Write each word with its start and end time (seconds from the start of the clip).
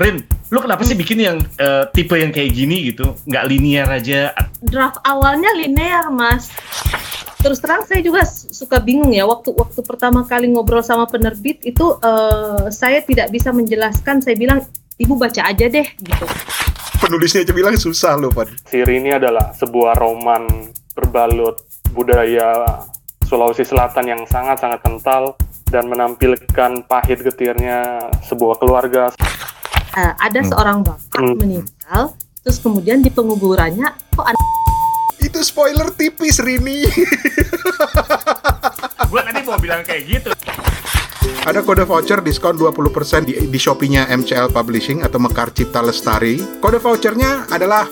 Rin, 0.00 0.24
lu 0.48 0.64
kenapa 0.64 0.80
sih 0.80 0.96
bikin 0.96 1.20
yang 1.20 1.36
uh, 1.60 1.84
tipe 1.92 2.16
yang 2.16 2.32
kayak 2.32 2.56
gini 2.56 2.88
gitu? 2.88 3.12
Nggak 3.28 3.44
linear 3.52 3.88
aja? 3.92 4.32
Draft 4.64 4.96
awalnya 5.04 5.52
linear, 5.52 6.08
Mas. 6.08 6.48
Terus 7.44 7.60
terang 7.60 7.84
saya 7.84 8.00
juga 8.00 8.24
suka 8.24 8.80
bingung 8.80 9.12
ya 9.12 9.28
waktu 9.28 9.52
waktu 9.52 9.80
pertama 9.84 10.24
kali 10.24 10.48
ngobrol 10.48 10.80
sama 10.80 11.04
penerbit 11.04 11.60
itu 11.68 12.00
uh, 12.00 12.72
saya 12.72 13.04
tidak 13.04 13.28
bisa 13.28 13.52
menjelaskan. 13.52 14.24
Saya 14.24 14.40
bilang 14.40 14.64
ibu 14.96 15.20
baca 15.20 15.44
aja 15.44 15.68
deh 15.68 15.84
gitu. 15.84 16.24
Penulisnya 16.96 17.44
aja 17.44 17.52
bilang 17.52 17.76
susah 17.76 18.16
loh, 18.16 18.32
Pak. 18.32 18.72
Siri 18.72 19.04
ini 19.04 19.12
adalah 19.12 19.52
sebuah 19.52 20.00
roman 20.00 20.48
berbalut 20.96 21.60
budaya 21.92 22.80
Sulawesi 23.28 23.68
Selatan 23.68 24.08
yang 24.08 24.24
sangat-sangat 24.24 24.80
kental 24.80 25.36
dan 25.68 25.92
menampilkan 25.92 26.88
pahit 26.88 27.20
getirnya 27.20 28.08
sebuah 28.24 28.56
keluarga 28.56 29.12
uh, 29.94 30.12
ada 30.18 30.40
hmm. 30.42 30.48
seorang 30.50 30.76
bapak 30.86 31.20
hmm. 31.20 31.36
meninggal, 31.38 32.14
terus 32.42 32.58
kemudian 32.62 33.02
di 33.02 33.10
penguburannya 33.10 33.90
kok 34.14 34.26
ada 34.26 34.38
itu 35.20 35.40
spoiler 35.44 35.92
tipis 35.92 36.40
Rini. 36.40 36.88
Gua 39.10 39.20
tadi 39.20 39.40
mau 39.44 39.60
bilang 39.60 39.84
kayak 39.84 40.02
gitu. 40.08 40.30
Ada 41.44 41.60
kode 41.64 41.84
voucher 41.84 42.20
diskon 42.24 42.56
20% 42.56 43.28
di, 43.28 43.36
di 43.48 43.58
Shopee-nya 43.60 44.08
MCL 44.08 44.52
Publishing 44.52 45.04
atau 45.04 45.20
Mekar 45.20 45.52
Cipta 45.52 45.84
Lestari. 45.84 46.40
Kode 46.60 46.80
vouchernya 46.80 47.48
adalah 47.52 47.88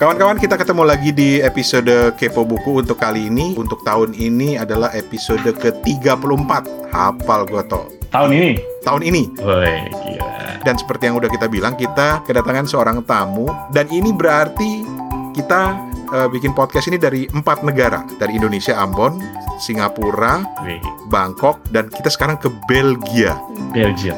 Kawan-kawan, 0.00 0.40
kita 0.40 0.56
ketemu 0.56 0.88
lagi 0.88 1.12
di 1.12 1.44
episode 1.44 2.16
Kepo 2.16 2.48
Buku 2.48 2.80
untuk 2.80 2.96
kali 2.96 3.28
ini. 3.28 3.52
Untuk 3.52 3.84
tahun 3.84 4.16
ini 4.16 4.56
adalah 4.56 4.88
episode 4.96 5.44
ke-34. 5.44 6.50
Hafal 6.88 7.44
gue 7.44 7.60
toh. 7.68 7.84
Tahun 8.08 8.32
ini? 8.32 8.56
Tahun 8.80 9.04
ini. 9.04 9.28
Woi, 9.44 9.92
gila. 9.92 10.56
Dan 10.64 10.80
seperti 10.80 11.12
yang 11.12 11.20
udah 11.20 11.28
kita 11.28 11.52
bilang, 11.52 11.76
kita 11.76 12.24
kedatangan 12.24 12.64
seorang 12.64 13.04
tamu. 13.04 13.52
Dan 13.76 13.92
ini 13.92 14.08
berarti 14.08 14.88
kita 15.36 15.76
uh, 16.16 16.32
bikin 16.32 16.56
podcast 16.56 16.88
ini 16.88 16.96
dari 16.96 17.28
empat 17.28 17.60
negara. 17.60 18.00
Dari 18.16 18.40
Indonesia, 18.40 18.80
Ambon, 18.80 19.20
Singapura, 19.60 20.40
Wih. 20.64 20.80
Bangkok, 21.12 21.60
dan 21.76 21.92
kita 21.92 22.08
sekarang 22.08 22.40
ke 22.40 22.48
Belgia. 22.64 23.36
Belgia. 23.76 24.16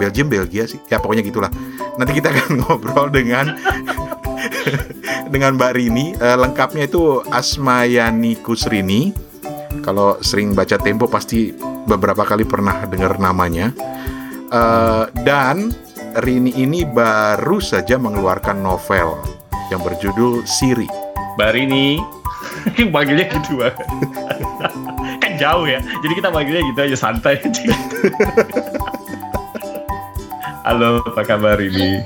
Belgium, 0.00 0.32
Belgia 0.32 0.64
sih. 0.64 0.80
Ya 0.88 0.96
pokoknya 1.04 1.20
gitulah. 1.20 1.52
Nanti 2.00 2.16
kita 2.16 2.32
akan 2.32 2.48
ngobrol 2.64 3.12
dengan 3.12 3.60
dengan 5.32 5.56
Mbak 5.58 5.72
Rini. 5.76 6.06
Uh, 6.16 6.36
lengkapnya 6.40 6.86
itu 6.86 7.22
Asmayani 7.30 8.38
Kusrini. 8.40 9.12
Kalau 9.84 10.18
sering 10.24 10.56
baca 10.56 10.80
Tempo 10.80 11.06
pasti 11.06 11.52
beberapa 11.86 12.26
kali 12.26 12.42
pernah 12.42 12.84
dengar 12.88 13.20
namanya. 13.20 13.70
Uh, 14.50 15.10
dan 15.26 15.74
Rini 16.22 16.54
ini 16.56 16.86
baru 16.88 17.60
saja 17.60 18.00
mengeluarkan 18.00 18.64
novel 18.64 19.20
yang 19.68 19.84
berjudul 19.84 20.48
Siri. 20.48 20.88
Mbak 21.36 21.50
Rini, 21.52 22.00
panggilnya 22.94 23.26
gitu 23.36 23.60
banget. 23.60 23.76
kan 25.22 25.32
jauh 25.36 25.68
ya, 25.68 25.84
jadi 26.00 26.12
kita 26.16 26.28
panggilnya 26.32 26.62
gitu 26.72 26.80
aja 26.80 26.96
santai. 26.96 27.36
Halo, 30.64 31.04
apa 31.04 31.22
kabar 31.22 31.60
ini? 31.60 32.00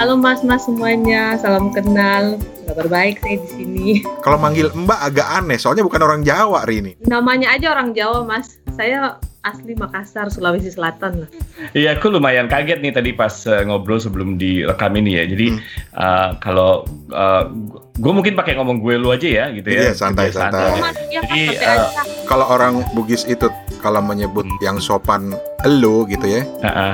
Halo 0.00 0.16
mas-mas 0.16 0.64
semuanya, 0.64 1.36
salam 1.36 1.76
kenal. 1.76 2.40
Kabar 2.64 2.88
baik 2.88 3.20
saya 3.20 3.36
di 3.36 3.48
sini. 3.52 3.88
Kalau 4.24 4.40
manggil 4.40 4.72
Mbak 4.72 4.96
agak 4.96 5.28
aneh, 5.28 5.60
soalnya 5.60 5.84
bukan 5.84 6.00
orang 6.00 6.24
Jawa 6.24 6.64
ini. 6.72 6.96
Namanya 7.04 7.52
aja 7.52 7.68
orang 7.68 7.92
Jawa 7.92 8.24
mas. 8.24 8.56
Saya 8.80 9.20
asli 9.44 9.76
Makassar, 9.76 10.32
Sulawesi 10.32 10.72
Selatan 10.72 11.20
lah. 11.20 11.30
Iya, 11.76 12.00
aku 12.00 12.16
lumayan 12.16 12.48
kaget 12.48 12.80
nih 12.80 12.96
tadi 12.96 13.12
pas 13.12 13.44
uh, 13.44 13.60
ngobrol 13.60 14.00
sebelum 14.00 14.40
direkam 14.40 14.96
ini 14.96 15.20
ya. 15.20 15.28
Jadi 15.28 15.46
hmm. 15.52 15.60
uh, 15.92 16.28
kalau 16.40 16.88
uh, 17.12 17.52
gue 18.00 18.12
mungkin 18.16 18.32
pakai 18.32 18.56
ngomong 18.56 18.80
gue 18.80 18.96
lu 18.96 19.12
aja 19.12 19.28
ya, 19.28 19.44
gitu 19.52 19.68
ya. 19.68 19.92
Iya, 19.92 19.92
santai 19.92 20.32
santai. 20.32 20.80
santai. 20.80 21.12
Ya, 21.12 21.20
Jadi 21.28 21.60
uh, 21.60 21.88
kalau 22.24 22.48
orang 22.48 22.88
Bugis 22.96 23.28
itu 23.28 23.52
kalau 23.84 24.00
menyebut 24.00 24.48
hmm. 24.48 24.64
yang 24.64 24.80
sopan 24.80 25.36
elu 25.68 26.08
gitu 26.08 26.24
ya, 26.24 26.48
uh 26.64 26.68
-uh. 26.72 26.92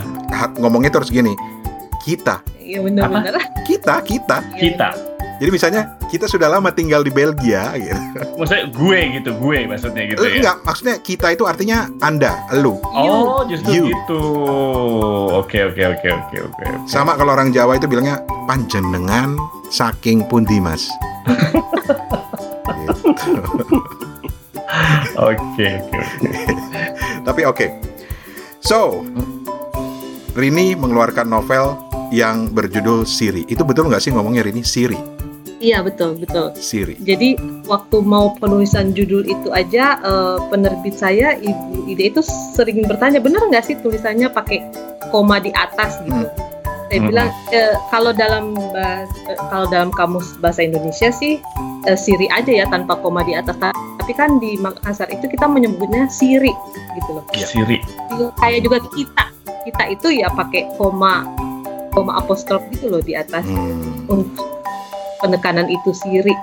ngomongnya 0.59 0.91
terus 0.91 1.15
gini, 1.15 1.39
kita 2.06 2.47
Iya 2.67 2.83
benar-benar. 2.83 3.39
Kita, 3.62 4.03
kita. 4.03 4.43
Kita. 4.59 4.91
Jadi 5.39 5.50
misalnya 5.55 5.94
kita 6.11 6.27
sudah 6.27 6.50
lama 6.50 6.75
tinggal 6.75 7.06
di 7.06 7.15
Belgia 7.15 7.78
gitu. 7.78 7.94
Maksudnya 8.41 8.67
gue 8.75 8.99
gitu, 9.21 9.31
gue 9.39 9.59
maksudnya 9.71 10.03
gitu 10.11 10.19
ya. 10.27 10.34
Enggak, 10.43 10.56
maksudnya 10.66 10.97
kita 10.99 11.27
itu 11.31 11.45
artinya 11.47 11.87
Anda, 12.03 12.34
lu. 12.59 12.81
Oh, 12.91 13.47
justru 13.47 13.71
you. 13.71 13.84
gitu. 13.93 14.22
Oke, 15.37 15.62
oke, 15.71 15.83
oke, 15.95 16.09
oke, 16.11 16.37
oke. 16.50 16.65
Sama 16.91 17.15
kalau 17.15 17.37
orang 17.39 17.55
Jawa 17.55 17.78
itu 17.78 17.87
bilangnya 17.87 18.19
panjenengan 18.50 19.39
saking 19.71 20.27
pundi, 20.27 20.59
Mas. 20.59 20.91
Oke, 25.16 25.65
oke, 25.81 25.97
oke. 25.97 26.53
Tapi 27.25 27.41
oke. 27.49 27.56
Okay. 27.56 27.69
So, 28.61 29.00
Rini 30.37 30.77
mengeluarkan 30.77 31.25
novel 31.25 31.85
yang 32.15 32.50
berjudul 32.50 33.06
Siri. 33.06 33.47
Itu 33.50 33.62
betul 33.67 33.91
nggak 33.91 34.03
sih 34.03 34.12
ngomongnya 34.15 34.47
ini 34.47 34.62
Siri? 34.62 34.99
Iya 35.56 35.81
betul 35.81 36.21
betul. 36.21 36.53
Siri. 36.56 37.00
Jadi 37.00 37.41
waktu 37.65 38.05
mau 38.05 38.37
penulisan 38.37 38.93
judul 38.93 39.25
itu 39.25 39.49
aja 39.56 39.97
uh, 40.05 40.37
penerbit 40.53 41.00
saya 41.00 41.33
Ibu 41.41 41.89
Ide 41.89 42.12
itu 42.12 42.21
sering 42.53 42.84
bertanya 42.84 43.25
benar 43.25 43.41
nggak 43.49 43.65
sih 43.65 43.77
tulisannya 43.81 44.28
pakai 44.28 44.61
koma 45.09 45.41
di 45.41 45.50
atas 45.56 45.97
gitu. 46.05 46.28
Hmm. 46.28 46.45
Saya 46.87 47.03
hmm. 47.03 47.09
bilang 47.11 47.28
e, 47.50 47.61
kalau 47.91 48.12
dalam 48.15 48.55
bahasa, 48.55 49.11
e, 49.27 49.33
kalau 49.50 49.66
dalam 49.66 49.91
kamus 49.99 50.39
bahasa 50.39 50.62
Indonesia 50.62 51.11
sih 51.11 51.43
e, 51.83 51.91
Siri 51.99 52.31
aja 52.31 52.62
ya 52.62 52.66
tanpa 52.71 52.95
koma 53.03 53.27
di 53.27 53.34
atas. 53.34 53.59
Tapi 53.59 54.12
kan 54.15 54.39
di 54.39 54.55
Makassar 54.62 55.11
itu 55.11 55.27
kita 55.27 55.50
menyebutnya 55.50 56.06
Siri 56.06 56.55
gitu 56.95 57.11
loh. 57.11 57.25
Ya. 57.34 57.43
Siri. 57.43 57.83
Kayak 58.39 58.61
juga 58.62 58.78
kita 58.95 59.25
kita 59.66 59.84
itu 59.91 60.09
ya 60.22 60.31
pakai 60.31 60.71
koma 60.78 61.27
koma 61.97 62.21
apostrof 62.21 62.61
gitu 62.77 62.93
loh 62.93 63.01
di 63.01 63.17
atas 63.17 63.49
hmm. 63.49 64.12
untuk 64.12 64.45
penekanan 65.25 65.65
itu 65.73 65.97
siri 65.97 66.37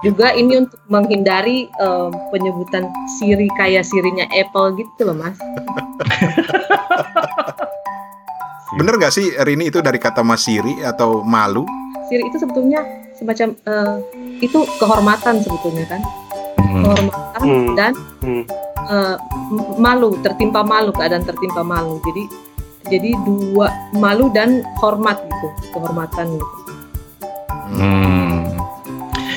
juga 0.00 0.32
ini 0.32 0.64
untuk 0.64 0.80
menghindari 0.88 1.68
uh, 1.76 2.08
penyebutan 2.32 2.88
siri 3.20 3.52
kayak 3.60 3.84
sirinya 3.84 4.24
Apple 4.32 4.80
gitu 4.80 5.04
loh 5.04 5.12
mas 5.20 5.36
bener 8.80 8.96
nggak 8.96 9.12
sih 9.12 9.28
Rini 9.44 9.68
itu 9.68 9.84
dari 9.84 10.00
kata 10.00 10.24
mas 10.24 10.48
siri 10.48 10.80
atau 10.80 11.20
malu 11.20 11.68
siri 12.08 12.24
itu 12.24 12.40
sebetulnya 12.40 12.80
semacam 13.12 13.52
uh, 13.68 14.00
itu 14.40 14.64
kehormatan 14.80 15.44
sebetulnya 15.44 15.84
kan 15.84 16.00
hmm. 16.56 16.82
kehormatan 16.88 17.40
hmm. 17.44 17.76
dan 17.76 17.92
hmm. 18.24 18.44
Uh, 18.90 19.14
malu 19.78 20.18
tertimpa 20.18 20.66
malu 20.66 20.90
keadaan 20.90 21.22
tertimpa 21.22 21.62
malu 21.62 22.02
jadi 22.02 22.26
jadi 22.88 23.12
dua 23.26 23.68
malu 23.92 24.32
dan 24.32 24.64
hormat 24.80 25.20
gitu 25.20 25.48
kehormatan 25.76 26.38
gitu. 26.38 26.56
Hmm. 27.70 28.50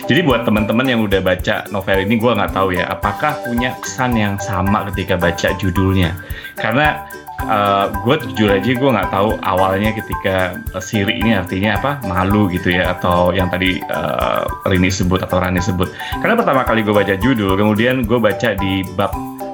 jadi 0.09 0.25
buat 0.25 0.41
teman-teman 0.43 0.89
yang 0.89 1.01
udah 1.05 1.21
baca 1.21 1.69
novel 1.69 2.01
ini 2.01 2.17
gue 2.17 2.31
nggak 2.33 2.51
tahu 2.55 2.73
ya 2.73 2.89
apakah 2.89 3.37
punya 3.45 3.77
kesan 3.79 4.17
yang 4.17 4.35
sama 4.41 4.89
ketika 4.91 5.15
baca 5.15 5.53
judulnya? 5.61 6.17
Karena 6.57 7.07
uh, 7.45 7.53
eh, 7.53 7.85
gue 8.03 8.15
jujur 8.29 8.49
aja 8.51 8.71
gue 8.73 8.89
nggak 8.89 9.09
tahu 9.11 9.29
awalnya 9.45 9.91
ketika 9.95 10.57
Siri 10.81 11.19
ini 11.19 11.37
artinya 11.37 11.77
apa 11.79 11.91
malu 12.07 12.49
gitu 12.51 12.73
ya 12.73 12.93
atau 12.95 13.31
yang 13.31 13.47
tadi 13.47 13.79
uh, 13.89 14.43
Rini 14.67 14.91
sebut 14.91 15.23
atau 15.23 15.39
Rani 15.39 15.61
sebut. 15.61 15.89
Karena 16.19 16.35
pertama 16.37 16.61
kali 16.67 16.81
gue 16.85 16.93
baca 16.95 17.15
judul 17.17 17.55
kemudian 17.55 18.03
gue 18.05 18.19
baca 18.19 18.55
di 18.55 18.83
bab 18.97 19.11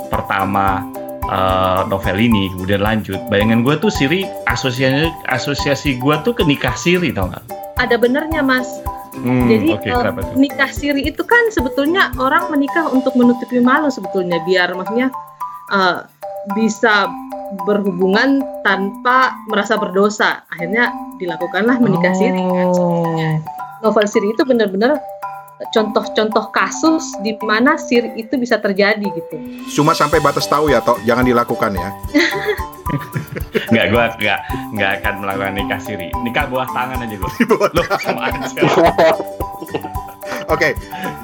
pertama 0.10 0.82
uh, 1.30 1.86
novel 1.86 2.18
ini 2.18 2.50
kemudian 2.58 2.82
lanjut. 2.82 3.22
Bayangan 3.30 3.62
gue 3.62 3.76
tuh 3.78 3.94
Siri 3.94 4.26
asosiasi 4.50 5.08
asosiasi 5.30 6.02
gue 6.02 6.16
tuh 6.26 6.34
ke 6.34 6.42
nikah 6.44 6.74
Siri 6.74 7.14
tau 7.14 7.30
gak? 7.30 7.60
ada 7.80 7.96
benernya 7.96 8.44
mas. 8.44 8.68
Hmm, 9.16 9.50
jadi 9.50 9.68
okay, 9.74 9.92
uh, 9.96 10.14
nikah 10.38 10.70
Siri 10.70 11.08
itu 11.10 11.24
kan 11.26 11.50
sebetulnya 11.50 12.14
orang 12.22 12.52
menikah 12.54 12.86
untuk 12.92 13.18
menutupi 13.18 13.58
malu 13.58 13.90
sebetulnya 13.90 14.38
biar 14.46 14.70
maksudnya 14.76 15.10
uh, 15.74 16.06
bisa 16.54 17.10
berhubungan 17.66 18.46
tanpa 18.62 19.34
merasa 19.50 19.80
berdosa. 19.80 20.46
Akhirnya 20.54 20.94
dilakukanlah 21.18 21.82
menikah 21.82 22.14
oh. 22.14 22.20
Siri 22.20 22.44
kan 22.44 22.68
sebetulnya. 22.76 23.32
Novel 23.82 24.06
Siri 24.06 24.28
itu 24.36 24.44
benar-benar 24.46 25.00
contoh-contoh 25.76 26.56
kasus 26.56 27.04
di 27.20 27.36
mana 27.44 27.76
sir 27.76 28.16
itu 28.16 28.40
bisa 28.40 28.56
terjadi 28.58 29.04
gitu. 29.04 29.36
Cuma 29.76 29.92
sampai 29.92 30.24
batas 30.24 30.48
tahu 30.48 30.72
ya, 30.72 30.80
toh 30.80 30.96
jangan 31.04 31.28
dilakukan 31.28 31.76
ya. 31.76 31.90
Enggak, 33.70 33.86
gua 33.94 34.06
enggak 34.18 34.40
enggak 34.74 34.92
akan 35.02 35.14
melakukan 35.22 35.54
nikah 35.54 35.80
siri. 35.82 36.10
Nikah 36.26 36.46
buah 36.50 36.68
tangan 36.74 37.06
aja 37.06 37.16
gua. 37.22 37.32
Loh, 37.78 37.86
sama 38.02 38.22
aja. 38.30 38.40
Oke. 40.54 40.74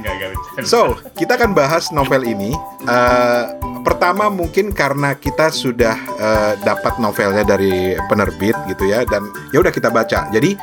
Enggak, 0.02 0.14
enggak 0.14 0.30
So, 0.66 0.98
kita 1.18 1.38
akan 1.42 1.58
bahas 1.58 1.90
novel 1.90 2.26
ini. 2.30 2.54
Uh, 2.86 3.50
pertama 3.82 4.30
mungkin 4.30 4.70
karena 4.74 5.18
kita 5.18 5.50
sudah 5.50 5.98
uh, 6.22 6.54
dapat 6.62 7.02
novelnya 7.02 7.42
dari 7.42 7.98
penerbit 8.10 8.54
gitu 8.70 8.86
ya, 8.86 9.02
dan 9.10 9.26
ya 9.50 9.62
udah 9.62 9.74
kita 9.74 9.90
baca. 9.90 10.30
Jadi 10.30 10.54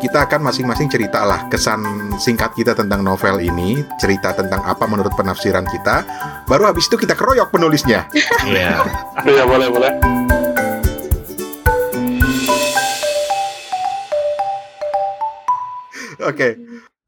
kita 0.00 0.24
akan 0.24 0.40
masing-masing 0.48 0.88
cerita 0.88 1.20
lah 1.28 1.44
kesan 1.52 1.84
singkat 2.16 2.56
kita 2.56 2.72
tentang 2.72 3.04
novel 3.04 3.36
ini, 3.36 3.84
cerita 4.00 4.32
tentang 4.32 4.64
apa 4.64 4.88
menurut 4.88 5.12
penafsiran 5.12 5.68
kita. 5.68 6.08
Baru 6.48 6.64
habis 6.64 6.88
itu 6.88 6.96
kita 6.96 7.12
keroyok 7.12 7.52
penulisnya. 7.52 8.08
Iya. 8.40 8.82
Iya 9.28 9.44
boleh 9.44 9.68
boleh. 9.68 9.92
Oke, 16.20 16.36
okay. 16.36 16.52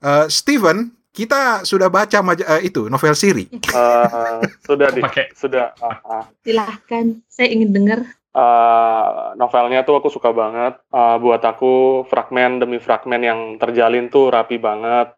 uh, 0.05 0.29
Steven, 0.29 0.93
kita 1.13 1.65
sudah 1.69 1.89
baca 1.89 2.21
uh, 2.21 2.61
itu 2.61 2.89
novel 2.89 3.17
Siri. 3.17 3.49
Uh, 3.73 4.41
sudah 4.65 4.93
di, 4.93 5.01
sudah. 5.37 5.73
Uh, 5.81 5.97
uh. 6.05 6.25
Silahkan, 6.45 7.21
saya 7.29 7.49
ingin 7.53 7.73
dengar 7.73 8.22
uh, 8.37 9.37
novelnya 9.37 9.85
tuh 9.85 10.01
aku 10.01 10.09
suka 10.09 10.33
banget. 10.33 10.81
Uh, 10.93 11.17
buat 11.21 11.41
aku 11.45 12.05
fragmen 12.09 12.61
demi 12.61 12.81
fragmen 12.81 13.23
yang 13.23 13.41
terjalin 13.57 14.09
tuh 14.09 14.33
rapi 14.33 14.57
banget. 14.61 15.13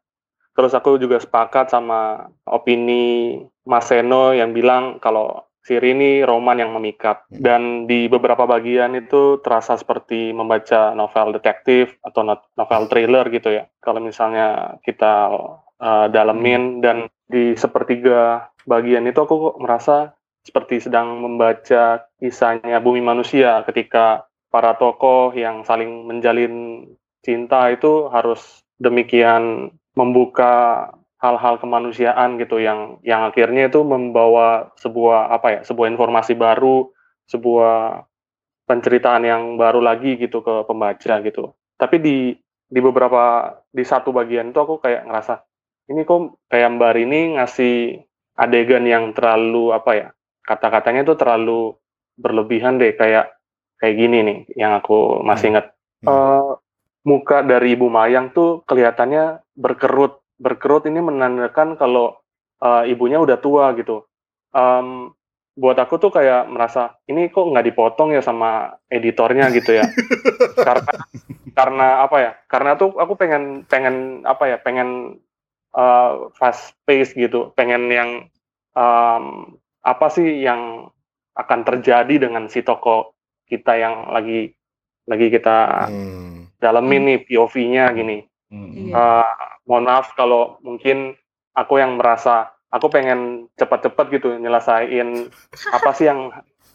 Terus 0.54 0.70
aku 0.70 1.02
juga 1.02 1.18
sepakat 1.18 1.74
sama 1.74 2.30
opini 2.46 3.42
Mas 3.66 3.90
Seno 3.90 4.30
yang 4.30 4.54
bilang 4.54 5.02
kalau 5.02 5.50
Siri 5.64 5.96
ini 5.96 6.20
roman 6.20 6.60
yang 6.60 6.76
memikat. 6.76 7.24
Dan 7.32 7.88
di 7.88 8.04
beberapa 8.04 8.44
bagian 8.44 8.92
itu 9.00 9.40
terasa 9.40 9.80
seperti 9.80 10.36
membaca 10.36 10.92
novel 10.92 11.32
detektif 11.40 11.96
atau 12.04 12.20
novel 12.28 12.84
thriller 12.92 13.24
gitu 13.32 13.48
ya. 13.48 13.64
Kalau 13.80 14.04
misalnya 14.04 14.76
kita 14.84 15.32
uh, 15.80 16.06
dalemin 16.12 16.84
dan 16.84 17.08
di 17.24 17.56
sepertiga 17.56 18.52
bagian 18.68 19.08
itu 19.08 19.16
aku 19.16 19.56
merasa 19.56 20.12
seperti 20.44 20.84
sedang 20.84 21.24
membaca 21.24 22.04
kisahnya 22.20 22.78
bumi 22.84 23.00
manusia 23.00 23.64
ketika 23.64 24.28
para 24.52 24.76
tokoh 24.76 25.32
yang 25.32 25.64
saling 25.64 26.04
menjalin 26.04 26.86
cinta 27.24 27.72
itu 27.72 28.12
harus 28.12 28.60
demikian 28.76 29.72
membuka 29.96 30.92
hal-hal 31.18 31.56
kemanusiaan 31.56 32.36
gitu 32.36 32.60
yang 32.60 33.00
yang 33.00 33.24
akhirnya 33.24 33.72
itu 33.72 33.80
membawa 33.80 34.76
sebuah 34.76 35.32
apa 35.32 35.48
ya 35.48 35.60
sebuah 35.64 35.88
informasi 35.96 36.36
baru 36.36 36.92
sebuah 37.24 38.04
penceritaan 38.68 39.24
yang 39.24 39.42
baru 39.56 39.80
lagi 39.80 40.20
gitu 40.20 40.44
ke 40.44 40.68
pembaca 40.68 41.20
gitu. 41.24 41.56
Tapi 41.80 41.96
di 42.00 42.36
di 42.68 42.80
beberapa 42.84 43.56
di 43.72 43.84
satu 43.84 44.12
bagian 44.12 44.52
itu 44.52 44.60
aku 44.60 44.80
kayak 44.84 45.08
ngerasa 45.08 45.40
ini 45.88 46.04
kok 46.04 46.36
kayak 46.52 46.76
Mbak 46.76 46.92
ini 47.00 47.20
ngasih 47.40 47.76
adegan 48.36 48.84
yang 48.84 49.12
terlalu 49.16 49.72
apa 49.72 49.90
ya 49.96 50.08
kata-katanya 50.44 51.02
itu 51.02 51.16
terlalu 51.16 51.74
berlebihan 52.14 52.78
deh 52.78 52.94
kayak 52.94 53.34
kayak 53.80 53.96
gini 53.98 54.18
nih 54.22 54.38
yang 54.54 54.78
aku 54.78 55.20
masih 55.24 55.56
ingat. 55.56 55.74
Hmm. 56.04 56.08
uh, 56.08 56.52
muka 57.04 57.44
dari 57.44 57.76
Ibu 57.76 57.88
Mayang 57.88 58.32
tuh 58.32 58.62
kelihatannya 58.64 59.44
berkerut. 59.56 60.20
Berkerut 60.40 60.84
ini 60.88 61.00
menandakan 61.00 61.76
kalau 61.76 62.18
uh, 62.64 62.82
ibunya 62.88 63.20
udah 63.20 63.38
tua 63.38 63.76
gitu. 63.76 64.04
Um, 64.54 65.12
buat 65.54 65.78
aku 65.78 66.02
tuh 66.02 66.10
kayak 66.10 66.50
merasa 66.50 66.98
ini 67.06 67.30
kok 67.30 67.46
nggak 67.46 67.70
dipotong 67.70 68.10
ya 68.10 68.22
sama 68.24 68.74
editornya 68.90 69.52
gitu 69.54 69.78
ya? 69.78 69.86
Karena 70.66 70.92
karena 71.54 71.86
apa 72.02 72.16
ya? 72.18 72.32
Karena 72.50 72.74
tuh 72.74 72.98
aku 72.98 73.14
pengen 73.14 73.62
pengen 73.70 74.26
apa 74.26 74.50
ya? 74.50 74.56
Pengen 74.58 75.22
uh, 75.76 76.32
fast 76.34 76.74
pace 76.82 77.14
gitu. 77.14 77.54
Pengen 77.54 77.86
yang 77.86 78.10
um, 78.74 79.54
apa 79.84 80.08
sih 80.08 80.42
yang 80.42 80.88
akan 81.36 81.60
terjadi 81.62 82.26
dengan 82.28 82.48
si 82.48 82.64
toko 82.64 83.14
kita 83.44 83.76
yang 83.76 84.08
lagi 84.08 84.56
lagi 85.04 85.28
kita 85.28 85.88
hmm. 85.92 86.56
dalemin 86.58 87.02
nih 87.04 87.18
POV-nya 87.28 87.92
gini. 87.92 88.24
Hmm. 88.48 88.88
Uh, 88.88 89.28
mohon 89.68 89.84
maaf 89.84 90.16
kalau 90.16 90.56
mungkin 90.64 91.12
aku 91.52 91.76
yang 91.80 92.00
merasa 92.00 92.54
aku 92.72 92.88
pengen 92.88 93.50
cepat-cepat 93.60 94.06
gitu 94.10 94.34
nyelesain 94.40 95.28
apa 95.70 95.90
sih 95.92 96.08
yang 96.08 96.32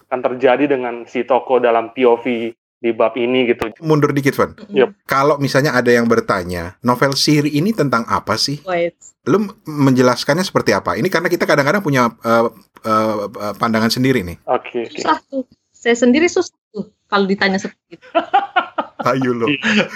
akan 0.10 0.20
terjadi 0.26 0.78
dengan 0.78 1.06
si 1.06 1.26
toko 1.26 1.58
dalam 1.58 1.92
POV 1.94 2.54
di 2.80 2.96
bab 2.96 3.14
ini 3.20 3.52
gitu. 3.52 3.68
Mundur 3.84 4.16
dikit, 4.16 4.34
Van. 4.40 4.56
Yep. 4.72 5.04
Kalau 5.04 5.36
misalnya 5.36 5.76
ada 5.76 5.92
yang 5.92 6.08
bertanya, 6.08 6.80
novel 6.80 7.12
Siri 7.14 7.52
ini 7.52 7.76
tentang 7.76 8.08
apa 8.08 8.40
sih? 8.40 8.64
Wait. 8.64 8.96
Lu 9.28 9.52
menjelaskannya 9.68 10.48
seperti 10.48 10.72
apa? 10.72 10.96
Ini 10.96 11.06
karena 11.12 11.28
kita 11.28 11.44
kadang-kadang 11.44 11.84
punya 11.84 12.08
uh, 12.24 12.48
uh, 12.88 13.54
pandangan 13.60 13.92
sendiri 13.92 14.24
nih. 14.24 14.40
Oke. 14.48 14.88
Okay, 14.88 14.96
Susah 14.96 15.20
tuh. 15.28 15.44
Saya 15.76 15.96
sendiri 15.96 16.28
susah 16.28 16.56
tuh 16.72 16.92
kalau 17.08 17.28
ditanya 17.28 17.60
seperti 17.60 18.00
itu. 18.00 18.08
Ayo 19.12 19.32
lo. 19.32 19.48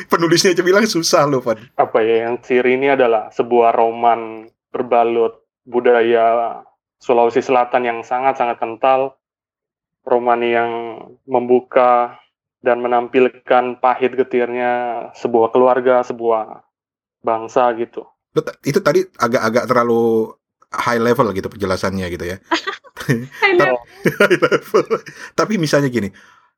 Penulisnya 0.08 0.56
aja 0.56 0.64
bilang 0.64 0.88
susah 0.88 1.28
lo, 1.28 1.44
Van. 1.44 1.60
Apa 1.76 2.00
ya, 2.04 2.28
yang 2.28 2.40
Siri 2.44 2.80
ini 2.80 2.92
adalah 2.92 3.32
sebuah 3.36 3.76
roman 3.76 4.48
berbalut 4.72 5.44
budaya 5.68 6.60
Sulawesi 7.04 7.44
Selatan 7.44 7.84
yang 7.84 8.00
sangat-sangat 8.04 8.60
kental. 8.64 9.20
Roman 10.04 10.40
yang 10.44 10.72
membuka 11.24 12.20
dan 12.64 12.80
menampilkan 12.80 13.84
pahit 13.84 14.16
getirnya 14.16 14.72
sebuah 15.20 15.52
keluarga, 15.52 16.00
sebuah 16.02 16.64
bangsa 17.20 17.76
gitu. 17.76 18.08
Itu 18.64 18.80
tadi 18.80 19.04
agak-agak 19.20 19.68
terlalu 19.68 20.32
high 20.72 21.04
level 21.04 21.36
gitu 21.36 21.52
penjelasannya 21.52 22.08
gitu 22.08 22.26
ya. 22.26 22.38
high 23.44 23.56
level. 23.60 23.78
high 24.24 24.40
level. 24.40 24.84
Tapi 25.36 25.60
misalnya 25.60 25.92
gini, 25.92 26.08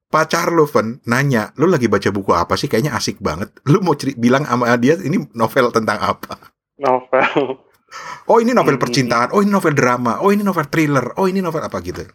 pacar 0.07 0.54
lo 0.54 0.69
Fen 0.69 1.02
nanya, 1.10 1.52
lo 1.57 1.66
lagi 1.66 1.90
baca 1.90 2.13
buku 2.13 2.31
apa 2.38 2.54
sih? 2.54 2.69
Kayaknya 2.69 2.94
asik 2.96 3.18
banget. 3.18 3.51
Lo 3.66 3.81
mau 3.81 3.98
ceri 3.98 4.13
bilang 4.13 4.46
sama 4.46 4.78
dia 4.78 4.96
ini 5.01 5.25
novel 5.34 5.74
tentang 5.74 5.98
apa? 6.00 6.54
Novel. 6.78 7.66
Oh 8.30 8.38
ini 8.38 8.54
novel 8.54 8.78
percintaan. 8.78 9.34
Oh 9.34 9.42
ini 9.42 9.50
novel 9.50 9.74
drama. 9.74 10.22
Oh 10.22 10.30
ini 10.30 10.46
novel 10.46 10.69
thriller. 10.69 11.18
Oh 11.18 11.25
ini 11.25 11.42
novel 11.42 11.66
apa 11.66 11.81
gitu? 11.81 12.06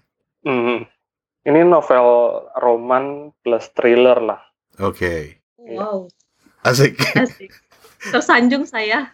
Mm 0.46 0.99
ini 1.46 1.60
novel 1.64 2.06
roman 2.60 3.32
plus 3.40 3.72
thriller 3.72 4.18
lah. 4.20 4.40
Oke. 4.80 4.96
Okay. 4.96 5.20
Wow. 5.76 6.08
Asik. 6.64 7.00
Asik. 7.16 7.52
Tersanjung 8.00 8.64
saya. 8.64 9.12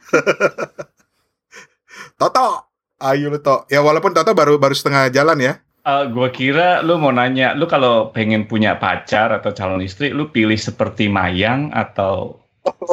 Toto, 2.20 2.70
ayo 3.02 3.30
lu 3.30 3.38
Toto. 3.38 3.66
Ya 3.70 3.82
walaupun 3.82 4.14
Toto 4.14 4.34
baru 4.34 4.58
baru 4.58 4.74
setengah 4.74 5.10
jalan 5.10 5.38
ya. 5.42 5.54
Uh, 5.86 6.10
gua 6.10 6.34
kira 6.34 6.82
lu 6.82 6.98
mau 6.98 7.14
nanya, 7.14 7.54
lu 7.54 7.70
kalau 7.70 8.10
pengen 8.10 8.50
punya 8.50 8.74
pacar 8.74 9.30
atau 9.30 9.54
calon 9.54 9.78
istri, 9.86 10.10
lu 10.10 10.26
pilih 10.34 10.58
seperti 10.58 11.06
Mayang 11.06 11.70
atau 11.70 12.42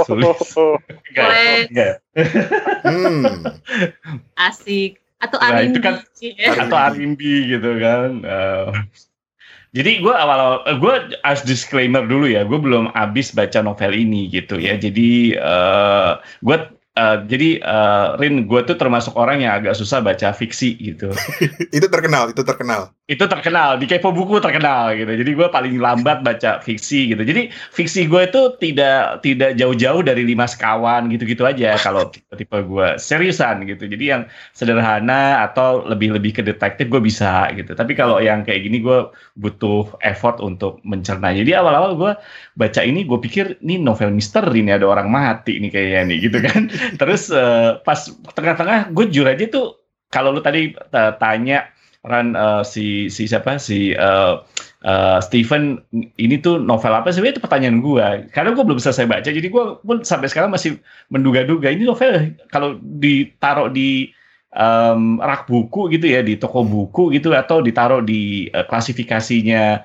Sulis? 0.06 0.38
Enggak. 1.10 2.06
hmm. 2.86 3.26
Asik. 4.38 5.02
Atau 5.18 5.40
nah, 5.40 5.56
Arimbi. 5.56 5.80
kan, 5.80 5.96
atau 6.62 6.78
Arimbi 6.78 7.50
gitu 7.50 7.80
kan. 7.80 8.22
Uh, 8.22 8.70
jadi 9.74 10.06
gue 10.06 10.14
awal 10.14 10.62
gue 10.78 10.96
harus 11.26 11.44
disclaimer 11.44 12.06
dulu 12.06 12.30
ya, 12.30 12.46
gue 12.46 12.60
belum 12.62 12.94
habis 12.94 13.34
baca 13.34 13.60
novel 13.66 13.92
ini 13.98 14.30
gitu 14.30 14.62
ya. 14.62 14.78
Jadi 14.78 15.34
uh, 15.38 16.22
gue 16.46 16.58
Uh, 16.94 17.26
jadi 17.26 17.58
uh, 17.66 18.22
Rin, 18.22 18.46
gue 18.46 18.62
tuh 18.70 18.78
termasuk 18.78 19.18
orang 19.18 19.42
yang 19.42 19.58
agak 19.58 19.74
susah 19.74 19.98
baca 19.98 20.30
fiksi 20.30 20.78
gitu. 20.78 21.10
itu 21.74 21.88
terkenal, 21.90 22.30
itu 22.30 22.46
terkenal. 22.46 22.94
Itu 23.04 23.28
terkenal 23.28 23.76
di 23.76 23.84
kepo 23.84 24.16
buku 24.16 24.40
terkenal 24.40 24.96
gitu. 24.96 25.12
Jadi 25.12 25.32
gue 25.36 25.48
paling 25.52 25.76
lambat 25.76 26.24
baca 26.24 26.64
fiksi 26.64 27.12
gitu. 27.12 27.20
Jadi 27.20 27.52
fiksi 27.52 28.08
gue 28.08 28.32
itu 28.32 28.56
tidak 28.64 29.20
tidak 29.20 29.60
jauh-jauh 29.60 30.08
dari 30.08 30.24
lima 30.24 30.48
sekawan 30.48 31.12
gitu-gitu 31.12 31.44
aja 31.44 31.76
kalau 31.76 32.08
tipe-tipe 32.08 32.64
gue 32.64 32.96
seriusan 32.96 33.68
gitu. 33.68 33.92
Jadi 33.92 34.04
yang 34.08 34.24
sederhana 34.56 35.44
atau 35.44 35.84
lebih-lebih 35.84 36.40
ke 36.40 36.42
detektif 36.48 36.88
gue 36.88 37.04
bisa 37.04 37.52
gitu. 37.52 37.76
Tapi 37.76 37.92
kalau 37.92 38.24
yang 38.24 38.48
kayak 38.48 38.72
gini 38.72 38.80
gue 38.80 39.12
butuh 39.36 40.00
effort 40.00 40.40
untuk 40.40 40.80
mencerna. 40.88 41.36
Jadi 41.36 41.60
awal-awal 41.60 42.00
gue 42.00 42.12
baca 42.56 42.82
ini 42.88 43.04
gue 43.04 43.20
pikir 43.20 43.60
ini 43.68 43.84
novel 43.84 44.16
misteri 44.16 44.64
nih 44.64 44.80
ada 44.80 44.88
orang 44.88 45.12
mati 45.12 45.60
nih 45.60 45.76
kayaknya 45.76 46.02
nih 46.08 46.18
gitu 46.32 46.38
kan. 46.40 46.72
Terus 47.04 47.28
uh, 47.36 47.84
pas 47.84 48.00
tengah-tengah 48.32 48.96
gue 48.96 49.12
jujur 49.12 49.28
aja 49.28 49.44
tuh 49.52 49.76
kalau 50.08 50.32
lu 50.32 50.40
tadi 50.40 50.72
uh, 50.72 51.12
tanya 51.20 51.73
Ran 52.04 52.36
uh, 52.36 52.68
si 52.68 53.08
si 53.08 53.24
siapa? 53.32 53.56
Si 53.56 53.96
uh, 53.96 54.44
uh, 54.84 55.20
Stephen 55.24 55.80
ini 56.20 56.36
tuh 56.44 56.60
novel 56.60 56.92
apa? 56.92 57.16
Sih 57.16 57.24
itu 57.24 57.40
pertanyaan 57.40 57.80
gue 57.80 58.28
karena 58.36 58.52
gue 58.52 58.64
belum 58.64 58.80
selesai 58.80 59.08
baca 59.08 59.30
jadi 59.32 59.48
gue 59.48 59.64
pun 59.80 60.04
sampai 60.04 60.28
sekarang 60.28 60.52
masih 60.52 60.78
menduga-duga 61.08 61.72
ini 61.72 61.88
novel 61.88 62.36
kalau 62.52 62.76
ditaruh 62.84 63.72
di 63.72 64.12
um, 64.52 65.18
rak 65.24 65.50
buku 65.50 65.96
gitu 65.96 66.12
ya 66.12 66.22
di 66.22 66.38
toko 66.38 66.68
buku 66.68 67.16
gitu 67.16 67.34
atau 67.34 67.64
ditaruh 67.64 68.04
di 68.06 68.48
uh, 68.54 68.68
klasifikasinya 68.68 69.82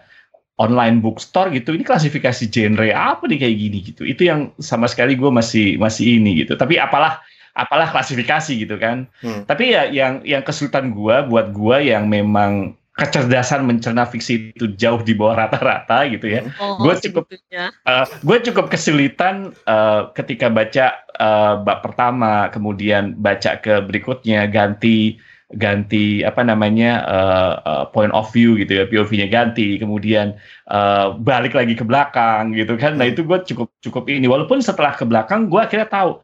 online 0.59 0.99
bookstore 0.99 1.55
gitu 1.55 1.71
ini 1.71 1.87
klasifikasi 1.87 2.51
genre 2.51 2.91
apa 2.91 3.25
nih 3.31 3.39
kayak 3.47 3.57
gini 3.57 3.79
gitu. 3.95 4.03
Itu 4.03 4.27
yang 4.27 4.51
sama 4.59 4.91
sekali 4.91 5.15
gue 5.15 5.31
masih 5.31 5.79
masih 5.79 6.19
ini 6.19 6.43
gitu. 6.45 6.59
Tapi 6.59 6.83
apalah 6.83 7.23
apalah 7.59 7.91
klasifikasi 7.91 8.55
gitu 8.55 8.79
kan. 8.79 9.11
Hmm. 9.19 9.43
Tapi 9.43 9.75
ya 9.75 9.91
yang 9.91 10.23
yang 10.23 10.47
kesulitan 10.47 10.95
gua 10.95 11.27
buat 11.27 11.51
gua 11.51 11.83
yang 11.83 12.07
memang 12.07 12.79
kecerdasan 12.99 13.63
mencerna 13.63 14.03
fiksi 14.11 14.51
itu 14.59 14.75
jauh 14.75 14.99
di 15.07 15.15
bawah 15.15 15.47
rata-rata 15.47 16.03
gitu 16.11 16.27
ya. 16.27 16.43
Oh, 16.59 16.83
gue 16.83 16.99
cukup 16.99 17.31
uh, 17.31 18.05
gue 18.11 18.39
cukup 18.51 18.67
kesulitan 18.67 19.55
uh, 19.71 20.11
ketika 20.19 20.51
baca 20.51 20.99
uh, 21.15 21.63
bab 21.63 21.87
pertama, 21.87 22.51
kemudian 22.51 23.15
baca 23.15 23.63
ke 23.63 23.79
berikutnya 23.87 24.51
ganti 24.51 25.23
ganti 25.49 26.21
apa 26.21 26.45
namanya 26.45 27.09
uh, 27.09 27.53
uh, 27.65 27.85
point 27.89 28.13
of 28.13 28.29
view 28.37 28.61
gitu 28.61 28.83
ya 28.83 28.85
POV-nya 28.85 29.33
ganti 29.33 29.81
kemudian 29.81 30.37
uh, 30.69 31.17
balik 31.17 31.57
lagi 31.57 31.73
ke 31.73 31.89
belakang 31.89 32.53
gitu 32.53 32.77
kan 32.77 33.01
nah 33.01 33.09
itu 33.09 33.25
gue 33.25 33.39
cukup 33.49 33.73
cukup 33.81 34.05
ini 34.13 34.29
walaupun 34.29 34.61
setelah 34.61 34.93
ke 34.93 35.09
belakang 35.09 35.49
gue 35.49 35.57
akhirnya 35.57 35.89
tahu 35.89 36.21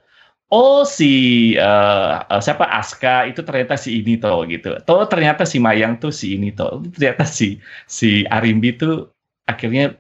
oh 0.55 0.87
si 0.87 1.13
uh, 1.59 2.23
siapa 2.39 2.63
Aska 2.71 3.27
itu 3.27 3.43
ternyata 3.43 3.75
si 3.75 3.99
ini 3.99 4.15
toh 4.23 4.47
gitu. 4.47 4.79
Toh 4.87 5.03
ternyata 5.11 5.43
si 5.43 5.59
Mayang 5.59 5.99
tuh 5.99 6.15
si 6.15 6.39
ini 6.39 6.55
toh. 6.55 6.79
Ternyata 6.95 7.27
si 7.27 7.59
si 7.91 8.23
Arimbi 8.31 8.79
tuh 8.79 9.11
akhirnya 9.51 9.99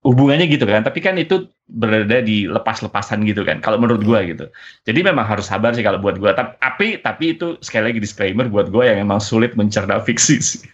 hubungannya 0.00 0.48
gitu 0.48 0.64
kan. 0.64 0.80
Tapi 0.80 1.04
kan 1.04 1.20
itu 1.20 1.52
berada 1.68 2.24
di 2.24 2.48
lepas-lepasan 2.48 3.28
gitu 3.28 3.44
kan. 3.44 3.60
Kalau 3.60 3.76
menurut 3.76 4.00
gua 4.00 4.24
gitu. 4.24 4.48
Jadi 4.88 5.04
memang 5.04 5.28
harus 5.28 5.52
sabar 5.52 5.76
sih 5.76 5.84
kalau 5.84 6.00
buat 6.00 6.16
gua. 6.16 6.32
Tapi 6.32 7.04
tapi 7.04 7.36
itu 7.36 7.60
sekali 7.60 7.92
lagi 7.92 8.00
disclaimer 8.00 8.48
buat 8.48 8.72
gua 8.72 8.88
yang 8.88 9.04
emang 9.04 9.20
sulit 9.20 9.52
mencerna 9.52 10.00
fiksi 10.08 10.40
sih. 10.40 10.64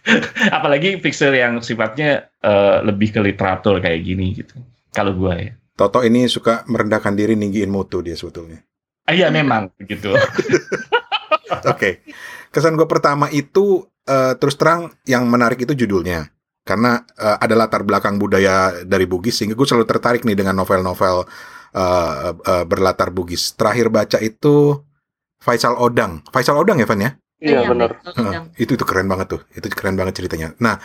Apalagi 0.55 1.03
fiksi 1.03 1.27
yang 1.35 1.59
sifatnya 1.59 2.31
uh, 2.47 2.79
lebih 2.79 3.11
ke 3.11 3.19
literatur 3.19 3.83
kayak 3.83 4.07
gini 4.07 4.39
gitu. 4.39 4.55
Kalau 4.95 5.11
gua 5.11 5.35
ya. 5.35 5.51
Toto 5.77 6.01
ini 6.01 6.25
suka 6.25 6.65
merendahkan 6.65 7.13
diri 7.13 7.37
ninggiin 7.37 7.69
mutu 7.69 8.01
dia 8.01 8.17
sebetulnya. 8.17 8.65
Ah, 9.07 9.15
iya 9.15 9.31
memang 9.31 9.71
begitu. 9.79 10.11
Oke, 11.63 11.63
okay. 11.63 11.93
kesan 12.51 12.75
gue 12.75 12.83
pertama 12.83 13.31
itu 13.31 13.87
uh, 14.03 14.35
terus 14.35 14.59
terang 14.59 14.91
yang 15.07 15.23
menarik 15.31 15.63
itu 15.63 15.71
judulnya 15.71 16.27
karena 16.67 16.99
uh, 17.15 17.39
ada 17.39 17.55
latar 17.55 17.87
belakang 17.87 18.19
budaya 18.19 18.83
dari 18.83 19.07
Bugis 19.07 19.39
sehingga 19.39 19.55
gue 19.55 19.63
selalu 19.63 19.87
tertarik 19.87 20.27
nih 20.27 20.35
dengan 20.35 20.59
novel-novel 20.59 21.23
uh, 21.23 22.35
uh, 22.35 22.65
berlatar 22.67 23.15
Bugis. 23.15 23.55
Terakhir 23.55 23.87
baca 23.87 24.19
itu 24.19 24.75
Faisal 25.39 25.79
Odang. 25.79 26.19
Faisal 26.27 26.59
Odang 26.59 26.75
ya, 26.75 26.83
Van 26.83 26.99
ya? 26.99 27.11
Iya, 27.39 27.63
iya 27.63 27.69
benar. 27.71 27.89
Uh, 28.03 28.51
itu 28.59 28.75
itu 28.75 28.83
keren 28.83 29.07
banget 29.07 29.39
tuh. 29.39 29.41
Itu 29.55 29.71
keren 29.71 29.95
banget 29.95 30.19
ceritanya. 30.19 30.51
Nah, 30.59 30.75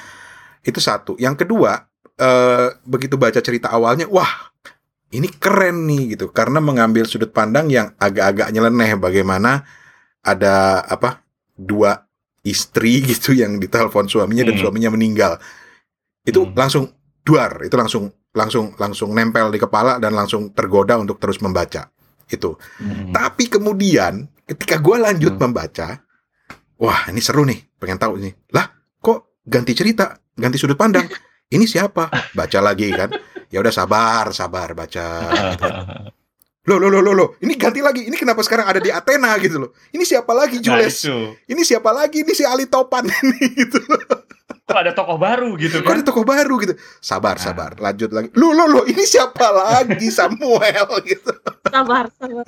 itu 0.62 0.78
satu. 0.78 1.18
Yang 1.18 1.42
kedua, 1.42 1.90
uh, 2.22 2.68
begitu 2.86 3.18
baca 3.18 3.42
cerita 3.42 3.74
awalnya, 3.74 4.06
wah 4.06 4.51
ini 5.12 5.28
keren 5.28 5.84
nih 5.84 6.16
gitu 6.16 6.32
karena 6.32 6.58
mengambil 6.58 7.04
sudut 7.04 7.30
pandang 7.30 7.68
yang 7.68 7.92
agak-agak 8.00 8.48
nyeleneh 8.50 8.96
bagaimana 8.96 9.62
ada 10.24 10.80
apa 10.88 11.20
dua 11.52 12.08
istri 12.42 13.02
gitu 13.12 13.36
yang 13.36 13.60
ditelepon 13.60 14.08
suaminya 14.08 14.48
dan 14.48 14.56
hmm. 14.58 14.62
suaminya 14.64 14.90
meninggal 14.90 15.36
itu 16.24 16.42
hmm. 16.42 16.56
langsung 16.56 16.90
duar 17.22 17.62
itu 17.62 17.76
langsung 17.76 18.10
langsung 18.32 18.72
langsung 18.80 19.12
nempel 19.12 19.52
di 19.52 19.60
kepala 19.60 20.00
dan 20.00 20.16
langsung 20.16 20.50
tergoda 20.56 20.96
untuk 20.96 21.20
terus 21.20 21.38
membaca 21.44 21.92
itu 22.32 22.56
hmm. 22.80 23.12
tapi 23.12 23.52
kemudian 23.52 24.24
ketika 24.48 24.80
gue 24.80 24.96
lanjut 24.96 25.36
hmm. 25.36 25.42
membaca 25.44 26.00
wah 26.80 27.06
ini 27.12 27.20
seru 27.20 27.44
nih 27.44 27.60
pengen 27.76 28.00
tahu 28.00 28.16
ini 28.18 28.32
lah 28.56 28.72
kok 28.98 29.44
ganti 29.44 29.76
cerita 29.76 30.16
ganti 30.32 30.56
sudut 30.56 30.80
pandang 30.80 31.04
ini 31.54 31.68
siapa 31.68 32.08
baca 32.32 32.58
lagi 32.64 32.88
kan 32.88 33.12
ya 33.52 33.60
udah 33.60 33.70
sabar 33.70 34.32
sabar 34.32 34.72
baca 34.72 35.06
gitu. 35.54 35.68
Loh, 36.62 36.78
loh, 36.78 36.94
loh, 36.94 37.02
loh, 37.02 37.10
loh, 37.10 37.28
ini 37.42 37.58
ganti 37.58 37.82
lagi. 37.82 38.06
Ini 38.06 38.14
kenapa 38.14 38.38
sekarang 38.46 38.70
ada 38.70 38.78
di 38.78 38.86
Athena 38.86 39.34
gitu 39.42 39.66
loh. 39.66 39.74
Ini 39.90 40.06
siapa 40.06 40.30
lagi 40.30 40.62
nah, 40.62 40.78
Jules? 40.78 41.10
Nah, 41.10 41.34
ini 41.50 41.62
siapa 41.66 41.90
lagi? 41.90 42.22
Ini 42.22 42.32
si 42.38 42.46
Ali 42.46 42.70
Topan 42.70 43.02
ini 43.18 43.50
gitu. 43.50 43.82
Kok 44.62 44.78
ada 44.78 44.94
tokoh 44.94 45.18
baru 45.18 45.58
gitu 45.58 45.82
kan? 45.82 45.90
Kok 45.90 45.94
ada 45.98 46.04
tokoh 46.06 46.22
baru 46.22 46.54
gitu. 46.62 46.78
Sabar, 47.02 47.34
nah. 47.34 47.42
sabar. 47.42 47.70
Lanjut 47.82 48.14
lagi. 48.14 48.30
Loh, 48.38 48.54
loh, 48.54 48.70
loh, 48.70 48.84
ini 48.86 49.02
siapa 49.02 49.42
lagi 49.50 50.06
Samuel 50.22 50.86
gitu. 51.02 51.34
Sabar, 51.66 52.06
sabar. 52.14 52.46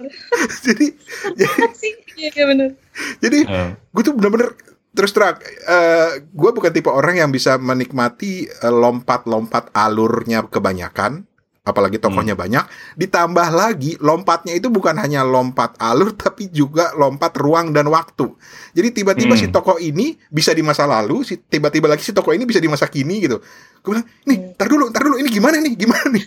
jadi, 0.63 0.95
jadi, 1.35 1.89
iya, 2.15 2.31
iya 2.31 2.45
benar. 2.47 2.71
Jadi, 3.19 3.39
uh. 3.51 3.75
gue 3.75 4.03
tuh 4.07 4.15
bener-bener 4.15 4.55
terus 4.95 5.11
terang, 5.11 5.37
uh, 5.67 6.23
gue 6.23 6.51
bukan 6.55 6.71
tipe 6.71 6.87
orang 6.87 7.19
yang 7.19 7.31
bisa 7.35 7.59
menikmati 7.59 8.47
lompat 8.47 8.71
eh, 8.71 8.75
lompat-lompat 8.75 9.65
alurnya 9.75 10.47
kebanyakan, 10.47 11.27
apalagi 11.67 11.99
tokohnya 11.99 12.39
hmm. 12.39 12.43
banyak. 12.47 12.65
Ditambah 12.95 13.49
lagi 13.51 13.99
lompatnya 13.99 14.55
itu 14.55 14.71
bukan 14.71 14.95
hanya 15.03 15.27
lompat 15.27 15.75
alur, 15.83 16.15
tapi 16.25 16.49
juga 16.55 16.95
lompat 16.95 17.35
ruang 17.35 17.75
dan 17.75 17.91
waktu. 17.91 18.31
Jadi 18.71 19.03
tiba-tiba 19.03 19.35
hmm. 19.35 19.43
si 19.43 19.47
tokoh 19.51 19.83
ini 19.83 20.15
bisa 20.31 20.55
di 20.55 20.63
masa 20.63 20.87
lalu, 20.87 21.27
si 21.27 21.43
tiba-tiba 21.43 21.91
lagi 21.91 22.07
si 22.07 22.15
tokoh 22.15 22.31
ini 22.31 22.47
bisa 22.47 22.63
di 22.63 22.71
masa 22.71 22.87
kini 22.87 23.27
gitu. 23.27 23.43
Gue 23.83 23.99
bilang, 23.99 24.07
nih, 24.31 24.55
tar 24.55 24.71
dulu, 24.71 24.89
tar 24.95 25.03
dulu, 25.05 25.19
ini 25.19 25.29
gimana 25.29 25.59
nih, 25.59 25.75
gimana 25.75 26.07
nih? 26.15 26.25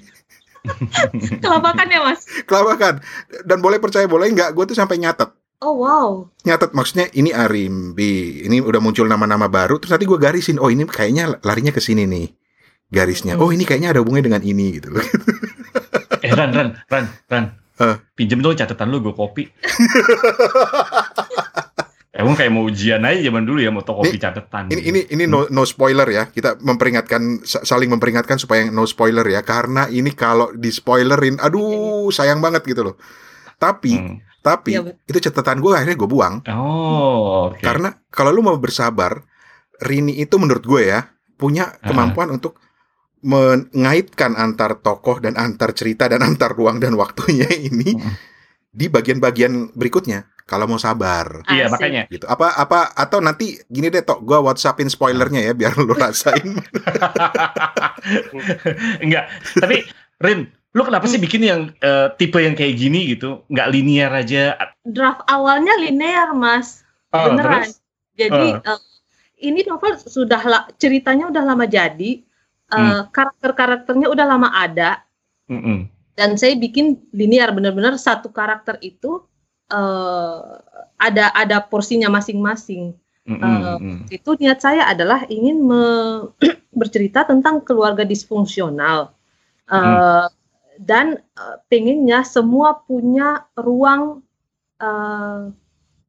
Kelabakan 1.43 1.87
ya 1.87 1.99
mas? 2.03 2.27
Kelabakan. 2.43 2.99
Dan 3.47 3.63
boleh 3.63 3.79
percaya 3.79 4.03
boleh 4.05 4.27
nggak, 4.35 4.51
gue 4.51 4.65
tuh 4.67 4.77
sampai 4.77 4.99
nyatet 4.99 5.36
Oh 5.57 5.73
wow. 5.81 6.29
Nyatet 6.45 6.77
maksudnya 6.77 7.09
ini 7.17 7.33
Arimbi, 7.33 8.45
ini 8.45 8.61
udah 8.61 8.77
muncul 8.77 9.09
nama-nama 9.09 9.49
baru, 9.49 9.81
terus 9.81 9.89
nanti 9.89 10.05
gue 10.05 10.19
garisin, 10.21 10.61
oh 10.61 10.69
ini 10.69 10.85
kayaknya 10.85 11.41
larinya 11.41 11.73
ke 11.73 11.81
sini 11.81 12.05
nih 12.05 12.29
garisnya. 12.93 13.35
Oh 13.41 13.49
ini 13.49 13.65
kayaknya 13.65 13.91
ada 13.91 13.99
hubungannya 14.05 14.29
dengan 14.29 14.43
ini 14.45 14.77
gitu 14.77 14.93
loh. 14.93 15.01
eh 16.25 16.31
Ran, 16.31 16.53
Ran, 16.53 16.77
Ran, 16.87 17.05
Ran. 17.25 17.45
Uh. 17.77 17.97
Pinjem 18.13 18.41
dong 18.41 18.57
catatan 18.57 18.89
lu, 18.89 19.01
gue 19.01 19.13
kopi. 19.13 19.49
Emang 22.17 22.33
kayak 22.33 22.49
mau 22.49 22.65
ujian 22.65 23.05
aja 23.05 23.29
zaman 23.29 23.45
dulu 23.45 23.61
ya 23.61 23.69
mau 23.69 23.85
toko 23.85 24.01
kopi 24.01 24.17
catatan. 24.17 24.73
Ini 24.73 24.81
ini 24.89 25.01
ini 25.13 25.23
no, 25.29 25.45
no 25.53 25.61
spoiler 25.69 26.09
ya. 26.09 26.25
Kita 26.33 26.57
memperingatkan 26.57 27.45
saling 27.45 27.93
memperingatkan 27.93 28.41
supaya 28.41 28.65
no 28.73 28.89
spoiler 28.89 29.21
ya 29.21 29.45
karena 29.45 29.85
ini 29.85 30.09
kalau 30.17 30.49
di 30.49 30.73
spoilerin 30.73 31.37
aduh 31.37 32.09
sayang 32.09 32.41
banget 32.41 32.65
gitu 32.65 32.81
loh. 32.89 32.97
Tapi 33.61 33.93
hmm. 33.93 34.26
Tapi 34.47 34.71
ya, 34.71 34.81
itu 35.03 35.17
catatan 35.27 35.59
gue 35.59 35.71
akhirnya 35.75 35.97
gue 35.99 36.09
buang. 36.09 36.35
Oh, 36.47 37.51
okay. 37.51 37.67
Karena 37.67 37.91
kalau 38.07 38.31
lu 38.31 38.39
mau 38.39 38.55
bersabar, 38.55 39.19
Rini 39.83 40.23
itu 40.23 40.39
menurut 40.39 40.63
gue 40.63 40.87
ya 40.87 41.11
punya 41.35 41.75
kemampuan 41.83 42.31
uh. 42.31 42.39
untuk 42.39 42.55
mengaitkan 43.21 44.39
antar 44.39 44.79
tokoh 44.79 45.19
dan 45.19 45.35
antar 45.35 45.75
cerita 45.75 46.07
dan 46.07 46.23
antar 46.23 46.55
ruang 46.55 46.79
dan 46.79 46.95
waktunya 46.95 47.49
ini 47.69 47.99
uh. 47.99 48.15
di 48.71 48.87
bagian-bagian 48.87 49.75
berikutnya. 49.75 50.31
Kalau 50.47 50.63
mau 50.63 50.79
sabar. 50.79 51.43
Iya 51.51 51.67
makanya. 51.67 52.07
Gitu. 52.07 52.23
Apa 52.23 52.55
apa 52.55 52.95
atau 52.95 53.19
nanti 53.19 53.59
gini 53.67 53.91
deh 53.91 53.99
tok, 53.99 54.23
gue 54.23 54.39
WhatsAppin 54.39 54.87
spoilernya 54.87 55.43
ya 55.43 55.51
biar 55.51 55.75
lu 55.75 55.91
rasain. 55.91 56.55
Enggak. 59.03 59.27
Tapi 59.59 59.83
Rin, 60.17 60.49
Lu 60.77 60.85
kenapa 60.85 61.09
sih 61.09 61.17
bikin 61.17 61.41
yang 61.41 61.61
uh, 61.81 62.13
tipe 62.21 62.37
yang 62.37 62.53
kayak 62.53 62.77
gini 62.77 63.17
gitu? 63.17 63.41
Nggak 63.49 63.73
linear 63.73 64.13
aja? 64.13 64.53
Draft 64.85 65.25
awalnya 65.25 65.73
linear, 65.81 66.37
Mas. 66.37 66.85
Oh, 67.09 67.33
Beneran. 67.33 67.65
Terus? 67.65 67.81
Jadi 68.13 68.61
uh. 68.61 68.77
Uh, 68.77 68.81
ini 69.41 69.65
novel 69.65 69.97
sudah 69.97 70.37
la 70.45 70.69
ceritanya 70.77 71.33
udah 71.33 71.41
lama 71.41 71.65
jadi, 71.65 72.21
uh, 72.69 72.77
hmm. 72.77 73.01
karakter-karakternya 73.09 74.05
udah 74.05 74.25
lama 74.29 74.53
ada. 74.53 75.01
Mm 75.49 75.61
-mm. 75.65 75.77
Dan 76.13 76.37
saya 76.37 76.53
bikin 76.53 77.01
linear 77.09 77.49
bener-bener 77.57 77.97
satu 77.97 78.29
karakter 78.29 78.77
itu 78.85 79.25
uh, 79.73 80.61
ada 81.01 81.33
ada 81.33 81.57
porsinya 81.57 82.13
masing-masing. 82.13 82.93
Mm 83.25 83.37
-hmm. 83.37 83.57
uh, 83.65 83.77
itu 84.13 84.29
niat 84.37 84.61
saya 84.61 84.85
adalah 84.85 85.25
ingin 85.25 85.57
bercerita 86.79 87.25
tentang 87.25 87.65
keluarga 87.65 88.05
disfungsional. 88.05 89.09
Uh, 89.67 90.29
dan 90.79 91.21
uh, 91.37 91.57
pengennya 91.67 92.21
semua 92.23 92.81
punya 92.85 93.45
ruang 93.57 94.21
uh, 94.81 95.49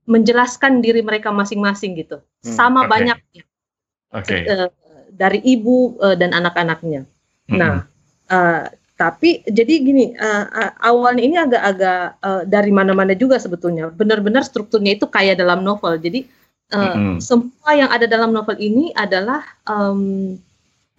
menjelaskan 0.09 0.81
diri 0.81 1.05
mereka 1.05 1.29
masing-masing 1.29 1.97
gitu 2.01 2.21
hmm, 2.21 2.55
sama 2.57 2.85
okay. 2.85 2.91
banyaknya 2.91 3.43
okay. 4.13 4.41
uh, 4.49 4.73
dari 5.13 5.43
ibu 5.43 5.99
uh, 5.99 6.15
dan 6.15 6.33
anak-anaknya. 6.33 7.05
Hmm. 7.49 7.59
Nah, 7.59 7.75
uh, 8.31 8.65
tapi 8.99 9.47
jadi 9.47 9.75
gini 9.79 10.05
uh, 10.19 10.75
awalnya 10.83 11.23
ini 11.23 11.37
agak-agak 11.39 12.01
uh, 12.23 12.43
dari 12.47 12.71
mana-mana 12.75 13.15
juga 13.15 13.39
sebetulnya. 13.39 13.91
Benar-benar 13.95 14.43
strukturnya 14.47 14.99
itu 14.99 15.07
kayak 15.07 15.39
dalam 15.39 15.63
novel. 15.63 15.99
Jadi 15.99 16.27
uh, 16.75 16.95
hmm. 16.95 17.17
semua 17.23 17.71
yang 17.75 17.91
ada 17.91 18.07
dalam 18.11 18.35
novel 18.35 18.59
ini 18.59 18.91
adalah 18.95 19.45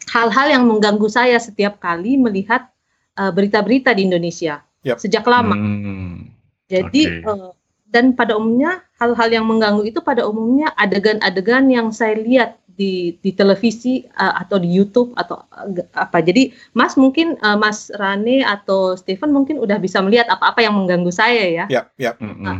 hal-hal 0.09 0.47
um, 0.47 0.53
yang 0.53 0.63
mengganggu 0.67 1.07
saya 1.11 1.35
setiap 1.39 1.79
kali 1.79 2.15
melihat 2.15 2.71
Eh, 3.19 3.31
berita-berita 3.35 3.91
uh, 3.91 3.95
di 3.99 4.07
Indonesia 4.07 4.63
yep. 4.87 4.95
sejak 4.95 5.27
lama. 5.27 5.51
Hmm. 5.51 6.31
Jadi 6.71 7.19
okay. 7.19 7.27
uh, 7.27 7.51
eh, 7.51 7.51
dan 7.91 8.15
pada 8.15 8.39
umumnya 8.39 8.79
hal-hal 8.95 9.27
yang 9.27 9.43
mengganggu 9.43 9.83
itu 9.83 9.99
pada 9.99 10.23
umumnya 10.23 10.71
adegan-adegan 10.79 11.67
yang 11.67 11.91
saya 11.91 12.15
lihat 12.15 12.55
di 12.63 13.19
di 13.19 13.35
televisi 13.35 14.07
uh, 14.15 14.39
atau 14.39 14.55
di 14.55 14.71
YouTube 14.71 15.11
atau 15.19 15.43
uh, 15.51 15.67
apa. 15.99 16.23
Jadi 16.23 16.55
Mas 16.71 16.95
mungkin 16.95 17.35
uh, 17.43 17.59
Mas 17.59 17.91
Rane 17.91 18.39
atau 18.39 18.95
Stephen 18.95 19.35
mungkin 19.35 19.59
udah 19.59 19.83
bisa 19.83 19.99
melihat 19.99 20.31
apa-apa 20.31 20.63
yang 20.63 20.79
mengganggu 20.79 21.11
saya 21.11 21.43
ya. 21.43 21.65
Yep, 21.67 21.85
yep. 21.99 22.15
Mm 22.23 22.31
-hmm. 22.31 22.39
nah, 22.39 22.57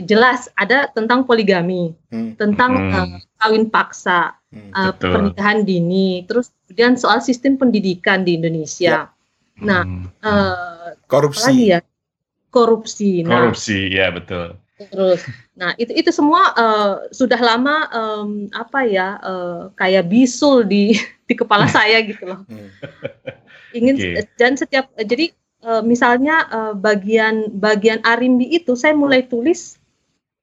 jelas 0.00 0.48
ada 0.56 0.88
tentang 0.96 1.28
poligami, 1.28 1.92
hmm. 2.08 2.40
tentang 2.40 2.72
hmm. 2.72 2.94
Uh, 2.96 3.08
kawin 3.36 3.68
paksa, 3.68 4.32
hmm, 4.48 4.72
uh, 4.72 4.96
pernikahan 4.96 5.60
dini, 5.60 6.24
terus 6.24 6.56
kemudian 6.64 6.96
soal 6.96 7.20
sistem 7.20 7.60
pendidikan 7.60 8.24
di 8.24 8.40
Indonesia. 8.40 9.12
Nah, 9.60 9.84
hmm. 9.84 10.04
uh, 10.24 10.96
korupsi. 11.06 11.76
ya? 11.76 11.80
Korupsi. 12.50 13.22
Nah, 13.22 13.46
korupsi, 13.46 13.92
ya 13.94 14.10
betul. 14.10 14.58
Terus, 14.80 15.28
nah 15.52 15.76
itu 15.76 15.92
itu 15.92 16.08
semua 16.08 16.56
uh, 16.56 17.04
sudah 17.12 17.36
lama 17.36 17.84
um, 17.92 18.48
apa 18.48 18.88
ya 18.88 19.20
uh, 19.20 19.68
kayak 19.76 20.08
bisul 20.08 20.64
di 20.64 20.96
di 21.28 21.34
kepala 21.36 21.68
saya 21.68 22.00
gitu 22.00 22.24
loh. 22.24 22.40
Hmm. 22.48 22.72
Ingin 23.76 23.94
okay. 24.00 24.24
dan 24.40 24.56
setiap 24.56 24.88
jadi 24.96 25.36
uh, 25.68 25.84
misalnya 25.84 26.48
uh, 26.48 26.72
bagian 26.72 27.52
bagian 27.60 28.00
Arimbi 28.08 28.48
itu 28.56 28.72
saya 28.72 28.96
mulai 28.96 29.28
tulis 29.28 29.76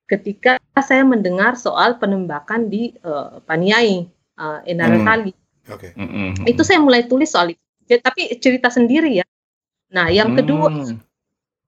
ketika 0.06 0.62
saya 0.86 1.02
mendengar 1.02 1.58
soal 1.58 1.98
penembakan 1.98 2.70
di 2.70 2.94
uh, 3.02 3.42
Paniai 3.44 4.06
uh, 4.38 4.62
Enara 4.70 5.02
hmm. 5.02 5.08
Kali. 5.08 5.34
Okay. 5.68 5.92
Mm 6.00 6.08
-hmm. 6.08 6.48
Itu 6.48 6.64
saya 6.64 6.80
mulai 6.80 7.10
tulis 7.10 7.28
soal 7.28 7.52
itu. 7.58 7.67
Tapi 7.88 8.36
cerita 8.44 8.68
sendiri 8.68 9.24
ya. 9.24 9.26
Nah, 9.88 10.12
yang 10.12 10.36
kedua 10.36 10.68
hmm 10.68 11.08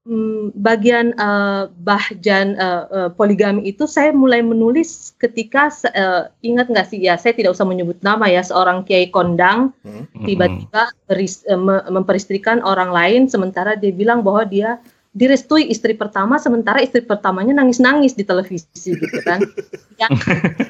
hmm, 0.10 0.58
bagian 0.58 1.14
uh, 1.22 1.70
bahjan 1.86 2.58
uh, 2.58 2.84
uh, 2.90 3.10
poligami 3.14 3.70
itu 3.70 3.86
saya 3.86 4.10
mulai 4.10 4.42
menulis 4.42 5.14
ketika 5.22 5.70
uh, 5.94 6.34
ingat 6.42 6.74
nggak 6.74 6.88
sih 6.90 7.00
ya 7.06 7.14
saya 7.20 7.38
tidak 7.38 7.54
usah 7.54 7.70
menyebut 7.70 8.02
nama 8.02 8.26
ya 8.26 8.42
seorang 8.42 8.82
kiai 8.82 9.14
kondang 9.14 9.70
hmm. 9.86 10.26
tiba-tiba 10.26 10.90
beris, 11.06 11.46
uh, 11.46 11.60
memperistrikan 11.94 12.66
orang 12.66 12.90
lain 12.90 13.22
sementara 13.30 13.78
dia 13.78 13.94
bilang 13.94 14.26
bahwa 14.26 14.44
dia 14.50 14.82
direstui 15.10 15.66
istri 15.74 15.98
pertama 15.98 16.38
sementara 16.38 16.86
istri 16.86 17.02
pertamanya 17.02 17.58
nangis-nangis 17.58 18.14
di 18.14 18.22
televisi 18.22 18.94
gitu 18.94 19.20
kan. 19.26 19.42
Yang, 20.00 20.12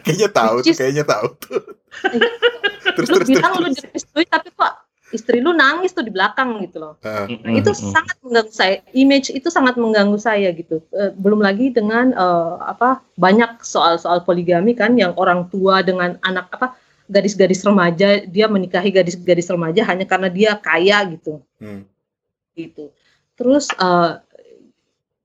kayaknya 0.02 0.30
tahu, 0.32 0.56
tuh, 0.66 0.74
kayaknya 0.74 1.06
tahu 1.06 1.28
tuh. 1.38 1.62
terus, 2.98 3.08
lu 3.14 3.18
terus, 3.22 3.30
bilang 3.30 3.52
terus, 3.52 3.62
lu 3.62 3.70
direstui 3.78 4.26
tapi 4.26 4.50
kok 4.56 4.89
istri 5.10 5.42
lu 5.42 5.54
nangis 5.54 5.94
tuh 5.94 6.06
di 6.06 6.14
belakang 6.14 6.62
gitu 6.66 6.78
loh. 6.82 6.94
Uh, 7.02 7.26
nah, 7.42 7.54
itu 7.58 7.72
uh, 7.74 7.78
sangat 7.78 8.18
mengganggu 8.22 8.54
saya. 8.54 8.76
Image 8.94 9.34
itu 9.34 9.50
sangat 9.50 9.76
mengganggu 9.76 10.20
saya 10.22 10.50
gitu. 10.54 10.82
Uh, 10.94 11.12
belum 11.18 11.42
lagi 11.42 11.74
dengan 11.74 12.14
uh, 12.14 12.62
apa 12.62 13.02
banyak 13.18 13.62
soal-soal 13.66 14.22
poligami 14.22 14.78
kan 14.78 14.94
yang 14.96 15.18
orang 15.18 15.50
tua 15.50 15.82
dengan 15.82 16.18
anak 16.22 16.50
apa 16.54 16.78
gadis-gadis 17.10 17.66
remaja 17.66 18.22
dia 18.30 18.46
menikahi 18.46 18.94
gadis-gadis 18.94 19.50
remaja 19.50 19.82
hanya 19.90 20.06
karena 20.06 20.30
dia 20.30 20.52
kaya 20.62 21.02
gitu. 21.18 21.42
Hmm. 21.58 21.86
Gitu. 22.54 22.94
Terus 23.34 23.70
uh, 23.82 24.22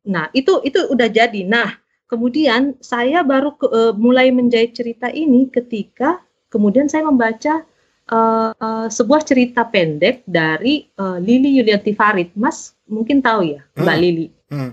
nah 0.05 0.33
itu 0.33 0.65
itu 0.65 0.81
udah 0.89 1.09
jadi. 1.13 1.45
Nah, 1.45 1.77
kemudian 2.09 2.81
saya 2.81 3.21
baru 3.21 3.53
ke, 3.57 3.67
uh, 3.69 3.93
mulai 3.93 4.33
menjahit 4.33 4.73
cerita 4.73 5.13
ini 5.13 5.53
ketika 5.53 6.25
kemudian 6.49 6.89
saya 6.89 7.05
membaca 7.05 7.67
uh, 8.11 8.51
uh, 8.57 8.87
sebuah 8.91 9.25
cerita 9.25 9.65
pendek 9.65 10.27
dari 10.29 10.89
uh, 10.99 11.17
Lili 11.21 11.61
Yulianti 11.61 11.97
Farid. 11.97 12.35
Mas 12.37 12.77
mungkin 12.85 13.25
tahu 13.25 13.57
ya, 13.57 13.63
Mbak 13.79 13.97
hmm. 13.97 14.03
Lili. 14.05 14.27
Hmm. 14.51 14.73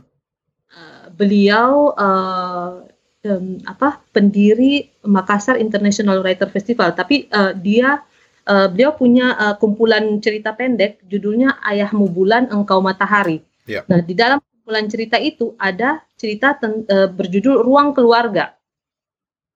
Uh, 0.71 1.05
beliau 1.15 1.95
uh, 1.95 2.83
um, 3.27 3.59
apa 3.67 4.01
pendiri 4.11 4.91
Makassar 5.05 5.59
International 5.59 6.19
Writer 6.23 6.49
Festival, 6.49 6.95
tapi 6.95 7.27
uh, 7.31 7.53
dia 7.55 8.03
uh, 8.47 8.67
beliau 8.71 8.95
punya 8.95 9.37
uh, 9.37 9.55
kumpulan 9.57 10.19
cerita 10.19 10.55
pendek 10.55 11.03
judulnya 11.07 11.59
Ayahmu 11.63 12.09
Bulan 12.09 12.49
Engkau 12.49 12.81
Matahari. 12.81 13.43
Yeah. 13.69 13.85
Nah, 13.87 14.01
di 14.01 14.17
dalam 14.17 14.41
kumpulan 14.41 14.89
cerita 14.89 15.21
itu 15.21 15.53
ada 15.61 16.01
cerita 16.17 16.57
ten, 16.57 16.83
uh, 16.89 17.09
berjudul 17.11 17.61
Ruang 17.61 17.93
Keluarga. 17.93 18.55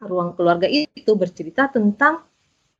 Ruang 0.03 0.38
Keluarga 0.38 0.68
itu 0.70 1.11
bercerita 1.18 1.72
tentang 1.72 2.22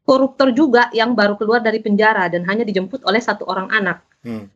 koruptor 0.06 0.54
juga 0.54 0.88
yang 0.94 1.18
baru 1.18 1.34
keluar 1.36 1.60
dari 1.65 1.82
penjara 1.82 2.30
dan 2.30 2.46
hanya 2.46 2.62
dijemput 2.62 3.02
oleh 3.04 3.20
satu 3.20 3.44
orang 3.50 3.68
anak. 3.74 4.06
Hmm. 4.22 4.48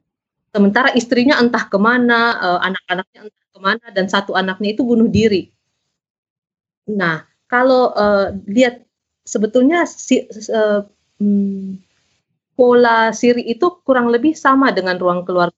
Sementara 0.53 0.93
istrinya 0.93 1.41
entah 1.41 1.65
ke 1.65 1.77
mana, 1.77 2.37
uh, 2.37 2.59
anak-anaknya 2.61 3.19
entah 3.29 3.47
ke 3.49 3.59
mana, 3.59 3.85
dan 3.93 4.05
satu 4.09 4.37
anaknya 4.37 4.77
itu 4.77 4.81
bunuh 4.85 5.09
diri. 5.09 5.49
Nah, 6.89 7.25
kalau 7.45 7.93
uh, 7.93 8.33
lihat 8.49 8.81
sebetulnya 9.25 9.85
si, 9.85 10.25
uh, 10.49 10.85
hmm, 11.21 11.77
pola 12.57 13.13
siri 13.13 13.45
itu 13.45 13.81
kurang 13.85 14.09
lebih 14.09 14.33
sama 14.33 14.73
dengan 14.73 14.97
ruang 14.97 15.21
keluarga. 15.21 15.57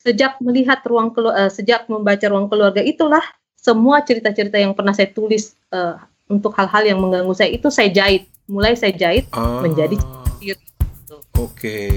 Sejak 0.00 0.40
melihat 0.40 0.80
ruang 0.84 1.12
keluarga, 1.12 1.48
uh, 1.48 1.50
sejak 1.52 1.88
membaca 1.88 2.24
ruang 2.28 2.48
keluarga 2.48 2.80
itulah 2.80 3.24
semua 3.56 4.04
cerita-cerita 4.04 4.60
yang 4.60 4.76
pernah 4.76 4.92
saya 4.92 5.08
tulis 5.12 5.56
uh, 5.72 5.96
untuk 6.28 6.56
hal-hal 6.56 6.82
yang 6.88 6.98
mengganggu 7.00 7.32
saya 7.36 7.50
itu 7.52 7.68
saya 7.68 7.92
jahit 7.92 8.28
mulai 8.48 8.76
saya 8.76 8.92
jahit 8.92 9.28
ah. 9.32 9.60
menjadi. 9.64 9.96
Gitu. 10.40 11.16
Oke. 11.40 11.48
Okay. 11.56 11.94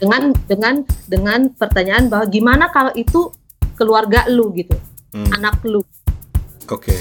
Dengan 0.00 0.32
dengan 0.48 0.74
dengan 1.04 1.40
pertanyaan 1.52 2.08
bahwa 2.08 2.26
gimana 2.28 2.72
kalau 2.72 2.92
itu 2.96 3.28
keluarga 3.76 4.24
lu 4.28 4.52
gitu, 4.56 4.76
hmm. 5.12 5.36
anak 5.36 5.60
lu. 5.64 5.80
Oke. 6.68 6.88
Okay. 6.88 7.00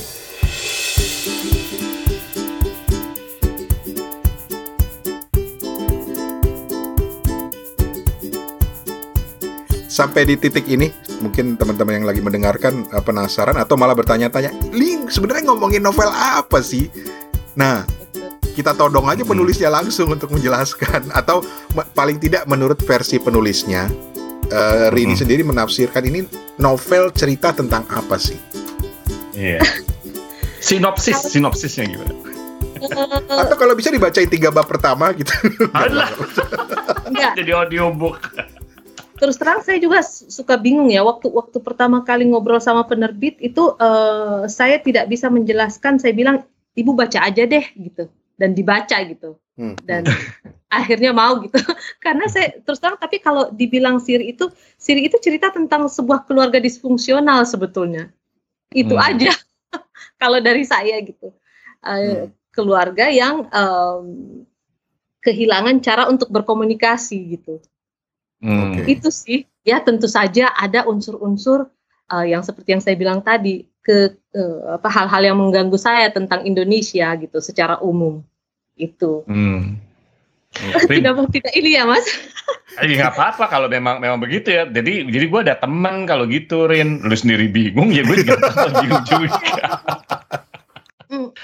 Sampai 10.00 10.24
di 10.24 10.40
titik 10.40 10.64
ini, 10.72 10.88
mungkin 11.20 11.60
teman-teman 11.60 12.00
yang 12.00 12.08
lagi 12.08 12.24
mendengarkan 12.24 12.88
uh, 12.96 13.04
penasaran 13.04 13.60
atau 13.60 13.76
malah 13.76 13.92
bertanya-tanya, 13.92 14.48
Link 14.72 15.12
sebenarnya 15.12 15.52
ngomongin 15.52 15.84
novel 15.84 16.08
apa 16.08 16.64
sih? 16.64 16.88
Nah, 17.60 17.84
kita 18.56 18.80
todong 18.80 19.12
aja 19.12 19.28
penulisnya 19.28 19.68
langsung 19.68 20.08
untuk 20.08 20.32
menjelaskan 20.32 21.12
atau 21.20 21.44
paling 21.92 22.16
tidak 22.16 22.48
menurut 22.48 22.80
versi 22.80 23.20
penulisnya 23.20 23.92
uh, 24.56 24.88
Rini 24.88 25.20
hmm. 25.20 25.20
sendiri 25.20 25.44
menafsirkan 25.44 26.08
ini 26.08 26.24
novel 26.64 27.12
cerita 27.12 27.52
tentang 27.52 27.84
apa 27.92 28.16
sih? 28.16 28.40
Iya. 29.36 29.60
Yeah. 29.60 29.64
Sinopsis, 30.64 31.28
sinopsisnya 31.28 31.88
gimana? 31.88 32.16
Atau 33.28 33.56
kalau 33.60 33.76
bisa 33.76 33.92
dibacain 33.92 34.28
tiga 34.32 34.52
bab 34.52 34.68
pertama 34.68 35.12
gitu. 35.12 35.32
Alah. 35.76 36.12
Enggak. 37.08 37.32
Jadi 37.40 37.52
audiobook. 37.52 38.20
Terus 39.20 39.36
terang 39.36 39.60
saya 39.62 39.78
juga 39.84 40.00
suka 40.08 40.56
bingung 40.56 40.88
ya 40.90 41.04
waktu 41.04 41.28
waktu 41.28 41.60
pertama 41.60 42.08
kali 42.08 42.24
ngobrol 42.32 42.64
sama 42.64 42.88
penerbit 42.88 43.36
itu 43.44 43.76
uh, 43.76 44.48
saya 44.48 44.80
tidak 44.80 45.12
bisa 45.12 45.28
menjelaskan. 45.28 46.00
Saya 46.00 46.16
bilang 46.16 46.48
ibu 46.80 46.96
baca 46.96 47.28
aja 47.28 47.44
deh 47.44 47.66
gitu 47.76 48.08
dan 48.40 48.56
dibaca 48.56 48.96
gitu 49.04 49.36
hmm. 49.60 49.76
dan 49.84 50.08
akhirnya 50.80 51.12
mau 51.12 51.44
gitu 51.44 51.60
karena 52.04 52.32
saya 52.32 52.56
terus 52.64 52.80
terang 52.80 52.96
tapi 52.96 53.20
kalau 53.20 53.52
dibilang 53.52 54.00
siri 54.00 54.32
itu 54.32 54.48
siri 54.80 55.12
itu 55.12 55.20
cerita 55.20 55.52
tentang 55.52 55.92
sebuah 55.92 56.24
keluarga 56.24 56.64
disfungsional 56.64 57.44
sebetulnya 57.44 58.08
itu 58.72 58.96
hmm. 58.96 59.08
aja 59.12 59.36
kalau 60.22 60.40
dari 60.40 60.64
saya 60.64 61.04
gitu 61.04 61.36
uh, 61.84 61.92
hmm. 61.92 62.32
keluarga 62.56 63.12
yang 63.12 63.44
um, 63.52 64.06
kehilangan 65.20 65.84
cara 65.84 66.08
untuk 66.08 66.32
berkomunikasi 66.32 67.36
gitu 67.36 67.60
hmm. 68.44 68.88
itu 68.88 69.10
sih 69.12 69.44
ya 69.64 69.84
tentu 69.84 70.08
saja 70.08 70.52
ada 70.56 70.88
unsur-unsur 70.88 71.68
uh, 72.10 72.26
yang 72.26 72.42
seperti 72.42 72.76
yang 72.76 72.84
saya 72.84 72.96
bilang 72.98 73.22
tadi 73.22 73.70
ke 73.80 74.18
uh, 74.36 74.78
apa 74.78 74.90
hal-hal 74.92 75.34
yang 75.34 75.38
mengganggu 75.40 75.78
saya 75.80 76.12
tentang 76.12 76.44
Indonesia 76.46 77.16
gitu 77.16 77.40
secara 77.40 77.80
umum 77.80 78.22
itu. 78.76 79.24
Hmm. 79.28 79.80
tidak 80.90 81.14
mau 81.14 81.30
tidak 81.30 81.54
ini 81.54 81.78
ya 81.78 81.86
mas? 81.86 82.10
Iya 82.82 83.06
nggak 83.06 83.14
apa-apa 83.14 83.46
kalau 83.54 83.70
memang 83.70 84.02
memang 84.02 84.18
begitu 84.18 84.50
ya. 84.50 84.66
Jadi 84.66 85.06
jadi 85.06 85.26
gue 85.30 85.42
ada 85.46 85.56
teman 85.62 86.10
kalau 86.10 86.26
gitu 86.26 86.66
Rin, 86.66 87.06
lu 87.06 87.14
sendiri 87.14 87.54
bingung 87.54 87.94
ya 87.94 88.02
gue 88.02 88.26
juga. 88.26 88.42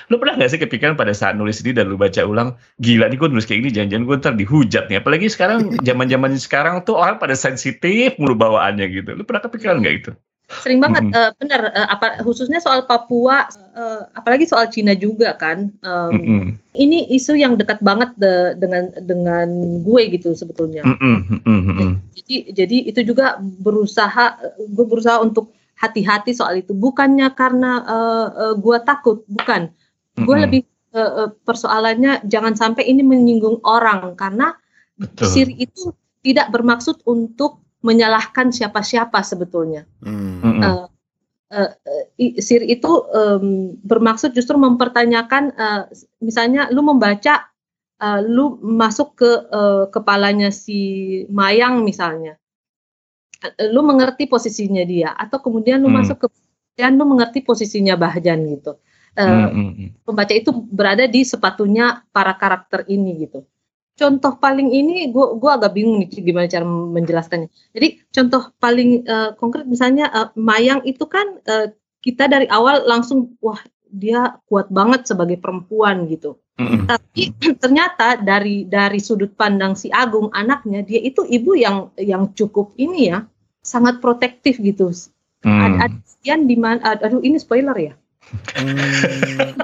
Lu 0.10 0.16
pernah 0.16 0.40
gak 0.40 0.52
sih 0.56 0.60
kepikiran 0.62 0.96
pada 0.96 1.12
saat 1.12 1.36
nulis 1.36 1.60
ini 1.62 1.76
dan 1.76 1.92
lu 1.92 2.00
baca 2.00 2.24
ulang, 2.24 2.56
gila 2.80 3.12
nih 3.12 3.18
gue 3.20 3.30
nulis 3.30 3.46
kayak 3.46 3.68
gini, 3.68 3.72
jangan-jangan 3.76 4.06
gue 4.08 4.16
ntar 4.24 4.34
dihujat 4.40 4.84
nih. 4.88 4.98
Apalagi 5.04 5.28
sekarang, 5.28 5.74
zaman 5.88 6.08
zaman 6.08 6.32
sekarang 6.40 6.76
tuh 6.88 6.96
orang 6.96 7.20
pada 7.20 7.36
sensitif 7.36 8.16
mulu 8.16 8.34
bawaannya 8.38 8.86
gitu. 8.90 9.12
Lu 9.14 9.24
pernah 9.28 9.44
kepikiran 9.44 9.84
gak 9.84 9.96
itu? 9.96 10.12
Sering 10.46 10.78
banget, 10.78 11.10
mm 11.10 11.12
-hmm. 11.12 11.26
uh, 11.26 11.32
benar. 11.42 11.62
Uh, 11.74 11.88
apa 11.90 12.22
khususnya 12.22 12.62
soal 12.62 12.86
Papua, 12.86 13.50
uh, 13.74 14.06
apalagi 14.14 14.46
soal 14.46 14.70
Cina 14.70 14.94
juga 14.94 15.34
kan. 15.34 15.74
Um, 15.82 16.12
mm 16.14 16.22
-hmm. 16.22 16.50
Ini 16.78 17.10
isu 17.18 17.34
yang 17.34 17.58
dekat 17.58 17.82
banget 17.82 18.14
de, 18.22 18.54
dengan 18.62 18.94
dengan 19.02 19.50
gue 19.82 20.02
gitu 20.14 20.38
sebetulnya. 20.38 20.86
Mm 20.86 20.98
-hmm. 21.02 21.18
Mm 21.50 21.62
-hmm. 21.66 21.92
Jadi 22.14 22.36
jadi 22.54 22.78
itu 22.94 23.02
juga 23.02 23.42
berusaha, 23.42 24.38
gue 24.62 24.86
berusaha 24.86 25.18
untuk 25.26 25.50
hati-hati 25.76 26.32
soal 26.36 26.64
itu. 26.64 26.72
Bukannya 26.72 27.32
karena 27.36 27.84
uh, 27.84 28.28
uh, 28.32 28.54
gue 28.56 28.78
takut, 28.84 29.24
bukan. 29.28 29.72
Gue 30.16 30.24
mm 30.24 30.28
-hmm. 30.28 30.44
lebih 30.48 30.62
uh, 30.96 31.30
persoalannya 31.44 32.24
jangan 32.26 32.56
sampai 32.56 32.88
ini 32.88 33.04
menyinggung 33.04 33.60
orang 33.68 34.16
karena 34.16 34.56
Betul. 34.96 35.28
siri 35.28 35.56
itu 35.68 35.92
tidak 36.24 36.50
bermaksud 36.50 37.04
untuk 37.06 37.62
menyalahkan 37.86 38.50
siapa-siapa 38.50 39.22
sebetulnya. 39.22 39.86
Hmm. 40.02 40.42
Uh, 40.42 40.88
uh, 41.54 41.72
sir 42.42 42.66
itu 42.66 42.90
um, 43.14 43.78
bermaksud 43.86 44.34
justru 44.34 44.58
mempertanyakan 44.58 45.54
uh, 45.54 45.82
misalnya 46.18 46.66
lu 46.74 46.82
membaca 46.82 47.46
uh, 48.02 48.20
lu 48.26 48.58
masuk 48.58 49.22
ke 49.22 49.32
uh, 49.54 49.86
kepalanya 49.94 50.50
si 50.50 51.24
Mayang 51.30 51.86
misalnya 51.86 52.42
uh, 52.42 52.45
lu 53.72 53.82
mengerti 53.86 54.26
posisinya 54.26 54.84
dia 54.86 55.14
atau 55.14 55.42
kemudian 55.42 55.82
lu 55.82 55.90
hmm. 55.90 55.98
masuk 56.02 56.18
ke 56.26 56.28
dan 56.76 57.00
lu 57.00 57.08
mengerti 57.08 57.44
posisinya 57.44 57.96
Bahjan 57.96 58.44
gitu 58.52 58.78
uh, 59.18 59.48
hmm. 59.50 60.04
pembaca 60.04 60.34
itu 60.36 60.52
berada 60.52 61.08
di 61.08 61.24
sepatunya 61.24 62.04
para 62.12 62.36
karakter 62.36 62.84
ini 62.92 63.28
gitu 63.28 63.48
contoh 63.96 64.36
paling 64.38 64.70
ini 64.76 65.10
gue 65.10 65.28
gua 65.40 65.56
agak 65.56 65.74
bingung 65.74 66.04
nih 66.04 66.12
gimana 66.12 66.52
cara 66.52 66.68
menjelaskannya. 66.68 67.50
Jadi 67.72 67.88
contoh 68.12 68.52
paling 68.60 69.08
uh, 69.08 69.32
konkret 69.40 69.64
misalnya 69.66 70.12
uh, 70.12 70.30
Mayang 70.36 70.84
itu 70.84 71.08
kan 71.08 71.40
uh, 71.48 71.72
kita 72.04 72.28
dari 72.28 72.46
awal 72.52 72.84
langsung 72.86 73.34
wah 73.40 73.58
dia 73.88 74.36
kuat 74.52 74.68
banget 74.68 75.08
sebagai 75.08 75.40
perempuan 75.40 76.12
gitu. 76.12 76.36
Mm-hmm. 76.60 76.86
Tapi 76.92 77.24
ternyata 77.64 78.20
dari 78.20 78.68
dari 78.68 79.00
sudut 79.00 79.32
pandang 79.34 79.80
si 79.80 79.88
Agung 79.90 80.28
anaknya 80.36 80.84
dia 80.84 81.00
itu 81.00 81.24
ibu 81.24 81.56
yang 81.56 81.96
yang 81.96 82.36
cukup 82.36 82.76
ini 82.76 83.16
ya 83.16 83.24
sangat 83.66 83.98
protektif 83.98 84.62
gitu. 84.62 84.94
Mm. 85.42 85.82
Ada, 85.82 85.90
ada 85.90 86.36
di 86.46 86.58
mana 86.58 86.80
aduh 86.86 87.22
ini 87.26 87.42
spoiler 87.42 87.74
ya. 87.74 87.94
Hmm, 88.58 88.74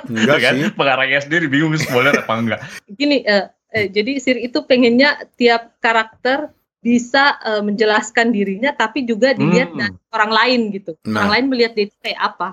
enggak 0.10 0.38
kan? 0.42 0.54
sih. 0.54 0.70
Pengarangnya 0.74 1.20
sendiri 1.22 1.46
bingung 1.50 1.74
spoiler 1.78 2.14
apa 2.14 2.34
enggak. 2.38 2.60
Gini, 2.94 3.26
uh, 3.26 3.50
eh, 3.74 3.90
jadi 3.90 4.22
Sir 4.22 4.38
itu 4.38 4.62
pengennya 4.66 5.26
tiap 5.38 5.78
karakter 5.82 6.54
bisa 6.82 7.38
uh, 7.46 7.62
menjelaskan 7.62 8.34
dirinya 8.34 8.74
tapi 8.74 9.06
juga 9.06 9.38
dilihat 9.38 9.70
hmm. 9.74 9.80
dari 9.82 9.98
orang 10.14 10.32
lain 10.34 10.62
gitu. 10.74 10.92
Nah. 11.06 11.26
Orang 11.26 11.32
lain 11.38 11.46
melihat 11.54 11.74
dia 11.78 11.88
kayak 12.02 12.22
apa. 12.22 12.50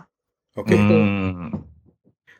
Oke. 0.56 0.72
Okay. 0.72 0.76
Gitu. 0.76 0.96
Hmm. 0.96 1.50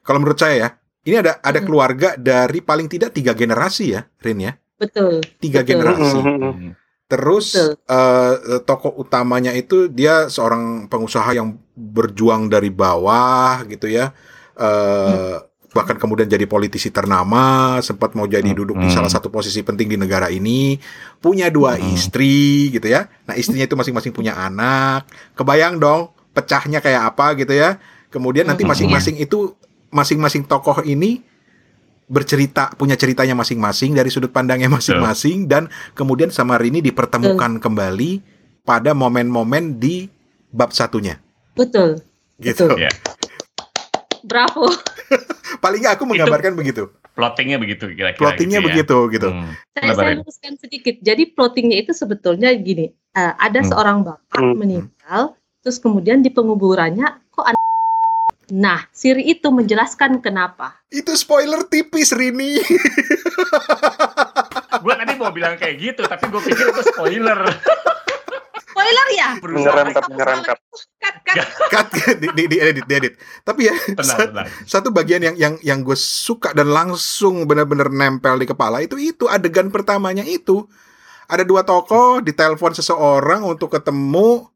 Kalau 0.05 0.19
menurut 0.25 0.41
saya 0.41 0.55
ya, 0.57 0.69
ini 1.05 1.17
ada 1.21 1.41
ada 1.41 1.61
hmm. 1.61 1.67
keluarga 1.69 2.09
dari 2.17 2.61
paling 2.65 2.89
tidak 2.89 3.13
tiga 3.13 3.33
generasi 3.37 3.97
ya, 3.97 4.05
Rin 4.21 4.41
ya. 4.41 4.53
Betul. 4.81 5.21
Tiga 5.41 5.61
Betul. 5.65 5.69
generasi. 5.69 6.19
Hmm. 6.21 6.73
Terus 7.09 7.57
uh, 7.57 8.61
tokoh 8.69 9.01
utamanya 9.01 9.57
itu 9.57 9.89
dia 9.89 10.29
seorang 10.29 10.87
pengusaha 10.93 11.33
yang 11.33 11.57
berjuang 11.73 12.53
dari 12.53 12.69
bawah 12.69 13.65
gitu 13.65 13.89
ya. 13.89 14.13
Uh, 14.55 15.41
hmm 15.41 15.49
bahkan 15.69 16.01
kemudian 16.01 16.25
jadi 16.25 16.49
politisi 16.49 16.89
ternama, 16.89 17.77
sempat 17.85 18.17
mau 18.17 18.25
jadi 18.25 18.49
duduk 18.57 18.81
di 18.81 18.89
salah 18.89 19.13
satu 19.13 19.29
posisi 19.29 19.61
penting 19.61 19.93
di 19.93 20.01
negara 20.01 20.33
ini, 20.33 20.81
punya 21.21 21.53
dua 21.53 21.77
istri 21.77 22.73
gitu 22.73 22.89
ya. 22.89 23.05
Nah, 23.29 23.37
istrinya 23.37 23.69
itu 23.69 23.77
masing-masing 23.77 24.13
punya 24.17 24.33
anak. 24.33 25.05
Kebayang 25.37 25.77
dong 25.77 26.17
pecahnya 26.33 26.81
kayak 26.81 27.13
apa 27.15 27.37
gitu 27.37 27.53
ya. 27.53 27.77
Kemudian 28.09 28.49
nanti 28.49 28.65
masing-masing 28.65 29.21
itu 29.21 29.53
masing-masing 29.93 30.49
tokoh 30.49 30.81
ini 30.89 31.21
bercerita 32.09 32.73
punya 32.75 32.97
ceritanya 32.97 33.37
masing-masing 33.37 33.93
dari 33.93 34.09
sudut 34.09 34.33
pandangnya 34.33 34.73
masing-masing 34.77 35.47
dan 35.47 35.69
kemudian 35.93 36.33
sama 36.33 36.57
Rini 36.57 36.81
dipertemukan 36.81 37.61
kembali 37.61 38.25
pada 38.65 38.97
momen-momen 38.97 39.77
di 39.77 40.09
bab 40.53 40.73
satunya. 40.73 41.21
Betul. 41.55 42.01
Gitu. 42.41 42.69
Betul. 42.69 42.89
Yeah. 42.89 42.95
Bravo. 44.25 44.69
Paling 45.65 45.81
nggak 45.85 45.95
aku 46.01 46.05
menggambarkan 46.05 46.53
itu, 46.57 46.61
begitu. 46.61 46.83
Plottingnya 47.17 47.59
begitu 47.59 47.85
kira-kira. 47.91 48.21
Plottingnya 48.21 48.61
gitu 48.61 48.69
ya. 48.69 48.69
begitu 48.71 48.97
gitu. 49.11 49.29
Hmm. 49.33 49.51
Saya, 49.75 49.93
saya 49.97 50.13
luruskan 50.23 50.55
sedikit. 50.61 50.95
Jadi 51.03 51.23
plottingnya 51.35 51.77
itu 51.83 51.93
sebetulnya 51.97 52.53
gini. 52.55 52.95
Uh, 53.17 53.35
ada 53.41 53.65
hmm. 53.65 53.69
seorang 53.73 53.97
bapak 54.07 54.39
hmm. 54.39 54.55
meninggal, 54.55 55.35
terus 55.65 55.83
kemudian 55.83 56.23
di 56.23 56.31
penguburannya 56.31 57.09
kok 57.33 57.43
anak 57.43 57.58
Nah, 58.49 58.89
Siri 58.97 59.29
itu 59.29 59.53
menjelaskan 59.53 60.25
kenapa. 60.25 60.81
Itu 60.89 61.13
spoiler 61.13 61.69
tipis, 61.69 62.17
Rini. 62.17 62.57
gue 64.85 64.95
tadi 64.97 65.13
mau 65.21 65.29
bilang 65.29 65.61
kayak 65.61 65.77
gitu, 65.77 66.03
tapi 66.09 66.33
gue 66.33 66.41
pikir 66.49 66.73
itu 66.73 66.83
spoiler. 66.89 67.37
Spoiler 68.73 69.07
ya? 69.13 69.37
Menyerem 69.45 69.93
cut 69.93 70.09
menyerem 70.09 70.41
cut. 70.41 70.59
Cut 71.29 71.49
cut. 71.69 71.89
Di, 72.17 72.29
di, 72.33 72.45
di 72.49 72.57
edit 72.57 72.89
di 72.89 72.95
edit. 72.97 73.21
Tapi 73.45 73.69
ya 73.69 73.75
tenang, 73.93 74.49
satu 74.65 74.89
bagian 74.97 75.29
yang 75.29 75.37
yang 75.37 75.55
yang 75.61 75.79
gue 75.85 75.99
suka 75.99 76.57
dan 76.57 76.73
langsung 76.73 77.45
benar-benar 77.45 77.93
nempel 77.93 78.41
di 78.41 78.49
kepala 78.49 78.81
itu 78.81 78.97
itu 78.97 79.29
adegan 79.29 79.69
pertamanya 79.69 80.25
itu. 80.25 80.65
Ada 81.29 81.45
dua 81.45 81.69
tokoh 81.69 82.25
ditelepon 82.25 82.81
seseorang 82.81 83.45
untuk 83.45 83.77
ketemu 83.77 84.49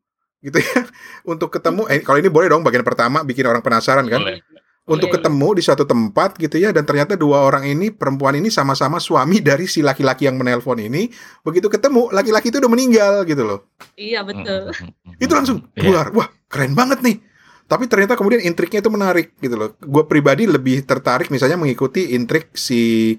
gitu 0.43 0.59
ya. 0.59 0.79
Untuk 1.33 1.55
ketemu 1.55 1.87
eh 1.89 2.03
kalau 2.03 2.19
ini 2.19 2.29
boleh 2.29 2.51
dong 2.51 2.67
bagian 2.67 2.85
pertama 2.85 3.23
bikin 3.23 3.47
orang 3.47 3.63
penasaran 3.63 4.05
kan? 4.11 4.21
Boleh 4.21 4.43
untuk 4.83 5.15
iya. 5.15 5.15
ketemu 5.15 5.49
di 5.55 5.63
suatu 5.63 5.85
tempat 5.87 6.35
gitu 6.43 6.59
ya 6.59 6.75
dan 6.75 6.83
ternyata 6.83 7.15
dua 7.15 7.47
orang 7.47 7.63
ini 7.71 7.95
perempuan 7.95 8.35
ini 8.35 8.51
sama-sama 8.51 8.99
suami 8.99 9.39
dari 9.39 9.71
si 9.71 9.79
laki-laki 9.79 10.27
yang 10.27 10.35
menelpon 10.35 10.75
ini 10.83 11.07
begitu 11.47 11.71
ketemu 11.71 12.11
laki-laki 12.11 12.51
itu 12.51 12.59
udah 12.59 12.71
meninggal 12.71 13.23
gitu 13.23 13.47
loh. 13.47 13.71
Iya 13.95 14.27
betul. 14.27 14.75
Itu 15.23 15.33
langsung 15.39 15.71
iya. 15.79 15.87
keluar. 15.87 16.11
Wah 16.11 16.29
keren 16.51 16.75
banget 16.75 16.99
nih. 16.99 17.23
Tapi 17.71 17.87
ternyata 17.87 18.19
kemudian 18.19 18.43
intriknya 18.43 18.83
itu 18.83 18.91
menarik 18.91 19.39
gitu 19.39 19.55
loh. 19.55 19.71
Gue 19.79 20.03
pribadi 20.11 20.51
lebih 20.51 20.83
tertarik 20.83 21.31
misalnya 21.31 21.55
mengikuti 21.55 22.19
intrik 22.19 22.51
si 22.59 23.15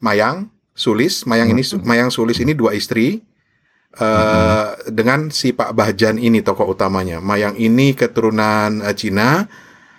Mayang 0.00 0.48
Sulis. 0.72 1.28
Mayang 1.28 1.52
ini 1.52 1.60
Mayang 1.84 2.08
Sulis 2.08 2.40
ini 2.40 2.56
dua 2.56 2.72
istri 2.72 3.20
uh, 4.00 4.76
dengan 4.88 5.28
si 5.32 5.52
Pak 5.52 5.72
Bahjan 5.72 6.20
ini 6.20 6.44
tokoh 6.44 6.68
utamanya 6.72 7.20
Mayang 7.20 7.56
ini 7.56 7.96
keturunan 7.96 8.84
uh, 8.84 8.94
Cina 8.96 9.48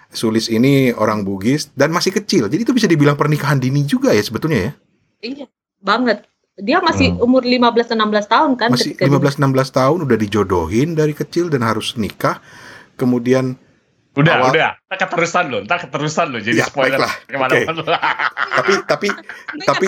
Sulis 0.08 0.48
ini 0.48 0.96
orang 0.96 1.28
Bugis 1.28 1.70
dan 1.76 1.92
masih 1.92 2.16
kecil. 2.16 2.48
Jadi 2.48 2.64
itu 2.64 2.72
bisa 2.72 2.88
dibilang 2.88 3.20
pernikahan 3.20 3.60
dini 3.60 3.84
juga 3.84 4.16
ya 4.16 4.24
sebetulnya 4.24 4.72
ya? 4.72 4.72
Iya, 5.20 5.46
banget. 5.84 6.24
Dia 6.58 6.80
masih 6.80 7.14
hmm. 7.14 7.22
umur 7.28 7.44
15 7.44 7.94
16 7.94 8.34
tahun 8.34 8.52
kan 8.58 8.70
Masih 8.74 8.98
15 8.98 9.38
16 9.38 9.78
tahun 9.78 10.00
udah 10.08 10.18
dijodohin 10.18 10.96
dari 10.96 11.12
kecil 11.12 11.52
dan 11.52 11.62
harus 11.68 12.00
nikah. 12.00 12.40
Kemudian 12.96 13.60
Udah, 14.18 14.34
awal... 14.42 14.50
udah. 14.56 14.72
Ntar 14.90 14.98
keterusan 15.06 15.46
loh, 15.54 15.62
ntar 15.62 15.78
keterusan 15.86 16.26
loh. 16.34 16.42
Jadi 16.42 16.58
ya, 16.58 16.66
spoiler 16.66 16.98
ke 17.30 17.38
mana 17.38 17.54
okay. 17.54 17.66
tapi, 17.70 18.74
tapi, 18.90 19.08
tapi, 19.70 19.88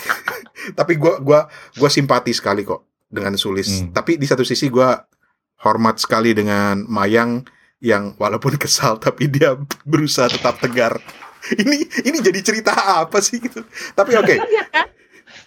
tapi 0.78 0.92
gue 0.96 1.14
gua, 1.20 1.50
gua 1.76 1.90
simpati 1.92 2.32
sekali 2.32 2.64
kok 2.64 2.93
dengan 3.14 3.38
Sulis. 3.38 3.86
Hmm. 3.86 3.94
Tapi 3.94 4.18
di 4.18 4.26
satu 4.26 4.42
sisi 4.42 4.66
gue 4.66 4.90
hormat 5.62 6.02
sekali 6.02 6.34
dengan 6.34 6.82
Mayang 6.84 7.46
yang 7.78 8.18
walaupun 8.18 8.58
kesal 8.62 8.98
tapi 8.98 9.30
dia 9.30 9.54
berusaha 9.86 10.26
tetap 10.26 10.58
tegar. 10.58 10.98
ini 11.60 11.86
ini 12.08 12.18
jadi 12.18 12.40
cerita 12.42 12.74
apa 12.74 13.22
sih 13.22 13.38
gitu. 13.38 13.62
Tapi 13.94 14.12
oke. 14.18 14.26
Okay. 14.26 14.38
Iya 14.42 14.64
kan? 14.72 14.86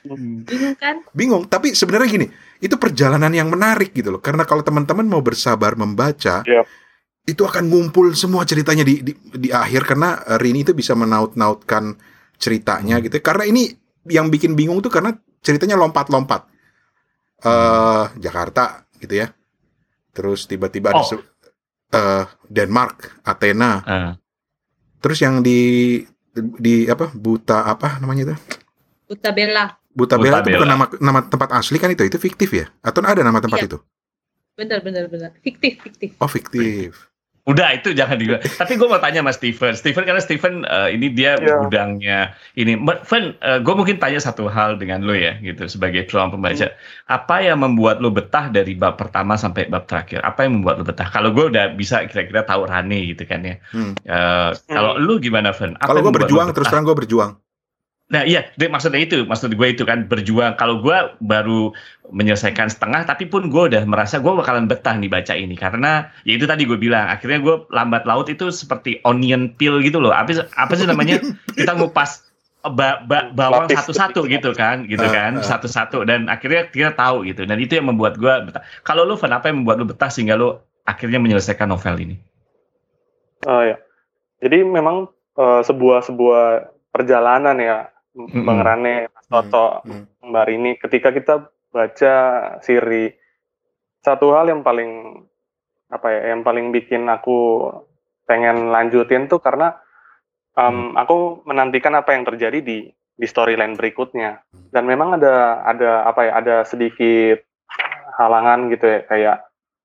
Bingung 0.07 0.75
kan? 0.79 0.95
Bingung, 1.11 1.43
tapi 1.51 1.75
sebenarnya 1.75 2.07
gini, 2.07 2.27
itu 2.63 2.75
perjalanan 2.79 3.33
yang 3.33 3.51
menarik 3.51 3.91
gitu 3.91 4.13
loh. 4.13 4.21
Karena 4.23 4.47
kalau 4.47 4.63
teman-teman 4.63 5.03
mau 5.03 5.19
bersabar 5.19 5.75
membaca, 5.75 6.47
yep. 6.47 6.63
itu 7.27 7.43
akan 7.43 7.67
ngumpul 7.67 8.15
semua 8.15 8.47
ceritanya 8.47 8.87
di, 8.87 9.03
di 9.03 9.13
di 9.13 9.49
akhir 9.51 9.83
karena 9.83 10.21
Rini 10.39 10.63
itu 10.63 10.71
bisa 10.71 10.95
menaut-nautkan 10.95 11.97
ceritanya 12.39 13.01
gitu. 13.03 13.19
Karena 13.19 13.43
ini 13.49 13.73
yang 14.07 14.31
bikin 14.31 14.55
bingung 14.55 14.79
tuh 14.79 14.93
karena 14.93 15.11
ceritanya 15.43 15.75
lompat-lompat. 15.75 16.47
Uh, 17.37 18.09
Jakarta 18.17 18.89
gitu 18.97 19.21
ya. 19.21 19.27
Terus 20.13 20.49
tiba-tiba 20.49 20.89
oh. 20.93 21.05
ada 21.05 21.15
uh, 21.93 22.25
Denmark, 22.49 23.21
Athena. 23.21 23.71
Uh. 23.85 24.13
Terus 24.97 25.21
yang 25.21 25.45
di 25.45 26.01
di 26.37 26.89
apa 26.89 27.13
Buta 27.13 27.65
apa 27.69 28.01
namanya 28.01 28.33
itu? 28.33 28.35
Buta 29.07 29.29
Bella. 29.31 29.77
Buta, 29.97 30.13
Bella 30.21 30.45
itu 30.45 30.53
bukan 30.53 30.69
nama 30.69 30.85
nama 31.01 31.19
tempat 31.25 31.49
asli 31.57 31.81
kan 31.81 31.89
itu? 31.89 32.05
Itu 32.05 32.21
fiktif 32.21 32.53
ya? 32.53 32.69
Atau 32.85 33.01
ada 33.01 33.25
nama 33.25 33.41
tempat 33.41 33.65
iya. 33.65 33.67
itu? 33.69 33.77
Benar 34.53 34.85
benar 34.85 35.09
benar. 35.09 35.31
Fiktif 35.41 35.81
fiktif. 35.81 36.13
Oh 36.21 36.29
fiktif. 36.29 37.09
Udah 37.47 37.71
itu 37.79 37.95
jangan 37.95 38.19
juga. 38.19 38.43
Tapi 38.43 38.75
gue 38.75 38.87
mau 38.91 38.99
tanya 38.99 39.23
Mas 39.23 39.39
Steven. 39.39 39.71
Steven 39.71 40.03
karena 40.03 40.19
Steven 40.19 40.67
uh, 40.67 40.91
ini 40.91 41.07
dia 41.15 41.39
yeah. 41.39 41.63
gudangnya 41.63 42.19
ini. 42.59 42.75
Steven, 43.07 43.39
uh, 43.39 43.63
gue 43.63 43.73
mungkin 43.73 43.95
tanya 44.03 44.19
satu 44.19 44.51
hal 44.51 44.75
dengan 44.75 45.07
lo 45.07 45.15
ya 45.15 45.39
gitu 45.39 45.63
sebagai 45.71 46.03
seorang 46.11 46.35
pembaca. 46.35 46.67
Hmm. 46.67 47.07
Apa 47.07 47.47
yang 47.47 47.63
membuat 47.63 48.03
lo 48.03 48.11
betah 48.11 48.51
dari 48.51 48.75
bab 48.75 48.99
pertama 48.99 49.39
sampai 49.39 49.71
bab 49.71 49.87
terakhir? 49.87 50.19
Apa 50.27 50.43
yang 50.43 50.59
membuat 50.59 50.83
lo 50.83 50.85
betah? 50.85 51.07
Kalau 51.07 51.31
gue 51.31 51.47
udah 51.47 51.71
bisa 51.71 52.03
kira-kira 52.03 52.43
tahu 52.43 52.67
Rani 52.67 53.15
gitu 53.15 53.23
kan 53.23 53.39
ya. 53.47 53.55
Hmm. 53.71 53.95
Uh, 54.03 54.51
kalau 54.67 54.99
hmm. 54.99 55.07
lo 55.07 55.13
gimana, 55.23 55.55
Fen? 55.55 55.79
Kalau 55.79 56.03
gue 56.03 56.11
berjuang, 56.11 56.51
terus 56.51 56.67
terang 56.67 56.83
gue 56.83 56.99
berjuang. 56.99 57.39
Nah 58.07 58.23
iya, 58.23 58.47
maksudnya 58.55 59.03
itu, 59.03 59.27
maksud 59.27 59.51
gue 59.51 59.67
itu 59.67 59.83
kan 59.83 60.07
berjuang. 60.07 60.55
Kalau 60.55 60.79
gue 60.79 60.95
baru 61.19 61.75
menyelesaikan 62.07 62.71
setengah, 62.71 63.03
tapi 63.03 63.27
pun 63.27 63.51
gue 63.51 63.63
udah 63.67 63.83
merasa 63.83 64.23
gue 64.23 64.31
bakalan 64.31 64.63
betah 64.63 64.95
nih 64.95 65.11
baca 65.11 65.35
ini 65.35 65.59
karena 65.59 66.07
ya 66.23 66.39
itu 66.39 66.47
tadi 66.47 66.63
gue 66.63 66.79
bilang, 66.79 67.11
akhirnya 67.11 67.43
gue 67.43 67.67
lambat 67.67 68.07
laut 68.07 68.31
itu 68.31 68.47
seperti 68.47 69.03
onion 69.03 69.51
peel 69.59 69.83
gitu 69.83 69.99
loh. 69.99 70.15
Apa 70.15 70.47
apa 70.55 70.71
sih 70.79 70.87
namanya? 70.87 71.19
Kita 71.51 71.75
ngupas 71.75 72.23
ba 72.63 73.03
ba 73.03 73.27
bawang 73.35 73.67
satu-satu 73.67 74.23
gitu 74.31 74.55
kan, 74.55 74.87
gitu 74.87 75.03
kan, 75.03 75.43
satu-satu 75.43 76.07
dan 76.07 76.31
akhirnya 76.31 76.71
kita 76.71 76.95
tahu 76.95 77.27
gitu. 77.27 77.43
Dan 77.43 77.59
itu 77.59 77.75
yang 77.75 77.91
membuat 77.91 78.15
gue 78.15 78.31
betah. 78.47 78.63
Kalau 78.87 79.03
lu, 79.03 79.19
Van, 79.19 79.35
apa 79.35 79.51
yang 79.51 79.67
membuat 79.67 79.83
lu 79.83 79.85
betah 79.87 80.07
sehingga 80.07 80.39
lu 80.39 80.55
akhirnya 80.87 81.19
menyelesaikan 81.19 81.67
novel 81.67 81.99
ini? 81.99 82.15
Uh, 83.43 83.75
ya. 83.75 83.77
Jadi 84.39 84.63
memang 84.63 85.11
uh, 85.35 85.59
sebuah 85.59 86.07
sebuah 86.07 86.71
perjalanan 86.95 87.59
ya, 87.59 87.91
mm-hmm. 88.17 88.43
Bang 88.43 88.61
Rane, 88.65 89.13
Mas 89.13 89.27
Toto, 89.29 89.85
mm-hmm. 89.85 90.33
Mbak 90.33 90.45
Rini, 90.49 90.71
ketika 90.81 91.09
kita 91.13 91.47
baca 91.69 92.15
Siri, 92.65 93.13
satu 94.01 94.33
hal 94.33 94.49
yang 94.49 94.65
paling 94.65 95.21
apa 95.93 96.07
ya, 96.09 96.33
yang 96.33 96.41
paling 96.41 96.73
bikin 96.73 97.05
aku 97.07 97.69
pengen 98.27 98.73
lanjutin 98.73 99.29
tuh 99.31 99.39
karena 99.39 99.77
um, 100.57 100.97
aku 100.97 101.45
menantikan 101.47 101.95
apa 101.95 102.17
yang 102.17 102.27
terjadi 102.27 102.59
di 102.59 102.89
di 102.91 103.25
storyline 103.25 103.77
berikutnya. 103.77 104.43
Dan 104.73 104.89
memang 104.89 105.15
ada 105.15 105.63
ada 105.63 106.03
apa 106.09 106.21
ya 106.27 106.31
ada 106.41 106.55
sedikit 106.67 107.39
halangan 108.17 108.73
gitu 108.73 108.85
ya 108.89 108.99
kayak 109.05 109.37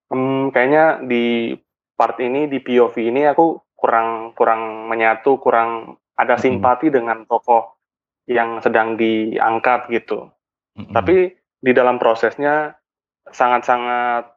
um, 0.08 0.48
kayaknya 0.50 1.04
di 1.04 1.54
part 1.94 2.16
ini 2.18 2.48
di 2.48 2.58
POV 2.58 2.96
ini 2.98 3.28
aku 3.28 3.60
kurang 3.76 4.32
kurang 4.32 4.88
menyatu 4.88 5.36
kurang 5.42 6.00
ada 6.16 6.38
simpati 6.38 6.88
dengan 6.88 7.28
tokoh 7.28 7.81
yang 8.26 8.62
sedang 8.62 8.94
diangkat 8.94 9.90
gitu 9.90 10.30
hmm. 10.78 10.92
tapi 10.94 11.34
di 11.62 11.72
dalam 11.74 12.02
prosesnya 12.02 12.74
sangat-sangat 13.30 14.32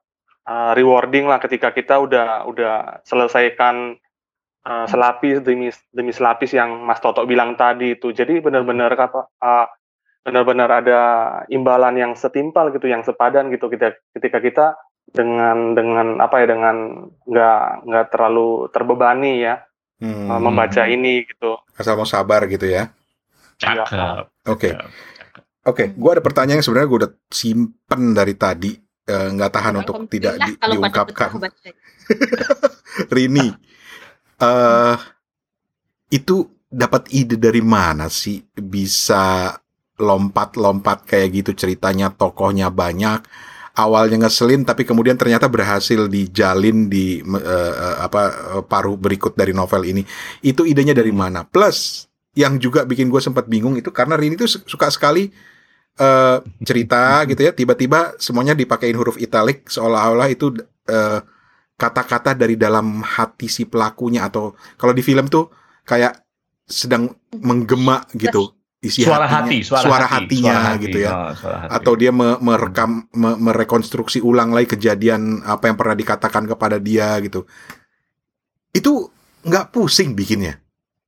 uh, 0.45 0.71
rewarding 0.78 1.26
lah 1.26 1.41
ketika 1.41 1.74
kita 1.74 1.98
udah 1.98 2.45
udah 2.45 3.02
selesaikan 3.04 3.98
uh, 4.65 4.86
selapis 4.86 5.41
demi 5.41 5.74
demi 5.89 6.12
selapis 6.13 6.54
yang 6.54 6.86
Mas 6.86 7.02
Toto 7.02 7.26
bilang 7.26 7.58
tadi 7.58 7.98
itu. 7.98 8.13
Jadi 8.13 8.39
benar-benar 8.39 8.93
kata 8.93 9.21
uh, 9.41 9.67
benar-benar 10.26 10.69
ada 10.82 11.02
imbalan 11.50 11.98
yang 11.98 12.13
setimpal 12.17 12.74
gitu, 12.74 12.89
yang 12.89 13.06
sepadan 13.06 13.50
gitu 13.54 13.69
kita 13.69 13.98
ketika 14.17 14.39
kita 14.41 14.65
dengan 15.06 15.78
dengan 15.78 16.17
apa 16.17 16.41
ya 16.41 16.48
dengan 16.50 17.06
nggak 17.30 17.62
nggak 17.86 18.06
terlalu 18.10 18.69
terbebani 18.74 19.45
ya 19.45 19.62
hmm. 20.02 20.41
membaca 20.41 20.86
ini 20.89 21.26
gitu. 21.30 21.62
Asal 21.78 21.98
mau 21.98 22.10
sabar 22.10 22.45
gitu 22.50 22.65
ya. 22.65 22.89
Cakep. 23.60 23.88
Oke. 24.50 24.72
Okay. 24.72 24.74
Oke, 25.65 25.82
okay, 25.82 25.88
gue 25.98 26.12
ada 26.13 26.22
pertanyaan 26.22 26.62
yang 26.62 26.65
sebenarnya 26.65 26.89
gue 26.94 27.00
udah 27.02 27.13
simpen 27.26 28.13
dari 28.13 28.38
tadi, 28.38 28.78
nggak 29.10 29.50
uh, 29.50 29.54
tahan 29.58 29.74
untuk 29.82 30.06
tidak 30.13 30.38
di, 30.38 30.54
diungkapkan. 30.62 31.41
Rini, 33.18 33.50
uh, 34.46 34.94
itu 36.13 36.46
dapat 36.70 37.10
ide 37.10 37.41
dari 37.41 37.65
mana 37.65 38.13
sih 38.13 38.46
bisa 38.54 39.58
lompat-lompat 39.96 41.08
kayak 41.08 41.28
gitu 41.41 41.52
ceritanya 41.56 42.12
tokohnya 42.12 42.68
banyak 42.68 43.24
awalnya 43.80 44.28
ngeselin 44.28 44.68
tapi 44.68 44.84
kemudian 44.84 45.15
ternyata 45.15 45.48
berhasil 45.48 46.12
dijalin 46.12 46.91
di 46.91 47.24
uh, 47.24 48.04
apa 48.04 48.22
paruh 48.68 49.00
berikut 49.00 49.39
dari 49.39 49.56
novel 49.56 49.88
ini 49.88 50.04
itu 50.44 50.68
idenya 50.68 50.91
dari 50.91 51.15
mana 51.15 51.48
plus 51.48 52.12
yang 52.36 52.60
juga 52.60 52.84
bikin 52.84 53.08
gue 53.08 53.24
sempat 53.24 53.48
bingung 53.48 53.80
itu 53.80 53.89
karena 53.89 54.19
Rini 54.19 54.36
tuh 54.36 54.52
suka 54.52 54.91
sekali 54.91 55.32
uh, 55.98 56.43
cerita 56.62 57.19
gitu 57.32 57.41
ya. 57.41 57.52
Tiba-tiba 57.56 58.19
semuanya 58.19 58.54
dipakein 58.54 59.00
huruf 59.00 59.15
italik 59.17 59.65
seolah-olah 59.71 60.28
itu 60.30 60.52
uh, 60.91 61.19
kata-kata 61.76 62.36
dari 62.36 62.60
dalam 62.60 63.04
hati 63.04 63.48
si 63.52 63.63
pelakunya 63.67 64.28
atau 64.28 64.56
kalau 64.80 64.91
di 64.95 65.04
film 65.04 65.28
tuh 65.28 65.52
kayak 65.84 66.24
sedang 66.67 67.12
menggema 67.36 68.08
gitu 68.15 68.56
isi 68.80 69.02
suara 69.02 69.26
hatinya, 69.26 69.43
hati 69.43 69.58
suara, 69.65 69.86
suara 69.86 70.06
hati, 70.08 70.15
hatinya 70.24 70.54
suara 70.56 70.69
hati, 70.71 70.84
gitu 70.88 70.98
ya. 71.02 71.12
oh, 71.12 71.32
hati. 71.36 71.69
atau 71.74 71.93
dia 71.98 72.12
me 72.13 72.38
merekam 72.38 72.91
me 73.17 73.32
merekonstruksi 73.38 74.21
ulang 74.21 74.54
lagi 74.54 74.78
kejadian 74.78 75.41
apa 75.43 75.67
yang 75.67 75.78
pernah 75.78 75.98
dikatakan 75.98 76.43
kepada 76.48 76.78
dia 76.80 77.17
gitu. 77.19 77.43
Itu 78.71 79.10
nggak 79.45 79.74
pusing 79.74 80.13
bikinnya 80.15 80.64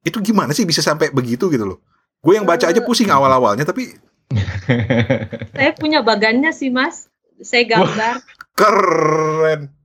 itu 0.07 0.23
gimana 0.23 0.55
sih 0.55 0.63
bisa 0.63 0.79
sampai 0.79 1.11
begitu 1.11 1.51
gitu 1.51 1.67
loh 1.67 1.79
gue 2.23 2.33
yang 2.33 2.47
baca 2.47 2.71
aja 2.71 2.79
pusing 2.79 3.11
awal 3.11 3.29
awalnya 3.29 3.67
tapi 3.67 3.93
saya 5.55 5.71
punya 5.75 5.99
bagannya 5.99 6.55
sih 6.55 6.71
mas 6.71 7.11
saya 7.43 7.67
gambar 7.67 8.23
keren 8.55 9.77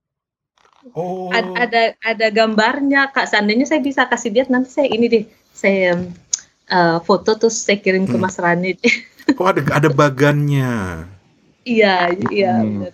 Oh. 0.91 1.31
Ada 1.31 1.95
ada 2.03 2.27
gambarnya 2.35 3.15
kak. 3.15 3.31
Seandainya 3.31 3.71
saya 3.71 3.79
bisa 3.79 4.11
kasih 4.11 4.35
lihat 4.35 4.51
nanti 4.51 4.75
saya 4.75 4.91
ini 4.91 5.07
deh 5.07 5.25
saya 5.55 5.95
uh, 6.75 6.99
foto 7.07 7.39
terus 7.39 7.63
saya 7.63 7.79
kirim 7.79 8.11
ke 8.11 8.19
hmm. 8.19 8.23
Mas 8.27 8.37
Rani. 8.37 8.75
Oh 9.39 9.47
ada 9.47 9.63
ada 9.71 9.87
bagannya. 9.87 11.07
iya 11.63 12.11
iya. 12.35 12.59
Hmm. 12.59 12.91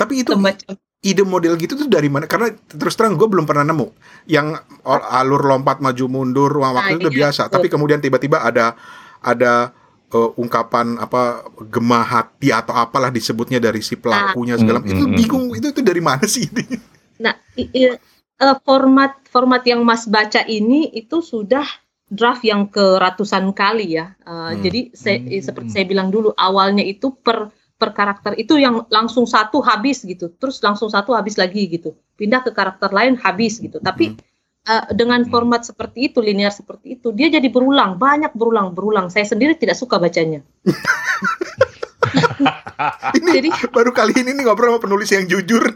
Tapi 0.00 0.24
itu 0.24 0.32
Semacam. 0.32 0.72
Ide 1.04 1.22
model 1.22 1.54
gitu 1.60 1.76
tuh 1.76 1.88
dari 1.88 2.08
mana? 2.08 2.24
Karena 2.24 2.52
terus 2.52 2.96
terang 2.96 3.18
gue 3.18 3.28
belum 3.28 3.44
pernah 3.44 3.66
nemu 3.66 3.86
yang 4.30 4.56
alur 4.86 5.42
lompat 5.44 5.78
maju 5.84 6.04
mundur 6.08 6.50
ruang 6.50 6.76
waktu 6.76 6.96
nah, 6.96 6.98
itu 6.98 7.02
udah 7.08 7.14
biasa. 7.14 7.42
Betul. 7.46 7.54
Tapi 7.58 7.66
kemudian 7.70 7.98
tiba-tiba 8.00 8.42
ada 8.42 8.74
ada 9.20 9.74
uh, 10.12 10.30
ungkapan 10.38 10.98
apa 11.00 11.46
gemah 11.68 12.04
hati 12.04 12.54
atau 12.54 12.74
apalah 12.74 13.10
disebutnya 13.10 13.58
dari 13.58 13.82
si 13.82 13.98
pelakunya 13.98 14.56
segala 14.58 14.82
hmm, 14.82 14.90
itu 14.90 15.04
hmm, 15.04 15.16
bingung 15.16 15.46
itu 15.54 15.66
itu 15.74 15.82
dari 15.82 16.02
mana 16.02 16.24
sih 16.24 16.46
ini? 16.46 16.64
Nah, 17.16 17.34
uh, 18.42 18.56
format 18.62 19.16
format 19.28 19.62
yang 19.64 19.82
Mas 19.82 20.04
baca 20.06 20.44
ini 20.46 20.92
itu 20.92 21.24
sudah 21.24 21.64
draft 22.06 22.46
yang 22.46 22.70
ke 22.70 23.02
ratusan 23.02 23.50
kali 23.50 23.98
ya. 23.98 24.14
Uh, 24.22 24.54
hmm. 24.54 24.62
Jadi 24.62 24.80
saya, 24.94 25.18
hmm. 25.18 25.42
seperti 25.42 25.70
saya 25.74 25.84
bilang 25.88 26.08
dulu 26.14 26.30
awalnya 26.38 26.86
itu 26.86 27.10
per 27.18 27.50
per 27.76 27.92
karakter 27.92 28.32
itu 28.40 28.56
yang 28.56 28.88
langsung 28.88 29.28
satu 29.28 29.60
habis 29.60 30.00
gitu, 30.00 30.32
terus 30.40 30.60
langsung 30.64 30.88
satu 30.88 31.12
habis 31.12 31.36
lagi 31.36 31.68
gitu, 31.68 31.92
pindah 32.16 32.40
ke 32.40 32.50
karakter 32.56 32.88
lain 32.88 33.20
habis 33.20 33.60
gitu. 33.60 33.76
Tapi 33.84 34.16
uh, 34.64 34.88
dengan 34.96 35.24
hmm. 35.24 35.30
format 35.30 35.62
seperti 35.62 36.08
itu, 36.12 36.24
linear 36.24 36.52
seperti 36.52 36.96
itu, 36.96 37.12
dia 37.12 37.28
jadi 37.28 37.48
berulang, 37.52 38.00
banyak 38.00 38.32
berulang, 38.32 38.72
berulang. 38.72 39.12
Saya 39.12 39.28
sendiri 39.28 39.54
tidak 39.60 39.76
suka 39.76 40.00
bacanya. 40.00 40.40
ini 43.16 43.28
jadi 43.40 43.48
baru 43.72 43.90
kali 43.92 44.12
ini 44.20 44.36
nih 44.36 44.44
ngobrol 44.46 44.76
sama 44.76 44.80
penulis 44.82 45.10
yang 45.12 45.24
jujur. 45.28 45.64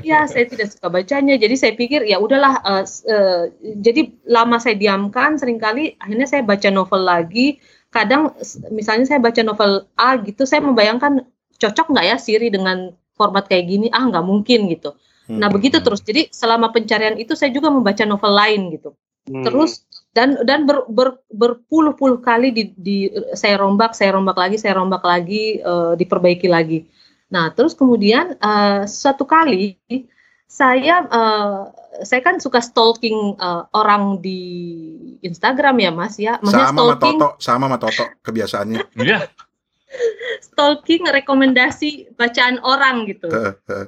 Iya, 0.00 0.24
saya 0.24 0.48
tidak 0.48 0.72
suka 0.72 0.88
bacanya. 0.88 1.36
Jadi 1.36 1.52
saya 1.52 1.76
pikir 1.76 2.08
ya 2.08 2.16
udahlah. 2.16 2.64
Uh, 2.64 2.80
uh, 3.12 3.44
jadi 3.60 4.08
lama 4.24 4.56
saya 4.56 4.72
diamkan, 4.72 5.36
sering 5.36 5.60
kali 5.60 6.00
akhirnya 6.00 6.24
saya 6.24 6.40
baca 6.40 6.72
novel 6.72 7.04
lagi. 7.04 7.60
Kadang 7.90 8.38
misalnya 8.70 9.06
saya 9.06 9.18
baca 9.18 9.42
novel 9.42 9.84
A 9.98 10.14
gitu, 10.22 10.46
saya 10.46 10.62
membayangkan 10.62 11.26
cocok 11.58 11.90
nggak 11.90 12.06
ya 12.06 12.16
Siri 12.16 12.48
dengan 12.48 12.94
format 13.18 13.50
kayak 13.50 13.66
gini? 13.66 13.86
Ah 13.90 14.06
nggak 14.06 14.24
mungkin 14.24 14.70
gitu. 14.70 14.94
Nah 15.30 15.50
hmm. 15.50 15.54
begitu 15.58 15.78
terus. 15.82 16.02
Jadi 16.02 16.30
selama 16.30 16.70
pencarian 16.70 17.18
itu 17.18 17.34
saya 17.34 17.50
juga 17.50 17.70
membaca 17.70 18.02
novel 18.06 18.32
lain 18.34 18.60
gitu. 18.74 18.94
Hmm. 19.26 19.44
Terus 19.46 19.84
dan 20.10 20.42
dan 20.42 20.66
ber, 20.66 20.86
ber, 20.90 21.22
berpuluh-puluh 21.30 22.18
kali 22.18 22.50
di, 22.50 22.74
di 22.74 22.96
saya 23.34 23.58
rombak, 23.58 23.94
saya 23.94 24.18
rombak 24.18 24.34
lagi, 24.34 24.56
saya 24.58 24.74
rombak 24.78 25.02
lagi, 25.06 25.62
uh, 25.62 25.94
diperbaiki 25.94 26.50
lagi. 26.50 26.86
Nah, 27.30 27.54
terus 27.54 27.78
kemudian 27.78 28.34
uh, 28.42 28.82
suatu 28.90 29.22
kali 29.22 29.78
saya 30.50 31.06
uh, 31.06 31.70
saya 32.02 32.20
kan 32.26 32.42
suka 32.42 32.58
stalking 32.58 33.38
uh, 33.38 33.70
orang 33.70 34.18
di 34.18 34.42
Instagram 35.22 35.78
ya, 35.78 35.90
Mas 35.94 36.18
ya. 36.18 36.42
Maksudnya 36.42 36.74
sama 36.74 36.80
stalking, 36.82 37.18
sama 37.22 37.22
Toto, 37.22 37.28
sama 37.38 37.64
sama 37.70 37.76
Toto 37.78 38.04
kebiasaannya. 38.26 38.80
Iya 39.06 39.30
stalking 40.40 41.08
rekomendasi 41.08 42.14
bacaan 42.14 42.62
orang 42.62 43.10
gitu. 43.10 43.28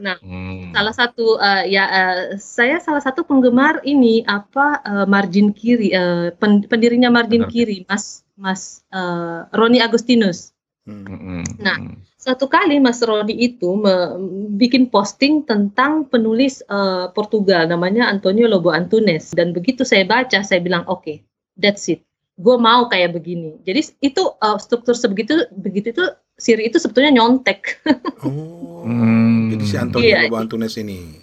Nah, 0.03 0.19
hmm. 0.19 0.75
salah 0.75 0.95
satu 0.95 1.39
uh, 1.39 1.65
ya 1.65 1.85
uh, 1.87 2.21
saya 2.37 2.83
salah 2.83 3.01
satu 3.01 3.23
penggemar 3.23 3.81
ini 3.87 4.27
apa 4.27 4.83
uh, 4.83 5.07
margin 5.07 5.55
kiri 5.55 5.95
uh, 5.95 6.35
pen, 6.37 6.67
pendirinya 6.67 7.09
margin 7.09 7.47
Benar. 7.47 7.53
kiri 7.55 7.79
Mas 7.87 8.27
Mas 8.35 8.83
uh, 8.91 9.47
Roni 9.55 9.79
Agustinus. 9.79 10.51
Hmm. 10.83 11.47
Nah, 11.63 11.79
satu 12.19 12.51
kali 12.51 12.83
Mas 12.83 12.99
Roni 13.07 13.39
itu 13.39 13.79
me, 13.79 14.19
bikin 14.59 14.91
posting 14.91 15.47
tentang 15.47 16.11
penulis 16.11 16.59
uh, 16.67 17.07
Portugal 17.15 17.71
namanya 17.71 18.11
Antonio 18.11 18.51
Lobo 18.51 18.75
Antunes 18.75 19.31
dan 19.31 19.55
begitu 19.55 19.87
saya 19.87 20.03
baca 20.03 20.43
saya 20.43 20.59
bilang 20.59 20.83
oke, 20.91 21.07
okay, 21.07 21.17
that's 21.55 21.87
it 21.87 22.03
gue 22.41 22.57
mau 22.57 22.89
kayak 22.89 23.15
begini. 23.15 23.61
Jadi 23.63 23.93
itu 24.01 24.23
uh, 24.41 24.57
struktur 24.57 24.97
sebegitu 24.97 25.47
begitu 25.55 25.93
itu 25.93 26.05
Siri 26.41 26.67
itu 26.67 26.81
sebetulnya 26.81 27.13
nyontek. 27.15 27.79
oh, 28.27 28.83
hmm. 28.83 29.55
jadi 29.55 29.65
si 29.69 29.77
Antonio 29.79 30.09
iya, 30.11 30.27
Antunes 30.33 30.75
ini. 30.81 31.23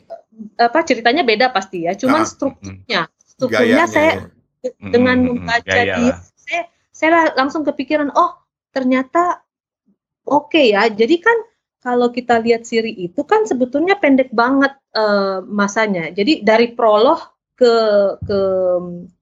Apa 0.56 0.86
ceritanya 0.88 1.26
beda 1.28 1.52
pasti 1.52 1.84
ya, 1.84 1.92
cuman 1.98 2.24
ah, 2.24 2.28
strukturnya, 2.30 3.02
strukturnya 3.28 3.84
Gayanya, 3.84 3.86
saya 3.92 4.12
ya. 4.64 4.72
dengan 4.80 5.18
membaca 5.28 5.68
dia, 5.68 6.16
saya, 6.40 6.62
saya 6.96 7.36
langsung 7.36 7.68
kepikiran, 7.68 8.16
oh 8.16 8.40
ternyata 8.72 9.44
oke 10.30 10.54
okay 10.54 10.72
ya. 10.72 10.86
Jadi 10.88 11.18
kan 11.20 11.38
kalau 11.80 12.14
kita 12.14 12.40
lihat 12.44 12.68
Siri 12.68 12.92
itu 12.94 13.22
kan 13.26 13.50
sebetulnya 13.50 13.98
pendek 13.98 14.30
banget 14.32 14.78
uh, 14.94 15.42
masanya. 15.44 16.14
Jadi 16.14 16.46
dari 16.46 16.72
prolog 16.78 17.20
ke 17.60 17.76
ke 18.24 18.40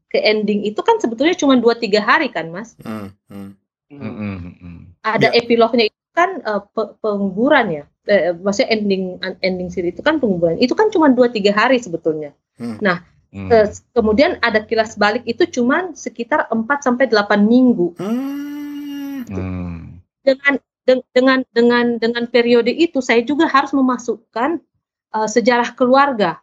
ke 0.07 0.19
ending 0.23 0.63
itu 0.63 0.79
kan 0.85 1.01
sebetulnya 1.01 1.35
cuma 1.35 1.59
dua 1.59 1.75
tiga 1.75 1.99
hari 1.99 2.31
kan 2.31 2.47
mas 2.53 2.77
hmm, 2.79 3.11
hmm. 3.27 3.51
Hmm, 3.91 4.13
hmm, 4.15 4.53
hmm. 4.61 4.79
ada 5.03 5.31
ya. 5.31 5.43
epilognya 5.43 5.91
itu 5.91 6.09
kan 6.15 6.39
uh, 6.47 6.63
pe 6.63 6.95
penguburan 7.03 7.67
ya 7.71 7.83
eh, 8.07 8.31
maksudnya 8.35 8.71
ending 8.71 9.19
ending 9.43 9.67
siri 9.67 9.91
itu 9.91 9.99
kan 9.99 10.19
penguburan 10.19 10.59
itu 10.59 10.71
kan 10.75 10.87
cuma 10.91 11.11
dua 11.11 11.27
tiga 11.27 11.51
hari 11.51 11.81
sebetulnya 11.81 12.31
hmm. 12.61 12.79
nah 12.79 13.03
Hmm. 13.27 13.51
kemudian 13.91 14.39
ada 14.39 14.63
kilas 14.63 14.95
balik 14.95 15.27
itu 15.27 15.43
cuma 15.51 15.91
sekitar 15.91 16.47
4 16.47 16.63
sampai 16.79 17.11
8 17.11 17.43
minggu. 17.43 17.91
Hmm. 17.99 19.27
Hmm. 19.27 19.99
Dengan 20.23 20.63
de 20.87 21.03
dengan 21.11 21.43
dengan 21.51 21.99
dengan 21.99 22.23
periode 22.31 22.71
itu 22.71 23.03
saya 23.03 23.19
juga 23.21 23.51
harus 23.51 23.75
memasukkan 23.75 24.63
uh, 25.11 25.27
sejarah 25.27 25.75
keluarga. 25.75 26.39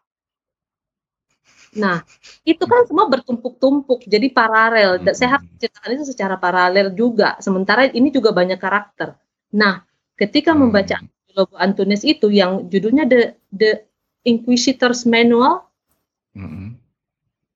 Nah, 1.74 2.06
itu 2.46 2.62
kan 2.70 2.86
semua 2.86 3.10
bertumpuk-tumpuk, 3.10 4.06
jadi 4.06 4.30
paralel. 4.30 5.02
Dan 5.02 5.10
saya 5.10 5.40
harus 5.40 5.48
ceritakan 5.58 5.90
itu 5.98 6.06
secara 6.06 6.38
paralel 6.38 6.94
juga. 6.94 7.34
Sementara 7.42 7.90
ini 7.90 8.14
juga 8.14 8.30
banyak 8.30 8.60
karakter. 8.62 9.18
Nah, 9.50 9.82
ketika 10.14 10.54
membaca 10.54 11.02
Lobo 11.34 11.58
Antunes 11.58 12.06
itu 12.06 12.30
yang 12.30 12.70
judulnya 12.70 13.10
The 13.10 13.34
The 13.50 13.70
Inquisitor's 14.22 15.02
Manual, 15.02 15.66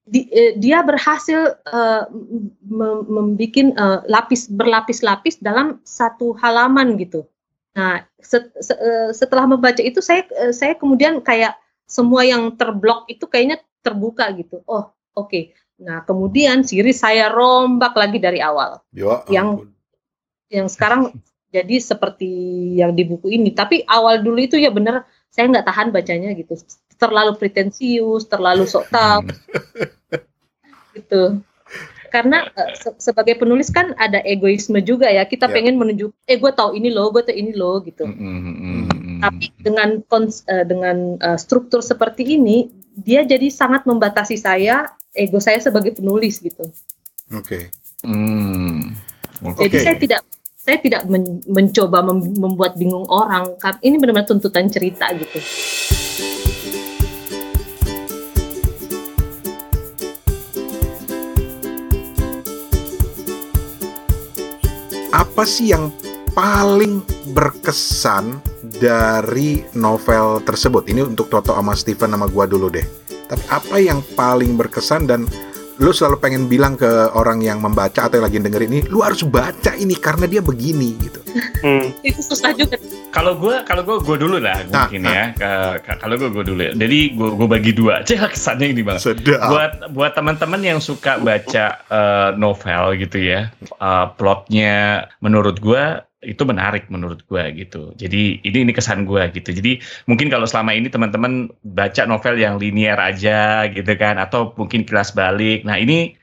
di, 0.09 0.25
eh, 0.33 0.53
dia 0.57 0.81
berhasil 0.81 1.61
uh, 1.68 2.05
membuat 3.05 3.77
uh, 3.77 4.01
lapis 4.09 4.49
berlapis-lapis 4.49 5.38
dalam 5.44 5.79
satu 5.85 6.33
halaman 6.40 6.97
gitu. 6.97 7.29
Nah, 7.77 8.03
set, 8.18 8.49
se, 8.59 8.73
uh, 8.73 9.12
setelah 9.12 9.44
membaca 9.44 9.79
itu 9.85 10.01
saya 10.01 10.25
uh, 10.40 10.51
saya 10.51 10.75
kemudian 10.75 11.21
kayak 11.21 11.55
semua 11.85 12.25
yang 12.25 12.57
terblok 12.57 13.05
itu 13.12 13.29
kayaknya 13.29 13.61
terbuka 13.85 14.33
gitu. 14.35 14.64
Oh, 14.64 14.88
oke. 15.14 15.29
Okay. 15.29 15.44
Nah, 15.79 16.03
kemudian 16.03 16.66
series 16.66 16.99
saya 16.99 17.31
rombak 17.31 17.94
lagi 17.94 18.18
dari 18.18 18.42
awal. 18.42 18.83
Ya, 18.90 19.23
yang 19.31 19.71
yang 20.51 20.66
sekarang 20.66 21.14
jadi 21.55 21.79
seperti 21.79 22.29
yang 22.81 22.97
di 22.97 23.07
buku 23.07 23.31
ini. 23.31 23.55
Tapi 23.55 23.85
awal 23.87 24.25
dulu 24.25 24.40
itu 24.42 24.59
ya 24.59 24.73
bener 24.73 25.07
saya 25.31 25.47
nggak 25.53 25.66
tahan 25.68 25.88
bacanya 25.94 26.35
gitu. 26.35 26.59
Terlalu 26.99 27.39
pretensius, 27.39 28.27
terlalu 28.27 28.67
sok 28.67 28.91
tahu. 28.91 29.23
gitu 30.99 31.39
karena 32.09 32.49
uh, 32.57 32.73
se 32.73 32.89
sebagai 32.99 33.37
penulis 33.37 33.69
kan 33.69 33.93
ada 34.01 34.25
egoisme 34.25 34.81
juga 34.81 35.13
ya 35.13 35.29
kita 35.29 35.47
yeah. 35.47 35.55
pengen 35.55 35.77
menunjuk 35.77 36.11
eh 36.25 36.41
gue 36.41 36.53
tahu 36.53 36.75
ini 36.75 36.89
loh 36.89 37.13
gue 37.13 37.23
tahu 37.23 37.37
ini 37.37 37.53
loh 37.53 37.85
gitu 37.85 38.09
mm 38.09 38.17
-hmm. 38.17 39.21
tapi 39.21 39.53
dengan 39.61 40.01
uh, 40.09 40.65
dengan 40.65 40.97
uh, 41.21 41.39
struktur 41.39 41.85
seperti 41.85 42.25
ini 42.41 42.73
dia 42.99 43.23
jadi 43.23 43.53
sangat 43.53 43.85
membatasi 43.85 44.41
saya 44.41 44.89
ego 45.13 45.39
saya 45.39 45.61
sebagai 45.61 45.95
penulis 45.95 46.41
gitu 46.41 46.65
oke 47.31 47.45
okay. 47.45 47.63
mm. 48.03 48.97
okay. 49.45 49.69
jadi 49.69 49.77
saya 49.85 49.97
tidak 50.01 50.21
saya 50.59 50.79
tidak 50.85 51.03
men 51.09 51.45
mencoba 51.49 52.05
mem 52.05 52.25
membuat 52.37 52.77
bingung 52.77 53.05
orang 53.09 53.53
ini 53.85 54.01
benar-benar 54.01 54.29
tuntutan 54.29 54.69
cerita 54.73 55.13
gitu 55.13 55.41
apa 65.38 65.46
sih 65.46 65.70
yang 65.70 65.94
paling 66.35 66.98
berkesan 67.31 68.42
dari 68.83 69.62
novel 69.79 70.42
tersebut? 70.42 70.90
Ini 70.90 71.07
untuk 71.07 71.31
Toto 71.31 71.55
sama 71.55 71.79
Steven 71.79 72.11
sama 72.11 72.27
gua 72.27 72.51
dulu 72.51 72.66
deh. 72.66 72.83
Tapi 73.07 73.46
apa 73.46 73.79
yang 73.79 74.03
paling 74.18 74.59
berkesan 74.59 75.07
dan 75.07 75.31
lu 75.79 75.95
selalu 75.95 76.17
pengen 76.19 76.45
bilang 76.51 76.75
ke 76.75 76.87
orang 77.14 77.38
yang 77.38 77.62
membaca 77.62 78.11
atau 78.11 78.19
yang 78.19 78.27
lagi 78.27 78.38
denger 78.43 78.62
ini, 78.67 78.79
lu 78.91 78.99
harus 79.03 79.23
baca 79.23 79.79
ini 79.79 79.95
karena 79.95 80.27
dia 80.27 80.43
begini 80.43 80.99
gitu. 80.99 81.21
Hmm. 81.62 81.95
Itu 82.03 82.21
susah 82.23 82.51
juga. 82.55 82.79
Kalau 83.14 83.38
gue, 83.38 83.62
kalau 83.64 83.83
gue, 83.87 83.97
gue 84.05 84.17
dulu 84.21 84.37
lah 84.43 84.62
nah, 84.69 84.87
mungkin 84.87 85.07
nah. 85.07 85.33
ya. 85.38 85.79
Kalau 85.81 86.14
gue, 86.19 86.29
gue 86.35 86.45
dulu 86.45 86.61
ya. 86.61 86.73
Jadi 86.75 86.99
gue, 87.14 87.31
gue 87.31 87.49
bagi 87.49 87.73
dua. 87.73 88.03
Cek 88.07 88.35
kesannya 88.35 88.75
ini 88.75 88.83
bang. 88.83 88.99
Sedap. 88.99 89.49
Buat, 89.49 89.73
buat 89.95 90.12
teman-teman 90.19 90.61
yang 90.61 90.79
suka 90.83 91.17
baca 91.23 91.79
uh, 91.88 92.31
novel 92.35 92.99
gitu 92.99 93.19
ya, 93.23 93.55
uh, 93.79 94.11
plotnya 94.19 95.07
menurut 95.23 95.62
gue 95.62 95.83
itu 96.23 96.43
menarik 96.43 96.91
menurut 96.91 97.23
gue 97.31 97.45
gitu. 97.55 97.95
Jadi 97.95 98.43
ini 98.43 98.59
ini 98.67 98.73
kesan 98.75 99.07
gue 99.07 99.31
gitu. 99.31 99.55
Jadi 99.55 99.79
mungkin 100.11 100.27
kalau 100.27 100.51
selama 100.51 100.75
ini 100.75 100.91
teman-teman 100.91 101.47
baca 101.63 102.03
novel 102.11 102.35
yang 102.43 102.59
linear 102.59 102.99
aja 102.99 103.71
gitu 103.71 103.93
kan, 103.95 104.19
atau 104.19 104.51
mungkin 104.59 104.83
kelas 104.83 105.15
balik. 105.15 105.63
Nah 105.63 105.79
ini 105.79 106.19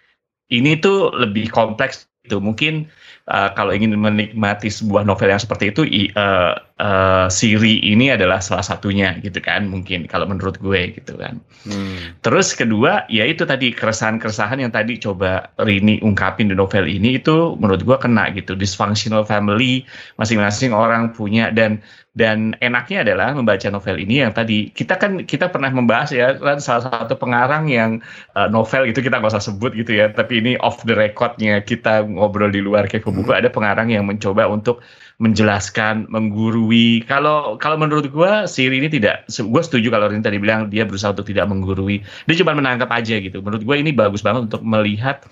ini 0.52 0.76
tuh 0.80 1.16
lebih 1.16 1.48
kompleks 1.48 2.12
itu. 2.28 2.44
Mungkin 2.44 2.92
uh, 3.32 3.50
kalau 3.56 3.72
ingin 3.72 3.96
menikmati 3.96 4.68
sebuah 4.68 5.08
novel 5.08 5.32
yang 5.32 5.40
seperti 5.40 5.72
itu, 5.72 5.82
uh, 6.18 6.60
uh, 6.82 7.28
Siri 7.32 7.80
ini 7.84 8.12
adalah 8.12 8.44
salah 8.44 8.64
satunya 8.64 9.16
gitu 9.24 9.40
kan. 9.40 9.68
Mungkin 9.68 10.08
kalau 10.12 10.28
menurut 10.28 10.60
gue 10.60 10.96
gitu 10.96 11.16
kan. 11.16 11.40
Hmm. 11.68 12.16
Terus 12.22 12.52
kedua, 12.56 13.08
ya 13.08 13.24
itu 13.28 13.48
tadi 13.48 13.72
keresahan-keresahan 13.72 14.60
yang 14.60 14.72
tadi 14.72 15.00
coba 15.00 15.52
Rini 15.62 16.00
ungkapin 16.04 16.52
di 16.52 16.56
novel 16.56 16.88
ini 16.88 17.20
itu 17.20 17.56
menurut 17.60 17.84
gue 17.84 17.98
kena 18.00 18.32
gitu. 18.36 18.54
Dysfunctional 18.54 19.24
family, 19.24 19.88
masing-masing 20.20 20.76
orang 20.76 21.16
punya 21.16 21.52
dan 21.52 21.80
dan 22.16 22.56
enaknya 22.64 23.04
adalah 23.04 23.36
membaca 23.36 23.68
novel 23.68 24.00
ini 24.00 24.24
yang 24.24 24.32
tadi 24.32 24.72
kita 24.72 24.96
kan 24.96 25.28
kita 25.28 25.52
pernah 25.52 25.68
membahas 25.68 26.16
ya 26.16 26.32
kan 26.40 26.64
salah 26.64 26.88
satu 26.88 27.20
pengarang 27.20 27.68
yang 27.68 28.00
uh, 28.40 28.48
novel 28.48 28.88
itu 28.88 29.04
kita 29.04 29.20
nggak 29.20 29.36
usah 29.36 29.44
sebut 29.44 29.76
gitu 29.76 30.00
ya 30.00 30.08
tapi 30.08 30.40
ini 30.40 30.56
off 30.64 30.80
the 30.88 30.96
recordnya 30.96 31.60
kita 31.60 32.08
ngobrol 32.08 32.48
di 32.48 32.64
luar 32.64 32.88
kayak 32.88 33.04
buku 33.04 33.28
hmm. 33.28 33.40
ada 33.44 33.50
pengarang 33.52 33.92
yang 33.92 34.08
mencoba 34.08 34.48
untuk 34.48 34.80
menjelaskan 35.22 36.12
menggurui 36.12 37.04
kalau 37.08 37.56
kalau 37.56 37.80
menurut 37.80 38.12
gue 38.12 38.32
Siri 38.52 38.84
ini 38.84 38.92
tidak 38.92 39.24
gue 39.32 39.62
setuju 39.64 39.88
kalau 39.88 40.12
Rin 40.12 40.20
tadi 40.20 40.40
bilang 40.40 40.68
dia 40.68 40.84
berusaha 40.84 41.16
untuk 41.16 41.32
tidak 41.32 41.48
menggurui 41.48 42.04
dia 42.28 42.36
cuma 42.36 42.52
menangkap 42.52 42.92
aja 42.92 43.20
gitu 43.24 43.40
menurut 43.40 43.64
gue 43.64 43.76
ini 43.80 43.96
bagus 43.96 44.20
banget 44.20 44.52
untuk 44.52 44.62
melihat 44.68 45.24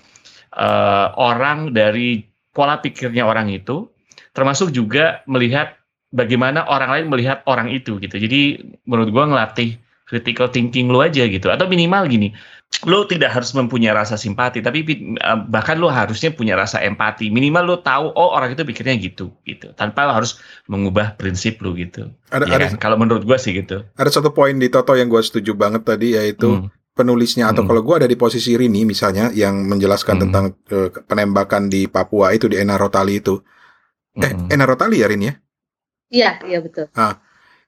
uh, 0.56 1.12
orang 1.20 1.76
dari 1.76 2.24
pola 2.54 2.80
pikirnya 2.80 3.26
orang 3.28 3.52
itu 3.52 3.90
termasuk 4.32 4.72
juga 4.72 5.20
melihat 5.28 5.76
bagaimana 6.14 6.62
orang 6.70 6.90
lain 6.94 7.06
melihat 7.10 7.42
orang 7.50 7.68
itu 7.74 7.98
gitu. 7.98 8.14
Jadi 8.14 8.62
menurut 8.86 9.10
gua 9.10 9.26
ngelatih 9.26 9.74
critical 10.06 10.46
thinking 10.48 10.86
lu 10.86 11.02
aja 11.02 11.26
gitu. 11.26 11.50
Atau 11.50 11.66
minimal 11.66 12.06
gini, 12.06 12.30
lu 12.82 13.06
tidak 13.06 13.30
harus 13.30 13.54
mempunyai 13.54 13.94
rasa 13.94 14.18
simpati, 14.18 14.58
tapi 14.58 14.82
eh, 15.14 15.38
bahkan 15.46 15.78
lu 15.78 15.86
harusnya 15.86 16.34
punya 16.34 16.58
rasa 16.58 16.82
empati. 16.82 17.30
Minimal 17.30 17.62
lu 17.62 17.76
tahu 17.78 18.10
oh 18.10 18.34
orang 18.34 18.58
itu 18.58 18.66
pikirnya 18.66 18.98
gitu 18.98 19.30
gitu. 19.46 19.70
Tanpa 19.78 20.10
lu 20.10 20.12
harus 20.18 20.42
mengubah 20.66 21.14
prinsip 21.14 21.62
lu 21.62 21.78
gitu. 21.78 22.10
Ada, 22.34 22.44
ya 22.50 22.54
ada 22.58 22.66
kan? 22.74 22.82
kalau 22.82 22.96
menurut 22.98 23.22
gua 23.22 23.38
sih 23.38 23.54
gitu. 23.54 23.86
Ada 23.94 24.20
satu 24.20 24.34
poin 24.34 24.58
di 24.58 24.66
Toto 24.66 24.98
yang 24.98 25.06
gua 25.06 25.22
setuju 25.22 25.54
banget 25.54 25.86
tadi 25.86 26.18
yaitu 26.18 26.50
hmm 26.50 26.84
penulisnya 26.94 27.50
atau 27.50 27.66
hmm. 27.66 27.68
kalau 27.74 27.82
gue 27.82 27.94
ada 27.98 28.08
di 28.08 28.14
posisi 28.14 28.54
Rini 28.54 28.86
misalnya 28.86 29.34
yang 29.34 29.66
menjelaskan 29.66 30.14
hmm. 30.14 30.22
tentang 30.22 30.44
uh, 30.70 30.88
penembakan 31.10 31.66
di 31.66 31.90
Papua 31.90 32.30
itu 32.30 32.46
di 32.46 32.56
Enarotali 32.62 33.18
itu. 33.18 33.34
Eh, 34.14 34.30
hmm. 34.30 34.54
Enarotali 34.54 35.02
ya 35.02 35.10
Rini 35.10 35.26
ya? 35.26 35.34
Iya, 36.14 36.30
iya 36.46 36.58
betul. 36.62 36.86
Nah, 36.94 37.18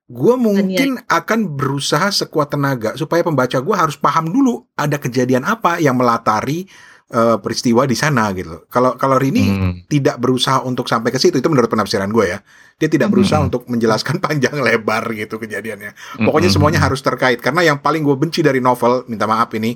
gue 0.06 0.34
mungkin 0.38 1.02
akan 1.10 1.58
berusaha 1.58 2.14
sekuat 2.14 2.54
tenaga 2.54 2.94
supaya 2.94 3.26
pembaca 3.26 3.58
gue 3.58 3.74
harus 3.74 3.98
paham 3.98 4.30
dulu 4.30 4.62
ada 4.78 5.02
kejadian 5.02 5.42
apa 5.42 5.82
yang 5.82 5.98
melatari 5.98 6.62
uh, 7.10 7.42
peristiwa 7.42 7.82
di 7.90 7.98
sana 7.98 8.30
gitu. 8.34 8.70
Kalau 8.70 8.94
kalau 8.94 9.18
Rini 9.18 9.44
hmm. 9.46 9.72
tidak 9.90 10.22
berusaha 10.22 10.62
untuk 10.62 10.86
sampai 10.86 11.10
ke 11.10 11.18
situ 11.18 11.42
itu 11.42 11.48
menurut 11.50 11.66
penafsiran 11.66 12.06
gue 12.10 12.26
ya. 12.26 12.38
Dia 12.78 12.86
tidak 12.86 13.10
berusaha 13.10 13.42
hmm. 13.42 13.48
untuk 13.50 13.62
menjelaskan 13.66 14.18
panjang 14.24 14.54
lebar 14.62 15.10
gitu 15.10 15.42
kejadiannya. 15.42 16.22
Pokoknya 16.22 16.50
hmm. 16.50 16.56
semuanya 16.56 16.80
harus 16.82 17.02
terkait 17.02 17.42
karena 17.42 17.66
yang 17.66 17.78
paling 17.82 18.06
gue 18.06 18.14
benci 18.14 18.46
dari 18.46 18.62
novel, 18.62 19.06
minta 19.10 19.26
maaf 19.26 19.50
ini 19.58 19.74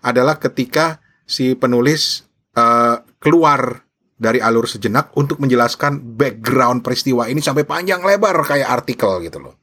adalah 0.00 0.40
ketika 0.40 1.02
si 1.28 1.52
penulis 1.58 2.24
uh, 2.56 3.04
keluar 3.20 3.87
dari 4.18 4.42
alur 4.42 4.66
sejenak 4.66 5.14
untuk 5.14 5.38
menjelaskan 5.38 6.18
background 6.18 6.82
peristiwa 6.82 7.30
ini 7.30 7.38
sampai 7.38 7.62
panjang 7.62 8.02
lebar 8.02 8.34
kayak 8.42 8.66
artikel 8.66 9.22
gitu 9.22 9.38
loh. 9.38 9.54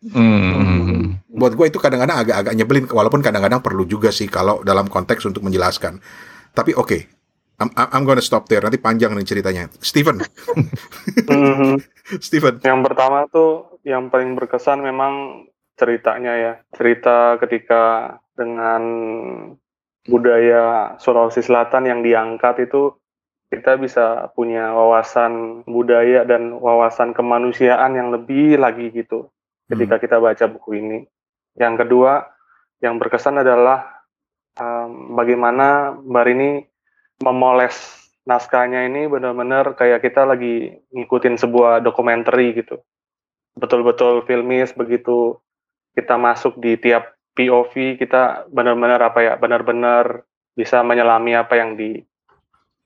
Hmm. 0.00 1.20
Buat 1.28 1.58
gue 1.58 1.66
itu 1.68 1.76
kadang-kadang 1.76 2.24
agak-agak 2.24 2.54
nyebelin, 2.56 2.86
walaupun 2.88 3.20
kadang-kadang 3.20 3.60
perlu 3.60 3.84
juga 3.84 4.08
sih 4.08 4.30
kalau 4.30 4.64
dalam 4.64 4.88
konteks 4.88 5.28
untuk 5.28 5.44
menjelaskan. 5.44 6.00
Tapi 6.56 6.72
oke, 6.72 6.88
okay, 6.88 7.00
I'm, 7.60 7.68
I'm 7.76 8.04
gonna 8.08 8.24
stop 8.24 8.48
there. 8.48 8.64
Nanti 8.64 8.80
panjang 8.80 9.12
nih 9.12 9.26
ceritanya. 9.28 9.68
Steven. 9.84 10.24
mm-hmm. 11.28 11.74
Steven. 12.26 12.64
Yang 12.64 12.80
pertama 12.88 13.28
tuh 13.28 13.76
yang 13.84 14.08
paling 14.08 14.32
berkesan 14.32 14.80
memang 14.80 15.44
ceritanya 15.76 16.32
ya. 16.40 16.52
Cerita 16.72 17.36
ketika 17.36 18.16
dengan 18.32 18.82
budaya 20.08 20.96
Sulawesi 20.96 21.44
Selatan 21.44 21.84
yang 21.84 22.00
diangkat 22.00 22.64
itu 22.64 22.96
kita 23.50 23.74
bisa 23.82 24.30
punya 24.38 24.70
wawasan 24.70 25.66
budaya 25.66 26.22
dan 26.22 26.54
wawasan 26.62 27.10
kemanusiaan 27.10 27.98
yang 27.98 28.14
lebih 28.14 28.54
lagi 28.54 28.94
gitu 28.94 29.26
ketika 29.66 29.98
hmm. 29.98 30.02
kita 30.06 30.16
baca 30.22 30.44
buku 30.46 30.70
ini. 30.78 30.98
Yang 31.58 31.86
kedua, 31.86 32.30
yang 32.78 33.02
berkesan 33.02 33.42
adalah 33.42 34.06
um, 34.54 35.18
bagaimana 35.18 35.98
Mbak 35.98 36.24
Rini 36.30 36.50
memoles 37.26 37.74
naskahnya 38.22 38.86
ini 38.86 39.10
benar-benar 39.10 39.74
kayak 39.74 40.06
kita 40.06 40.22
lagi 40.22 40.78
ngikutin 40.94 41.34
sebuah 41.34 41.82
dokumenter 41.82 42.38
gitu. 42.54 42.78
Betul-betul 43.58 44.22
filmis 44.30 44.70
begitu 44.78 45.42
kita 45.98 46.14
masuk 46.14 46.54
di 46.62 46.78
tiap 46.78 47.18
POV 47.34 47.98
kita 47.98 48.46
benar-benar 48.46 49.02
apa 49.02 49.18
ya 49.26 49.34
benar-benar 49.34 50.22
bisa 50.54 50.86
menyelami 50.86 51.34
apa 51.34 51.58
yang 51.58 51.74
di 51.74 52.02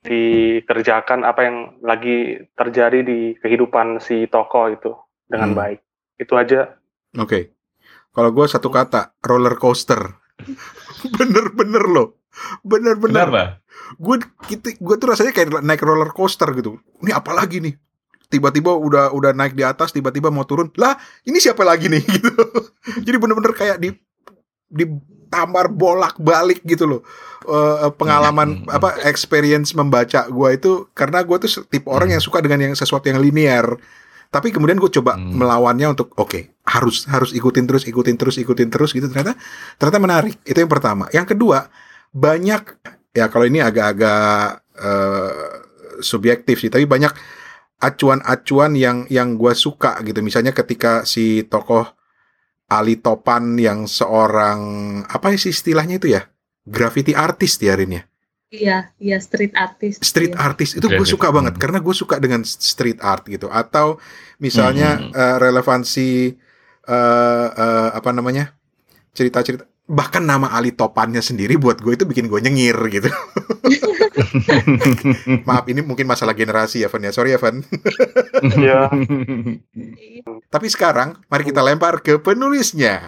dikerjakan 0.05 1.25
apa 1.25 1.41
yang 1.49 1.57
lagi 1.81 2.45
terjadi 2.53 3.01
di 3.01 3.33
kehidupan 3.41 4.05
si 4.05 4.29
tokoh 4.29 4.69
itu 4.69 4.93
dengan 5.27 5.57
hmm. 5.57 5.59
baik. 5.59 5.81
Itu 6.21 6.37
aja. 6.37 6.77
Oke. 7.17 7.29
Okay. 7.29 7.43
kalau 8.15 8.31
gue 8.31 8.47
satu 8.47 8.71
kata 8.71 9.17
roller 9.25 9.59
coaster. 9.59 9.99
Bener-bener 11.19 11.85
loh. 11.89 12.21
Bener-bener. 12.63 13.59
Gue 13.99 14.23
kita 14.47 14.77
gue 14.77 14.97
tuh 15.01 15.09
rasanya 15.11 15.33
kayak 15.35 15.65
naik 15.65 15.83
roller 15.83 16.13
coaster 16.13 16.53
gitu. 16.55 16.79
Ini 17.03 17.17
apa 17.17 17.35
lagi 17.35 17.59
nih? 17.65 17.75
Tiba-tiba 18.29 18.75
udah 18.77 19.11
udah 19.15 19.31
naik 19.35 19.57
di 19.57 19.65
atas 19.67 19.91
tiba-tiba 19.91 20.31
mau 20.31 20.47
turun. 20.47 20.71
Lah 20.79 20.95
ini 21.27 21.39
siapa 21.41 21.65
lagi 21.67 21.91
nih? 21.91 22.03
Gitu. 22.15 22.31
Jadi 23.03 23.17
bener-bener 23.19 23.55
kayak 23.55 23.79
di 23.79 23.95
di 24.69 24.85
tambar 25.29 25.71
bolak-balik 25.71 26.61
gitu 26.65 26.89
loh. 26.89 27.03
Uh, 27.45 27.93
pengalaman 28.01 28.65
hmm. 28.65 28.73
apa 28.73 29.05
experience 29.05 29.77
membaca 29.77 30.25
gue 30.25 30.49
itu 30.57 30.89
karena 30.97 31.21
gue 31.21 31.37
tuh 31.45 31.69
tipe 31.69 31.93
orang 31.93 32.17
yang 32.17 32.23
suka 32.25 32.41
dengan 32.41 32.71
yang 32.71 32.75
sesuatu 32.77 33.05
yang 33.09 33.21
linear. 33.21 33.77
Tapi 34.33 34.51
kemudian 34.51 34.81
gue 34.81 34.91
coba 34.91 35.15
hmm. 35.15 35.37
melawannya 35.37 35.93
untuk 35.93 36.11
oke 36.17 36.31
okay, 36.33 36.43
harus 36.65 37.05
harus 37.07 37.37
ikutin 37.37 37.69
terus 37.69 37.85
ikutin 37.85 38.17
terus 38.17 38.41
ikutin 38.41 38.69
terus 38.73 38.91
gitu. 38.97 39.07
Ternyata 39.13 39.37
ternyata 39.77 40.01
menarik. 40.01 40.37
Itu 40.49 40.59
yang 40.59 40.73
pertama. 40.73 41.07
Yang 41.13 41.37
kedua 41.37 41.69
banyak 42.15 42.63
ya 43.15 43.29
kalau 43.29 43.45
ini 43.47 43.61
agak-agak 43.61 44.65
uh, 44.81 45.63
subjektif 46.01 46.59
sih 46.59 46.73
tapi 46.73 46.89
banyak 46.89 47.13
acuan-acuan 47.79 48.73
yang 48.73 49.05
yang 49.13 49.37
gue 49.37 49.53
suka 49.53 50.01
gitu. 50.01 50.25
Misalnya 50.25 50.57
ketika 50.57 51.05
si 51.05 51.45
tokoh 51.45 51.85
Ali 52.71 52.97
Topan 52.97 53.61
yang 53.61 53.85
seorang 53.85 54.61
apa 55.05 55.37
sih 55.37 55.53
istilahnya 55.53 56.01
itu 56.01 56.13
ya? 56.17 56.25
Graffiti 56.65 57.13
artist 57.13 57.61
ya 57.61 57.77
Rin 57.77 58.01
ya? 58.01 58.03
Iya, 58.55 58.79
iya 59.03 59.19
street 59.19 59.53
artist. 59.59 59.99
Street 60.07 60.33
iya. 60.33 60.41
artist 60.47 60.79
itu 60.79 60.87
gue 60.87 61.07
suka 61.07 61.35
banget 61.35 61.59
karena 61.59 61.83
gue 61.83 61.95
suka 61.95 62.23
dengan 62.23 62.47
street 62.47 63.03
art 63.03 63.27
gitu. 63.27 63.51
Atau 63.51 63.99
misalnya 64.39 65.03
hmm. 65.03 65.11
uh, 65.11 65.37
relevansi 65.43 66.39
uh, 66.87 67.49
uh, 67.51 67.89
apa 67.99 68.11
namanya 68.15 68.55
cerita-cerita 69.11 69.67
bahkan 69.85 70.25
nama 70.25 70.49
Ali 70.57 70.73
Topannya 70.73 71.21
sendiri 71.21 71.61
buat 71.61 71.77
gue 71.85 71.93
itu 71.93 72.09
bikin 72.09 72.31
gue 72.31 72.41
nyengir 72.41 72.79
gitu. 72.89 73.11
Maaf 75.49 75.69
ini 75.69 75.85
mungkin 75.85 76.09
masalah 76.09 76.33
generasi 76.33 76.87
ya 76.87 76.89
Van 76.89 77.05
ya. 77.05 77.13
Sorry 77.13 77.37
ya 77.37 77.41
Van. 77.43 77.61
Iya. 78.57 78.89
Tapi 80.51 80.67
sekarang 80.71 81.19
mari 81.27 81.45
kita 81.47 81.61
lempar 81.61 82.01
ke 82.01 82.21
penulisnya. 82.21 83.03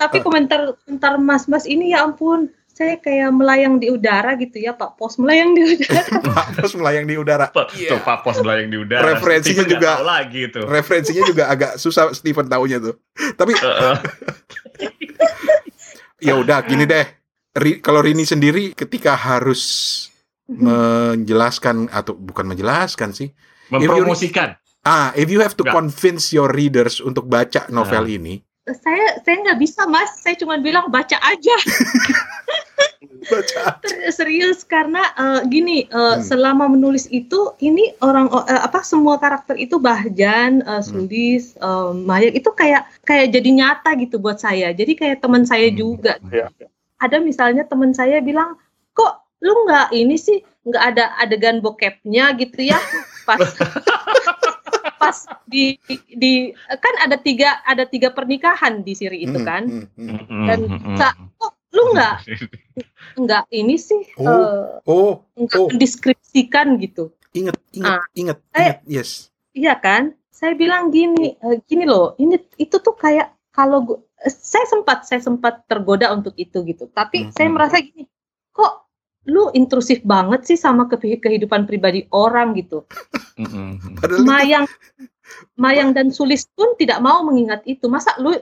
Tapi 0.00 0.24
komentar 0.24 0.76
komentar 0.84 1.20
Mas-mas 1.20 1.68
ini 1.68 1.92
ya 1.92 2.08
ampun 2.08 2.48
saya 2.80 2.96
kayak 2.96 3.28
melayang 3.36 3.76
di 3.76 3.92
udara 3.92 4.32
gitu 4.40 4.56
ya 4.56 4.72
Pak 4.72 4.96
Pos 4.96 5.20
melayang 5.20 5.52
di 5.52 5.76
udara. 5.76 6.16
Pak 6.32 6.46
Pos 6.56 6.72
melayang 6.72 7.04
di 7.04 7.14
udara. 7.20 7.46
Iya. 7.76 7.90
Tuh 7.92 8.00
Pak 8.00 8.18
Pos 8.24 8.40
melayang 8.40 8.72
di 8.72 8.78
udara. 8.80 9.04
Referensinya 9.12 9.68
Steven 9.68 9.74
juga 9.76 9.90
lagi 10.00 10.42
tuh. 10.48 10.64
Referensinya 10.64 11.22
juga 11.28 11.44
agak 11.52 11.76
susah 11.76 12.16
Steven 12.16 12.48
tahunya 12.48 12.80
tuh. 12.80 12.96
Tapi 13.36 13.52
ya 16.26 16.40
udah 16.40 16.64
gini 16.64 16.88
deh. 16.88 17.04
Ri, 17.50 17.84
kalau 17.84 18.00
Rini 18.00 18.24
sendiri 18.24 18.72
ketika 18.72 19.12
harus 19.12 19.60
menjelaskan 20.48 21.92
atau 21.92 22.16
bukan 22.16 22.48
menjelaskan 22.48 23.12
sih, 23.12 23.28
mempromosikan. 23.68 24.56
Ah, 24.90 25.14
if 25.14 25.30
you 25.30 25.38
have 25.38 25.54
to 25.54 25.62
Enggak. 25.62 25.78
convince 25.78 26.34
your 26.34 26.50
readers 26.50 26.98
untuk 26.98 27.30
baca 27.30 27.70
novel 27.70 28.10
nah. 28.10 28.16
ini, 28.18 28.34
saya 28.66 29.22
saya 29.22 29.36
nggak 29.46 29.58
bisa 29.62 29.86
mas, 29.86 30.18
saya 30.18 30.34
cuma 30.34 30.58
bilang 30.58 30.90
baca 30.90 31.14
aja. 31.22 31.56
baca. 33.30 33.78
Serius 34.10 34.66
karena 34.66 35.06
uh, 35.14 35.40
gini, 35.46 35.86
uh, 35.94 36.18
hmm. 36.18 36.26
selama 36.26 36.66
menulis 36.66 37.06
itu 37.14 37.54
ini 37.62 37.94
orang 38.02 38.34
uh, 38.34 38.66
apa 38.66 38.82
semua 38.82 39.14
karakter 39.22 39.54
itu 39.62 39.78
Bahjan, 39.78 40.66
uh, 40.66 40.82
Sulis, 40.82 41.54
hmm. 41.54 41.62
uh, 41.62 41.90
Maya 41.94 42.34
itu 42.34 42.50
kayak 42.50 42.90
kayak 43.06 43.30
jadi 43.30 43.50
nyata 43.54 43.94
gitu 43.94 44.18
buat 44.18 44.42
saya. 44.42 44.74
Jadi 44.74 44.98
kayak 44.98 45.22
teman 45.22 45.46
saya 45.46 45.70
hmm. 45.70 45.76
juga. 45.78 46.18
Ya. 46.34 46.50
Ada 46.98 47.22
misalnya 47.22 47.62
teman 47.62 47.94
saya 47.94 48.18
bilang, 48.18 48.58
kok 48.92 49.22
lu 49.40 49.54
nggak 49.70 49.94
ini 49.94 50.18
sih 50.18 50.42
nggak 50.68 50.84
ada 50.92 51.16
adegan 51.16 51.64
bokepnya 51.64 52.36
gitu 52.36 52.68
ya 52.68 52.76
pas 53.24 53.40
pas 55.00 55.16
di 55.48 55.80
di 56.12 56.52
kan 56.68 56.94
ada 57.08 57.16
tiga 57.16 57.64
ada 57.64 57.88
tiga 57.88 58.12
pernikahan 58.12 58.84
di 58.84 58.92
siri 58.92 59.24
itu 59.24 59.40
kan. 59.40 59.88
dan 60.44 60.60
sa, 61.00 61.16
kok 61.40 61.56
lu 61.72 61.96
nggak 61.96 62.14
nggak 63.24 63.44
ini 63.54 63.80
sih 63.80 64.02
oh, 64.20 64.28
uh, 64.28 64.64
oh, 64.84 65.12
nggak 65.40 65.56
oh. 65.56 65.68
mendeskripsikan 65.72 66.76
gitu. 66.76 67.08
Inget 67.32 67.56
inget 67.72 67.96
nah, 67.96 68.04
inget 68.12 68.38
inget 68.52 68.78
yes. 68.84 69.32
Iya 69.56 69.80
kan? 69.80 70.12
Saya 70.28 70.52
bilang 70.52 70.92
gini 70.92 71.40
uh, 71.40 71.56
gini 71.64 71.88
loh 71.88 72.12
ini 72.20 72.36
itu 72.60 72.76
tuh 72.76 72.92
kayak 72.92 73.32
kalau 73.56 73.82
gua, 73.82 73.98
saya 74.28 74.68
sempat 74.68 75.08
saya 75.08 75.24
sempat 75.24 75.64
tergoda 75.64 76.12
untuk 76.12 76.36
itu 76.36 76.60
gitu. 76.68 76.92
Tapi 76.92 77.30
hmm. 77.30 77.32
saya 77.32 77.48
merasa 77.48 77.80
gini 77.80 78.04
lu 79.30 79.54
intrusif 79.54 80.02
banget 80.02 80.42
sih 80.42 80.58
sama 80.58 80.90
ke 80.90 80.98
kehidupan 80.98 81.70
pribadi 81.70 82.10
orang 82.10 82.58
gitu. 82.58 82.82
Mayang 84.26 84.66
Mayang 85.54 85.94
dan 85.94 86.10
Sulis 86.10 86.50
pun 86.50 86.74
tidak 86.74 86.98
mau 86.98 87.22
mengingat 87.22 87.62
itu. 87.62 87.86
Masa 87.86 88.18
lu 88.18 88.34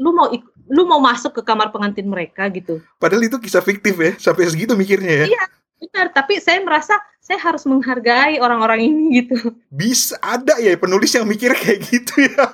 lu 0.00 0.10
mau 0.16 0.32
lu 0.72 0.82
mau 0.88 0.98
masuk 1.02 1.36
ke 1.36 1.42
kamar 1.44 1.68
pengantin 1.68 2.08
mereka 2.08 2.48
gitu. 2.48 2.80
Padahal 2.96 3.28
itu 3.28 3.36
kisah 3.36 3.60
fiktif 3.60 3.92
ya, 4.00 4.16
sampai 4.16 4.48
segitu 4.48 4.72
mikirnya 4.72 5.26
ya. 5.26 5.26
Iya, 5.28 5.44
benar, 5.84 6.06
tapi 6.16 6.40
saya 6.40 6.64
merasa 6.64 6.96
saya 7.22 7.38
harus 7.38 7.62
menghargai 7.68 8.40
orang-orang 8.40 8.88
ini 8.88 9.22
gitu. 9.22 9.52
Bisa 9.68 10.16
ada 10.24 10.56
ya 10.58 10.74
penulis 10.80 11.12
yang 11.12 11.28
mikir 11.28 11.52
kayak 11.54 11.84
gitu 11.86 12.26
ya. 12.26 12.46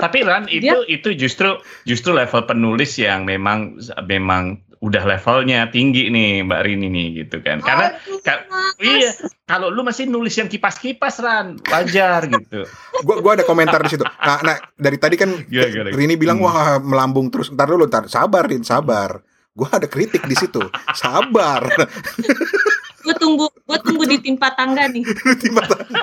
Tapi 0.00 0.24
Ran 0.24 0.48
itu 0.48 0.72
Dia, 0.72 0.80
itu 0.88 1.12
justru 1.12 1.60
justru 1.84 2.16
level 2.16 2.46
penulis 2.48 2.96
yang 2.96 3.28
memang 3.28 3.76
memang 4.08 4.62
udah 4.80 5.04
levelnya 5.04 5.68
tinggi 5.68 6.08
nih 6.08 6.40
Mbak 6.48 6.60
Rini 6.64 6.88
nih 6.88 7.06
gitu 7.24 7.44
kan. 7.44 7.60
Karena 7.60 8.00
ka 8.24 8.48
iya, 8.80 9.12
kalau 9.44 9.68
lu 9.68 9.84
masih 9.84 10.08
nulis 10.08 10.32
yang 10.40 10.48
kipas-kipas 10.48 11.20
Ran, 11.20 11.60
wajar 11.68 12.24
gitu. 12.24 12.64
gua 13.06 13.20
gua 13.20 13.32
ada 13.36 13.44
komentar 13.44 13.84
di 13.84 13.92
situ. 13.92 14.04
Nah, 14.04 14.40
nah 14.40 14.56
dari 14.80 14.96
tadi 14.96 15.20
kan 15.20 15.36
gila, 15.36 15.68
gila. 15.68 15.88
Rini 15.92 16.16
bilang 16.16 16.40
hmm. 16.40 16.46
wah 16.48 16.80
melambung 16.80 17.28
terus. 17.28 17.52
Ntar 17.52 17.68
dulu, 17.68 17.84
ntar 17.84 18.08
sabar 18.08 18.48
Rin, 18.48 18.64
sabar. 18.64 19.20
Gua 19.52 19.68
ada 19.68 19.84
kritik 19.84 20.24
di 20.24 20.36
situ. 20.36 20.64
Sabar. 20.96 21.68
gue 23.00 23.14
tunggu 23.16 23.46
gue 23.48 23.78
tunggu 23.80 24.04
di 24.04 24.18
timpa 24.20 24.52
tangga 24.52 24.88
nih 24.88 25.04
timpa 25.42 25.64
tangga 25.64 26.02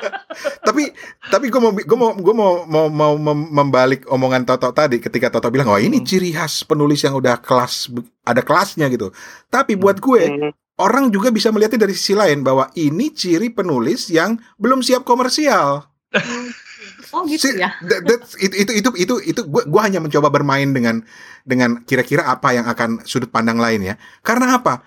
tapi 0.66 0.90
tapi 1.30 1.46
gue 1.54 1.62
mau 1.62 1.72
gue 1.74 1.98
mau 1.98 2.12
gue 2.18 2.36
mau 2.36 2.54
mau 2.66 2.88
mau 2.90 3.14
membalik 3.36 4.10
omongan 4.10 4.44
Toto 4.46 4.70
tadi 4.74 4.98
ketika 4.98 5.30
Toto 5.30 5.54
bilang 5.54 5.70
oh 5.70 5.80
ini 5.80 6.02
hmm. 6.02 6.08
ciri 6.08 6.34
khas 6.34 6.66
penulis 6.66 7.06
yang 7.06 7.18
udah 7.18 7.38
kelas 7.42 7.94
ada 8.26 8.42
kelasnya 8.42 8.90
gitu 8.90 9.14
tapi 9.54 9.78
buat 9.78 10.02
gue 10.02 10.22
hmm. 10.26 10.52
orang 10.82 11.14
juga 11.14 11.30
bisa 11.30 11.54
melihatnya 11.54 11.86
dari 11.86 11.94
sisi 11.94 12.18
lain 12.18 12.42
bahwa 12.42 12.70
ini 12.74 13.14
ciri 13.14 13.54
penulis 13.54 14.10
yang 14.10 14.38
belum 14.58 14.82
siap 14.82 15.06
komersial 15.06 15.86
Oh 17.16 17.24
gitu 17.24 17.56
ya. 17.56 17.72
That, 17.88 18.04
that, 18.04 18.22
itu 18.42 18.56
itu 18.68 18.72
itu 18.84 18.90
itu 19.00 19.16
itu 19.32 19.42
gue 19.48 19.64
gue 19.64 19.82
hanya 19.82 20.04
mencoba 20.04 20.28
bermain 20.28 20.68
dengan 20.76 21.04
dengan 21.48 21.84
kira-kira 21.88 22.28
apa 22.28 22.52
yang 22.52 22.68
akan 22.68 23.08
sudut 23.08 23.32
pandang 23.32 23.60
lain 23.60 23.94
ya. 23.94 23.96
Karena 24.26 24.60
apa? 24.60 24.84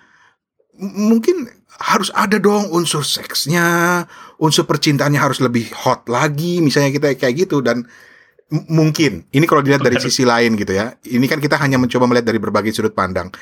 M 0.77 1.13
mungkin 1.13 1.49
harus 1.81 2.13
ada 2.13 2.37
dong 2.37 2.69
unsur 2.69 3.01
seksnya, 3.01 4.05
unsur 4.37 4.69
percintaannya 4.69 5.17
harus 5.17 5.41
lebih 5.41 5.73
hot 5.73 6.05
lagi, 6.05 6.61
misalnya 6.61 6.93
kita 6.93 7.17
kayak 7.17 7.49
gitu 7.49 7.65
dan 7.65 7.89
mungkin 8.51 9.25
ini 9.31 9.45
kalau 9.47 9.63
dilihat 9.63 9.81
dari 9.81 9.97
sisi 9.97 10.21
lain 10.21 10.53
gitu 10.55 10.77
ya. 10.77 10.93
Ini 11.01 11.25
kan 11.25 11.41
kita 11.41 11.57
hanya 11.57 11.81
mencoba 11.81 12.05
melihat 12.05 12.29
dari 12.29 12.39
berbagai 12.39 12.71
sudut 12.71 12.93
pandang. 12.93 13.33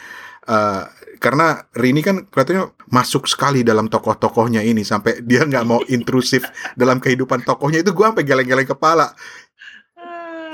Uh, 0.47 0.87
karena 1.19 1.67
Rini 1.75 1.99
kan 1.99 2.23
kelihatannya 2.31 2.71
masuk 2.89 3.27
sekali 3.27 3.61
dalam 3.61 3.91
tokoh-tokohnya 3.91 4.63
ini 4.63 4.87
sampai 4.87 5.19
dia 5.21 5.43
nggak 5.43 5.65
mau 5.67 5.83
intrusif 5.95 6.47
dalam 6.79 7.03
kehidupan 7.03 7.43
tokohnya 7.43 7.83
itu 7.83 7.91
gue 7.91 8.05
sampai 8.07 8.23
geleng-geleng 8.23 8.65
kepala 8.65 9.11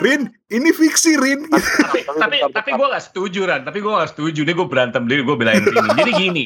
Rin, 0.02 0.28
ini 0.52 0.70
fiksi 0.76 1.16
Rin. 1.16 1.48
tapi 1.52 2.04
tapi 2.20 2.38
tapi 2.52 2.70
gue 2.76 2.88
gak 2.88 3.06
setuju 3.12 3.40
Ran. 3.48 3.62
Tapi 3.64 3.80
gue 3.80 3.92
gak 3.92 4.12
setuju. 4.12 4.44
Nih 4.44 4.56
gue 4.56 4.68
berantem 4.68 5.04
diri 5.08 5.22
gue 5.24 5.38
belain 5.38 5.64
Rini. 5.64 5.90
Jadi 5.96 6.12
gini, 6.16 6.44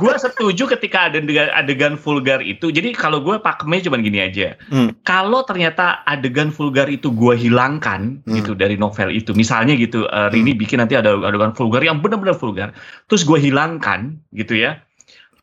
gue 0.00 0.14
setuju 0.18 0.66
ketika 0.76 1.12
ada 1.12 1.22
adegan, 1.22 1.48
adegan 1.54 1.94
vulgar 1.94 2.42
itu. 2.42 2.74
Jadi 2.74 2.90
kalau 2.92 3.22
gue 3.22 3.38
pakemnya 3.38 3.86
cuma 3.86 4.02
gini 4.02 4.18
aja. 4.18 4.58
Hmm. 4.68 4.90
Kalau 5.06 5.46
ternyata 5.46 6.02
adegan 6.04 6.50
vulgar 6.50 6.90
itu 6.90 7.14
gue 7.14 7.34
hilangkan 7.38 8.24
hmm. 8.26 8.34
gitu 8.42 8.52
dari 8.58 8.74
novel 8.74 9.14
itu. 9.14 9.30
Misalnya 9.32 9.78
gitu, 9.78 10.10
uh, 10.10 10.28
Rini 10.32 10.52
hmm. 10.52 10.60
bikin 10.60 10.82
nanti 10.82 10.98
ada 10.98 11.14
adegan 11.14 11.54
vulgar 11.54 11.80
yang 11.84 12.02
benar-benar 12.02 12.34
vulgar. 12.34 12.74
Terus 13.06 13.22
gue 13.22 13.38
hilangkan 13.38 14.18
gitu 14.34 14.58
ya. 14.58 14.82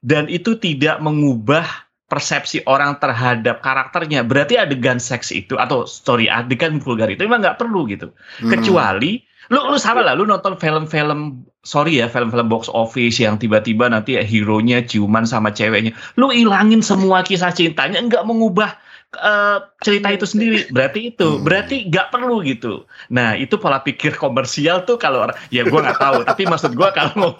Dan 0.03 0.29
itu 0.29 0.53
tidak 0.59 1.01
mengubah 1.01 1.86
persepsi 2.07 2.63
orang 2.65 2.95
terhadap 3.03 3.59
karakternya. 3.59 4.23
Berarti 4.23 4.55
adegan 4.55 4.97
seks 4.97 5.31
itu 5.35 5.59
atau 5.59 5.83
story 5.83 6.31
adegan 6.31 6.79
vulgar 6.79 7.11
itu 7.11 7.27
memang 7.27 7.43
nggak 7.43 7.59
perlu 7.59 7.87
gitu. 7.87 8.11
Hmm. 8.39 8.51
kecuali 8.51 9.23
lu 9.47 9.63
lu 9.63 9.79
sama 9.79 10.03
lah 10.03 10.11
lu 10.11 10.27
nonton 10.27 10.59
film-film 10.59 11.39
sorry 11.63 12.03
ya 12.03 12.11
film-film 12.11 12.51
box 12.51 12.67
office 12.67 13.15
yang 13.15 13.39
tiba-tiba 13.39 13.87
nanti 13.87 14.19
ya 14.19 14.23
hero 14.23 14.59
nya 14.59 14.83
ciuman 14.83 15.23
sama 15.23 15.51
ceweknya. 15.51 15.95
Lu 16.19 16.31
ilangin 16.31 16.83
semua 16.83 17.23
kisah 17.23 17.51
cintanya 17.55 17.99
nggak 18.03 18.27
mengubah 18.27 18.75
uh, 19.19 19.63
cerita 19.83 20.11
itu 20.11 20.27
sendiri. 20.27 20.67
Berarti 20.71 21.15
itu 21.15 21.27
hmm. 21.27 21.43
berarti 21.47 21.87
nggak 21.87 22.07
perlu 22.11 22.43
gitu. 22.43 22.83
Nah 23.11 23.39
itu 23.39 23.55
pola 23.55 23.79
pikir 23.83 24.19
komersial 24.19 24.83
tuh 24.83 24.99
kalau 24.99 25.27
ya 25.47 25.63
gua 25.67 25.79
nggak 25.91 25.99
tahu 25.99 26.17
tapi 26.27 26.43
maksud 26.43 26.75
gua 26.75 26.91
kalau 26.91 27.35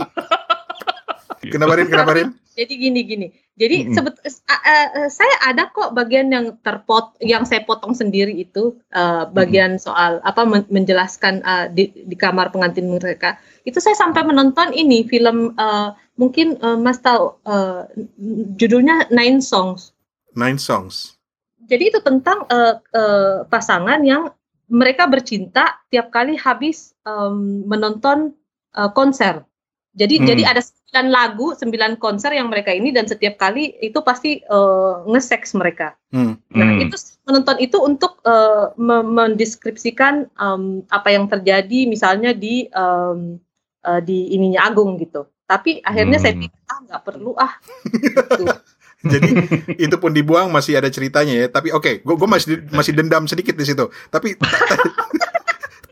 kenapa 1.44 1.76
Rin? 1.76 1.88
Kenapa 1.92 2.12
Rin 2.16 2.47
jadi 2.58 2.74
gini 2.74 3.02
gini. 3.06 3.28
Jadi 3.54 3.78
mm 3.78 3.86
-hmm. 3.86 3.96
sebet, 3.96 4.16
uh, 4.50 4.90
uh, 4.98 5.10
saya 5.14 5.36
ada 5.46 5.70
kok 5.70 5.94
bagian 5.94 6.34
yang 6.34 6.58
terpot, 6.66 7.14
yang 7.22 7.46
saya 7.46 7.62
potong 7.62 7.94
sendiri 7.94 8.34
itu 8.34 8.82
uh, 8.98 9.30
bagian 9.30 9.78
mm 9.78 9.80
-hmm. 9.80 9.86
soal 9.86 10.12
apa 10.26 10.42
men 10.42 10.66
menjelaskan 10.74 11.46
uh, 11.46 11.70
di, 11.70 11.94
di 11.94 12.16
kamar 12.18 12.50
pengantin 12.50 12.90
mereka. 12.90 13.38
Itu 13.62 13.78
saya 13.78 13.94
sampai 13.94 14.26
menonton 14.26 14.74
ini 14.74 15.06
film 15.06 15.54
uh, 15.62 15.94
mungkin 16.18 16.58
uh, 16.66 16.78
Mas 16.82 16.98
tahu 16.98 17.38
uh, 17.46 17.86
judulnya 18.58 19.06
Nine 19.14 19.40
Songs. 19.40 19.94
Nine 20.34 20.58
Songs. 20.58 21.18
Jadi 21.70 21.94
itu 21.94 22.00
tentang 22.02 22.50
uh, 22.50 22.82
uh, 22.82 23.46
pasangan 23.46 24.02
yang 24.02 24.34
mereka 24.68 25.08
bercinta 25.08 25.80
tiap 25.88 26.12
kali 26.12 26.36
habis 26.36 26.92
um, 27.08 27.64
menonton 27.70 28.36
uh, 28.76 28.92
konser. 28.92 29.48
Jadi 29.98 30.22
hmm. 30.22 30.26
jadi 30.30 30.44
ada 30.46 30.62
sembilan 30.62 31.08
lagu, 31.10 31.48
sembilan 31.58 31.92
konser 31.98 32.38
yang 32.38 32.54
mereka 32.54 32.70
ini 32.70 32.94
dan 32.94 33.10
setiap 33.10 33.42
kali 33.42 33.82
itu 33.82 33.98
pasti 34.06 34.38
uh, 34.46 35.02
nge-sex 35.10 35.58
mereka. 35.58 35.98
Hmm. 36.14 36.38
Nah, 36.54 36.70
hmm. 36.78 36.86
itu 36.86 36.96
menonton 37.26 37.58
itu 37.58 37.78
untuk 37.82 38.22
uh, 38.22 38.78
mendeskripsikan 38.78 40.30
um, 40.38 40.86
apa 40.94 41.10
yang 41.10 41.26
terjadi 41.26 41.90
misalnya 41.90 42.38
di 42.38 42.70
um, 42.78 43.42
uh, 43.82 44.00
di 44.00 44.38
ininya 44.38 44.70
Agung 44.70 45.02
gitu. 45.02 45.26
Tapi 45.50 45.82
akhirnya 45.82 46.22
hmm. 46.22 46.26
saya 46.30 46.34
pikir 46.38 46.62
ah 46.70 46.80
nggak 46.86 47.02
perlu 47.02 47.32
ah. 47.34 47.54
gitu. 47.90 48.46
Jadi 48.98 49.30
itu 49.78 49.96
pun 50.02 50.10
dibuang 50.10 50.50
masih 50.50 50.78
ada 50.78 50.90
ceritanya 50.90 51.34
ya. 51.34 51.48
Tapi 51.50 51.74
oke, 51.74 52.02
okay, 52.02 52.06
gue 52.06 52.30
masih 52.30 52.66
masih 52.74 52.94
dendam 52.98 53.26
sedikit 53.30 53.54
di 53.54 53.66
situ. 53.66 53.90
Tapi 54.10 54.38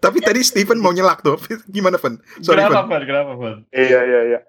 tapi 0.05 0.21
tadi 0.21 0.45
Steven 0.45 0.77
mau 0.77 0.93
nyelak 0.93 1.25
tuh. 1.25 1.41
Gimana, 1.75 1.97
Fen? 1.97 2.21
Sorry, 2.45 2.61
kenapa, 2.61 2.85
Fen? 2.85 3.03
Kenapa, 3.09 3.31
Fen? 3.33 3.55
Iya, 3.73 3.99
iya, 4.05 4.21
iya 4.29 4.39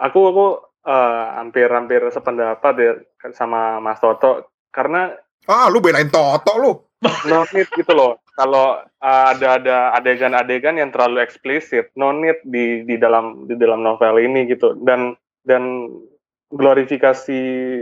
aku 0.00 0.20
aku 0.32 0.46
uh, 0.84 1.24
hampir-hampir 1.40 2.04
sependapat 2.12 2.74
ya 2.76 2.92
sama 3.32 3.80
Mas 3.80 4.00
Toto 4.00 4.52
karena 4.70 5.16
ah 5.48 5.66
lu 5.72 5.80
belain 5.80 6.08
Toto 6.12 6.52
lu 6.60 6.72
no 7.28 7.44
need 7.52 7.68
gitu 7.72 7.92
loh 7.92 8.20
kalau 8.36 8.80
uh, 8.80 9.24
ada 9.32 9.60
ada 9.60 9.76
adegan-adegan 9.96 10.76
yang 10.76 10.92
terlalu 10.92 11.24
eksplisit 11.24 11.92
no 11.96 12.12
need 12.12 12.36
di 12.44 12.84
di 12.84 12.96
dalam 13.00 13.48
di 13.48 13.56
dalam 13.56 13.80
novel 13.80 14.20
ini 14.20 14.48
gitu 14.48 14.76
dan 14.84 15.16
dan 15.46 15.88
glorifikasi 16.52 17.40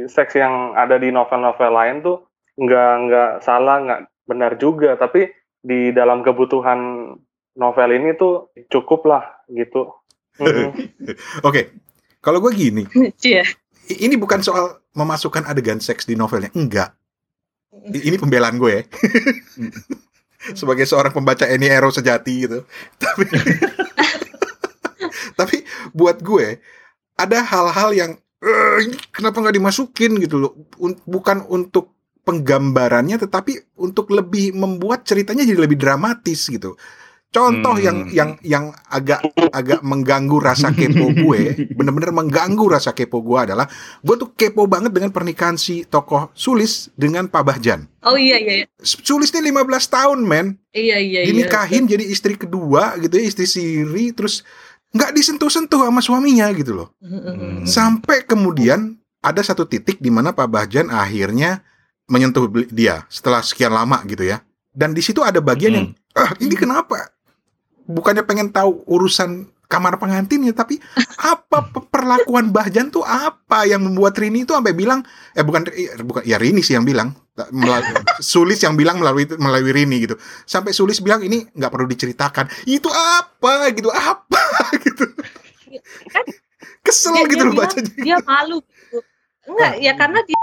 seks 0.08 0.32
yang 0.34 0.72
ada 0.72 0.96
di 0.96 1.12
novel-novel 1.12 1.72
lain 1.74 1.96
tuh 2.00 2.24
nggak 2.56 2.92
nggak 3.08 3.30
salah 3.44 3.76
nggak 3.82 4.00
benar 4.24 4.56
juga 4.56 4.96
tapi 4.96 5.28
di 5.64 5.92
dalam 5.92 6.20
kebutuhan 6.20 7.12
novel 7.54 7.90
ini 7.94 8.14
tuh 8.18 8.50
cukup 8.70 9.06
lah 9.06 9.24
gitu. 9.50 9.94
Hmm. 10.38 10.74
Oke, 10.74 11.14
okay. 11.42 11.64
Kalau 12.24 12.40
gue 12.40 12.56
gini, 12.56 12.88
yeah. 13.20 13.44
ini 13.92 14.16
bukan 14.16 14.40
soal 14.40 14.80
memasukkan 14.96 15.44
adegan 15.44 15.76
seks 15.76 16.08
di 16.08 16.16
novelnya, 16.16 16.48
enggak. 16.56 16.96
Ini 17.84 18.16
pembelaan 18.16 18.56
gue 18.56 18.80
ya. 18.80 18.82
Sebagai 20.60 20.88
seorang 20.88 21.12
pembaca 21.12 21.44
Annie 21.44 21.68
Ero 21.68 21.92
sejati 21.92 22.48
gitu. 22.48 22.64
Tapi 23.04 23.24
tapi 25.34 25.56
buat 25.92 26.22
gue 26.22 26.62
ada 27.18 27.38
hal-hal 27.44 27.90
yang 27.92 28.12
ini 28.80 28.96
kenapa 29.12 29.44
nggak 29.44 29.56
dimasukin 29.60 30.16
gitu 30.16 30.40
loh. 30.40 30.52
Bukan 31.04 31.44
untuk 31.52 31.92
penggambarannya 32.24 33.20
tetapi 33.20 33.76
untuk 33.76 34.08
lebih 34.08 34.56
membuat 34.56 35.04
ceritanya 35.04 35.44
jadi 35.44 35.60
lebih 35.60 35.76
dramatis 35.76 36.48
gitu. 36.48 36.80
Contoh 37.34 37.74
hmm. 37.74 37.82
yang 37.82 37.98
yang 38.14 38.30
yang 38.46 38.64
agak 38.86 39.26
agak 39.50 39.82
mengganggu 39.82 40.38
rasa 40.38 40.70
kepo 40.70 41.10
gue, 41.10 41.40
bener-bener 41.78 42.14
mengganggu 42.14 42.62
rasa 42.70 42.94
kepo 42.94 43.26
gue 43.26 43.50
adalah 43.50 43.66
gue 44.06 44.14
tuh 44.14 44.30
kepo 44.38 44.70
banget 44.70 44.94
dengan 44.94 45.10
pernikahan 45.10 45.58
si 45.58 45.82
tokoh 45.82 46.30
Sulis 46.30 46.94
dengan 46.94 47.26
Pak 47.26 47.42
Bahjan. 47.42 47.90
Oh 48.06 48.14
iya 48.14 48.38
iya. 48.38 48.62
iya. 48.62 48.66
Sulis 48.78 49.34
ini 49.34 49.50
15 49.50 49.66
tahun, 49.66 50.18
men. 50.22 50.62
Iya 50.70 51.02
iya. 51.02 51.20
iya. 51.26 51.34
Dinikahin 51.34 51.90
iya. 51.90 51.98
jadi 51.98 52.04
istri 52.06 52.38
kedua 52.38 52.94
gitu 53.02 53.18
ya, 53.18 53.26
istri 53.26 53.50
siri 53.50 54.14
terus 54.14 54.46
nggak 54.94 55.10
disentuh-sentuh 55.10 55.90
sama 55.90 55.98
suaminya 55.98 56.46
gitu 56.54 56.86
loh. 56.86 56.94
Hmm. 57.02 57.66
Sampai 57.66 58.22
kemudian 58.22 58.94
ada 59.18 59.42
satu 59.42 59.66
titik 59.66 59.98
di 59.98 60.14
mana 60.14 60.30
Pak 60.30 60.46
Bahjan 60.46 60.86
akhirnya 60.86 61.66
menyentuh 62.06 62.46
dia 62.70 63.02
setelah 63.10 63.42
sekian 63.42 63.74
lama 63.74 63.98
gitu 64.06 64.22
ya. 64.22 64.38
Dan 64.70 64.94
di 64.94 65.02
situ 65.02 65.18
ada 65.26 65.42
bagian 65.42 65.74
hmm. 65.74 65.78
yang 65.82 65.88
ah 66.14 66.30
ini 66.38 66.54
kenapa 66.54 67.10
bukannya 67.88 68.24
pengen 68.24 68.50
tahu 68.50 68.84
urusan 68.88 69.48
kamar 69.64 69.96
pengantinnya 69.96 70.52
tapi 70.54 70.78
apa 71.18 71.72
perlakuan 71.88 72.52
Bahjan 72.52 72.92
tuh 72.92 73.02
apa 73.02 73.64
yang 73.64 73.82
membuat 73.82 74.14
Rini 74.20 74.44
itu 74.44 74.52
sampai 74.54 74.76
bilang 74.76 75.02
eh 75.34 75.42
bukan 75.42 75.66
bukan 76.04 76.22
ya 76.22 76.36
Rini 76.36 76.60
sih 76.60 76.76
yang 76.76 76.84
bilang 76.84 77.16
melalui, 77.50 77.90
Sulis 78.22 78.62
yang 78.62 78.78
bilang 78.78 79.02
melalui 79.02 79.26
melalui 79.34 79.72
Rini 79.74 80.06
gitu. 80.06 80.14
Sampai 80.46 80.70
Sulis 80.70 81.02
bilang 81.02 81.24
ini 81.26 81.42
nggak 81.50 81.72
perlu 81.72 81.90
diceritakan. 81.90 82.46
Itu 82.70 82.86
apa? 82.92 83.74
gitu. 83.74 83.90
Apa? 83.90 84.42
gitu. 84.86 85.10
Kan, 86.12 86.24
kesel 86.84 87.16
dia, 87.16 87.26
gitu 87.26 87.42
dia 87.42 87.48
loh 87.50 87.54
bacanya. 87.56 87.92
dia 87.98 88.16
malu 88.22 88.58
gitu. 88.62 88.98
Enggak 89.50 89.72
ya 89.80 89.92
karena 89.96 90.20
dia 90.22 90.40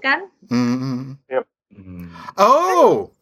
kan 0.00 0.20
hmm. 0.48 1.20
Yep. 1.28 1.44
oh 2.40 3.12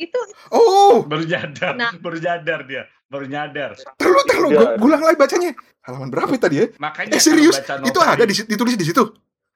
itu 0.00 0.20
oh! 0.56 1.04
Baru 1.04 1.28
nyadar 1.28 1.76
nah. 1.76 1.92
baru 2.00 2.16
nyadar 2.16 2.64
dia 2.64 2.88
baru 3.10 3.26
nyadar. 3.26 3.74
Terlalu 3.98 4.22
terlalu 4.30 4.48
gue 4.54 4.66
gulang 4.78 5.02
lagi 5.02 5.18
bacanya. 5.18 5.50
Halaman 5.82 6.08
berapa 6.14 6.30
tadi 6.38 6.62
ya? 6.62 6.66
Makanya 6.78 7.18
eh, 7.18 7.22
serius? 7.22 7.58
itu 7.58 7.98
ada 7.98 8.22
di, 8.22 8.34
ditulis 8.46 8.78
di 8.78 8.86
situ? 8.86 9.02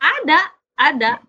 Ada 0.02 0.50
ada. 0.74 1.22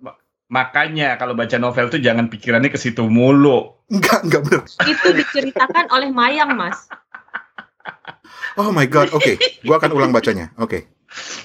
Makanya 0.49 1.21
kalau 1.21 1.37
baca 1.37 1.55
novel 1.61 1.93
tuh 1.93 2.01
jangan 2.01 2.25
pikirannya 2.27 2.73
ke 2.73 2.81
situ 2.81 3.05
mulu. 3.05 3.77
Enggak 3.93 4.25
enggak 4.25 4.41
benar 4.41 4.65
itu 4.65 5.07
diceritakan 5.13 5.85
oleh 5.93 6.09
Mayang 6.09 6.57
mas. 6.57 6.89
Oh 8.57 8.73
my 8.73 8.89
god 8.89 9.13
oke. 9.13 9.21
Okay. 9.21 9.37
gue 9.61 9.75
akan 9.77 9.93
ulang 9.93 10.09
bacanya 10.09 10.49
oke. 10.57 10.89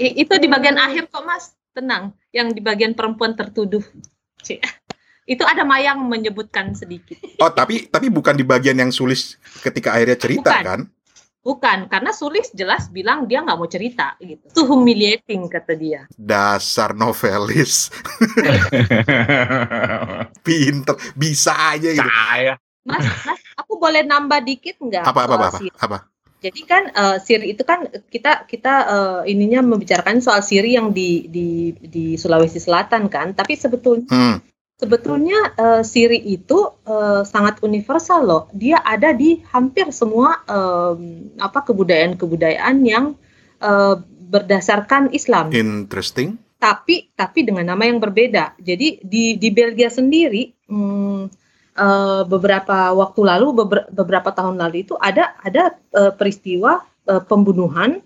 Okay. 0.00 0.08
itu 0.16 0.32
di 0.40 0.48
bagian 0.48 0.80
akhir 0.80 1.12
kok 1.12 1.22
mas. 1.28 1.52
Tenang 1.70 2.18
yang 2.34 2.50
di 2.50 2.58
bagian 2.58 2.98
perempuan 2.98 3.38
tertuduh 3.38 3.84
itu 5.30 5.46
ada 5.46 5.62
Mayang 5.62 6.10
menyebutkan 6.10 6.74
sedikit. 6.74 7.22
Oh, 7.38 7.54
tapi 7.54 7.86
tapi 7.86 8.10
bukan 8.10 8.34
di 8.34 8.42
bagian 8.42 8.74
yang 8.82 8.90
Sulis 8.90 9.38
ketika 9.62 9.94
akhirnya 9.94 10.18
cerita 10.18 10.50
bukan. 10.50 10.66
kan? 10.66 10.80
Bukan, 11.40 11.78
karena 11.88 12.10
Sulis 12.12 12.52
jelas 12.52 12.90
bilang 12.92 13.24
dia 13.24 13.40
nggak 13.40 13.56
mau 13.56 13.70
cerita 13.70 14.18
gitu. 14.20 14.44
Itu 14.44 14.62
humiliating 14.66 15.46
kata 15.46 15.72
dia. 15.78 16.04
Dasar 16.18 16.92
novelis. 16.92 17.88
Pinter, 20.46 20.98
bisa 21.14 21.54
aja 21.78 21.88
gitu. 21.94 22.04
Saya. 22.04 22.58
Mas, 22.84 23.06
mas, 23.24 23.40
aku 23.54 23.78
boleh 23.78 24.04
nambah 24.04 24.42
dikit 24.42 24.82
nggak? 24.82 25.06
Apa 25.06 25.30
apa 25.30 25.34
apa, 25.38 25.46
apa? 25.54 25.58
apa? 25.78 25.98
Jadi 26.40 26.60
kan 26.64 26.90
uh, 26.92 27.16
Siri 27.20 27.52
itu 27.52 27.62
kan 27.64 27.88
kita 28.08 28.48
kita 28.48 28.74
uh, 28.88 29.20
ininya 29.28 29.60
membicarakan 29.64 30.20
soal 30.24 30.40
Siri 30.44 30.76
yang 30.76 30.92
di 30.92 31.28
di 31.28 31.72
di 31.76 32.16
Sulawesi 32.18 32.60
Selatan 32.60 33.08
kan, 33.12 33.32
tapi 33.32 33.54
sebetulnya 33.56 34.10
hmm 34.10 34.50
sebetulnya 34.80 35.52
uh, 35.60 35.82
Siri 35.84 36.16
itu 36.24 36.72
uh, 36.88 37.20
sangat 37.28 37.60
universal 37.60 38.24
loh. 38.24 38.42
Dia 38.56 38.80
ada 38.80 39.12
di 39.12 39.44
hampir 39.52 39.92
semua 39.92 40.40
um, 40.48 41.28
apa 41.36 41.60
kebudayaan-kebudayaan 41.68 42.76
yang 42.88 43.12
uh, 43.60 44.00
berdasarkan 44.32 45.12
Islam. 45.12 45.52
Interesting. 45.52 46.40
Tapi 46.56 47.12
tapi 47.12 47.44
dengan 47.44 47.68
nama 47.68 47.84
yang 47.84 48.00
berbeda. 48.00 48.56
Jadi 48.56 49.04
di 49.04 49.36
di 49.36 49.48
Belgia 49.52 49.92
sendiri 49.92 50.48
um, 50.72 51.28
uh, 51.76 52.22
beberapa 52.24 52.96
waktu 52.96 53.20
lalu 53.20 53.46
beberapa 53.92 54.32
tahun 54.32 54.56
lalu 54.56 54.88
itu 54.88 54.96
ada 54.96 55.36
ada 55.44 55.76
uh, 55.92 56.12
peristiwa 56.16 56.80
uh, 57.04 57.20
pembunuhan 57.20 58.00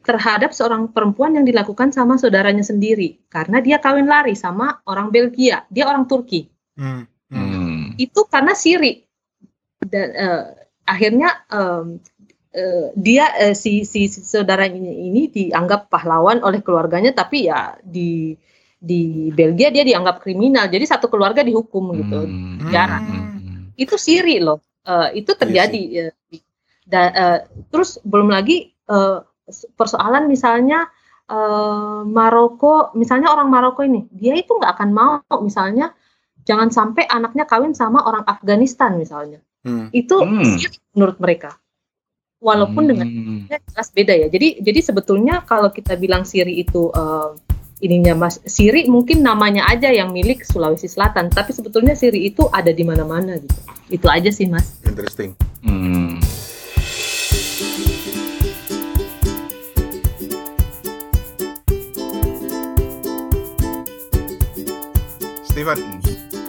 terhadap 0.00 0.56
seorang 0.56 0.88
perempuan 0.90 1.36
yang 1.36 1.44
dilakukan 1.44 1.92
sama 1.92 2.16
saudaranya 2.16 2.64
sendiri 2.64 3.20
karena 3.28 3.60
dia 3.60 3.76
kawin 3.76 4.08
lari 4.08 4.32
sama 4.32 4.80
orang 4.88 5.12
Belgia, 5.12 5.68
dia 5.68 5.84
orang 5.84 6.08
Turki. 6.08 6.48
Hmm. 6.76 7.04
Hmm. 7.30 7.94
Itu 8.00 8.26
karena 8.26 8.56
Siri 8.56 9.04
dan 9.84 10.08
uh, 10.16 10.44
akhirnya 10.88 11.44
um, 11.52 12.00
uh, 12.56 12.86
dia 12.96 13.28
uh, 13.38 13.54
si, 13.54 13.84
si 13.84 14.08
si 14.08 14.24
saudara 14.24 14.66
ini, 14.66 15.12
ini 15.12 15.22
dianggap 15.28 15.92
pahlawan 15.92 16.40
oleh 16.42 16.64
keluarganya, 16.64 17.12
tapi 17.12 17.46
ya 17.46 17.76
di 17.84 18.34
di 18.80 19.28
Belgia 19.28 19.68
dia 19.68 19.84
dianggap 19.84 20.24
kriminal 20.24 20.72
jadi 20.72 20.88
satu 20.88 21.12
keluarga 21.12 21.44
dihukum 21.44 21.92
gitu 22.00 22.24
hmm. 22.24 22.72
jarang 22.72 23.04
hmm. 23.04 23.76
itu 23.76 24.00
siri 24.00 24.40
loh 24.40 24.64
uh, 24.88 25.12
itu 25.12 25.36
terjadi 25.36 26.08
yes, 26.08 26.16
uh, 26.16 26.40
da, 26.88 27.00
uh, 27.12 27.38
terus 27.68 28.00
belum 28.00 28.32
lagi 28.32 28.72
uh, 28.88 29.20
persoalan 29.76 30.30
misalnya 30.30 30.88
uh, 31.28 32.06
Maroko 32.06 32.94
misalnya 32.96 33.30
orang 33.34 33.50
Maroko 33.50 33.84
ini 33.84 34.06
dia 34.14 34.34
itu 34.38 34.56
nggak 34.56 34.78
akan 34.78 34.90
mau 34.90 35.38
misalnya 35.42 35.92
jangan 36.46 36.72
sampai 36.72 37.04
anaknya 37.06 37.44
kawin 37.44 37.76
sama 37.76 38.02
orang 38.06 38.24
Afghanistan 38.24 38.96
misalnya 38.96 39.42
hmm. 39.66 39.92
itu 39.92 40.16
hmm. 40.16 40.56
menurut 40.96 41.18
mereka 41.20 41.60
walaupun 42.40 42.82
hmm. 42.88 42.90
dengan 42.90 43.08
jelas 43.68 43.88
beda 43.92 44.14
ya. 44.16 44.26
Jadi 44.32 44.64
jadi 44.64 44.80
sebetulnya 44.80 45.44
kalau 45.44 45.68
kita 45.70 45.94
bilang 46.00 46.24
Siri 46.24 46.64
itu 46.64 46.88
uh, 46.90 47.36
ininya 47.84 48.16
Mas 48.16 48.40
Siri 48.48 48.88
mungkin 48.88 49.20
namanya 49.20 49.68
aja 49.68 49.92
yang 49.92 50.10
milik 50.10 50.42
Sulawesi 50.42 50.88
Selatan, 50.88 51.28
tapi 51.28 51.52
sebetulnya 51.52 51.92
Siri 51.92 52.26
itu 52.26 52.48
ada 52.50 52.72
di 52.72 52.82
mana-mana 52.82 53.36
gitu. 53.36 53.60
Itu 53.92 54.08
aja 54.08 54.32
sih 54.32 54.48
Mas. 54.48 54.80
Interesting. 54.88 55.36
Hmm. 55.60 56.18
Steven 65.60 66.00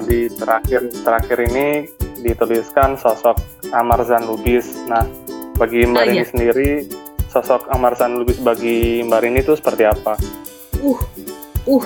di 0.08 0.32
terakhir 0.40 0.88
terakhir 1.04 1.38
ini 1.52 1.84
dituliskan 2.24 2.96
sosok 2.96 3.36
Amarzan 3.76 4.24
Lubis. 4.24 4.88
Nah, 4.88 5.04
bagi 5.60 5.84
Mbak 5.84 6.00
oh, 6.00 6.08
Rini 6.08 6.16
iya. 6.16 6.24
sendiri, 6.24 6.72
sosok 7.28 7.68
Amarsan 7.76 8.24
Lubis 8.24 8.40
bagi 8.40 9.04
Mbak 9.04 9.20
Rini 9.20 9.44
itu 9.44 9.52
seperti 9.60 9.84
apa? 9.84 10.16
Uh, 10.80 10.96
uh, 11.68 11.84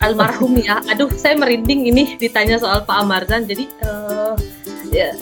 almarhum 0.00 0.56
ya. 0.56 0.80
Aduh, 0.88 1.12
saya 1.12 1.36
merinding 1.36 1.84
ini 1.84 2.16
ditanya 2.16 2.56
soal 2.56 2.80
Pak 2.80 2.96
Amarsan. 2.96 3.44
Jadi, 3.44 3.68
uh, 3.84 4.32
ya, 4.88 5.12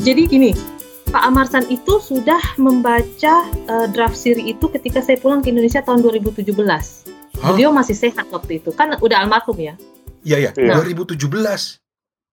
jadi 0.00 0.24
gini, 0.24 0.56
Pak 1.12 1.20
Amarsan 1.20 1.68
itu 1.68 2.00
sudah 2.00 2.40
membaca 2.56 3.44
uh, 3.68 3.84
draft 3.92 4.16
siri 4.16 4.56
itu 4.56 4.72
ketika 4.72 5.04
saya 5.04 5.20
pulang 5.20 5.44
ke 5.44 5.52
Indonesia 5.52 5.84
tahun 5.84 6.00
2017. 6.00 6.48
Huh? 6.48 7.52
Beliau 7.52 7.76
masih 7.76 7.92
sehat 7.92 8.32
waktu 8.32 8.56
itu, 8.56 8.72
kan 8.72 8.96
udah 8.96 9.20
almarhum 9.20 9.60
ya. 9.60 9.76
Iya 10.22 10.36
ya, 10.38 10.50
nah, 10.54 10.78
2017. 10.80 11.82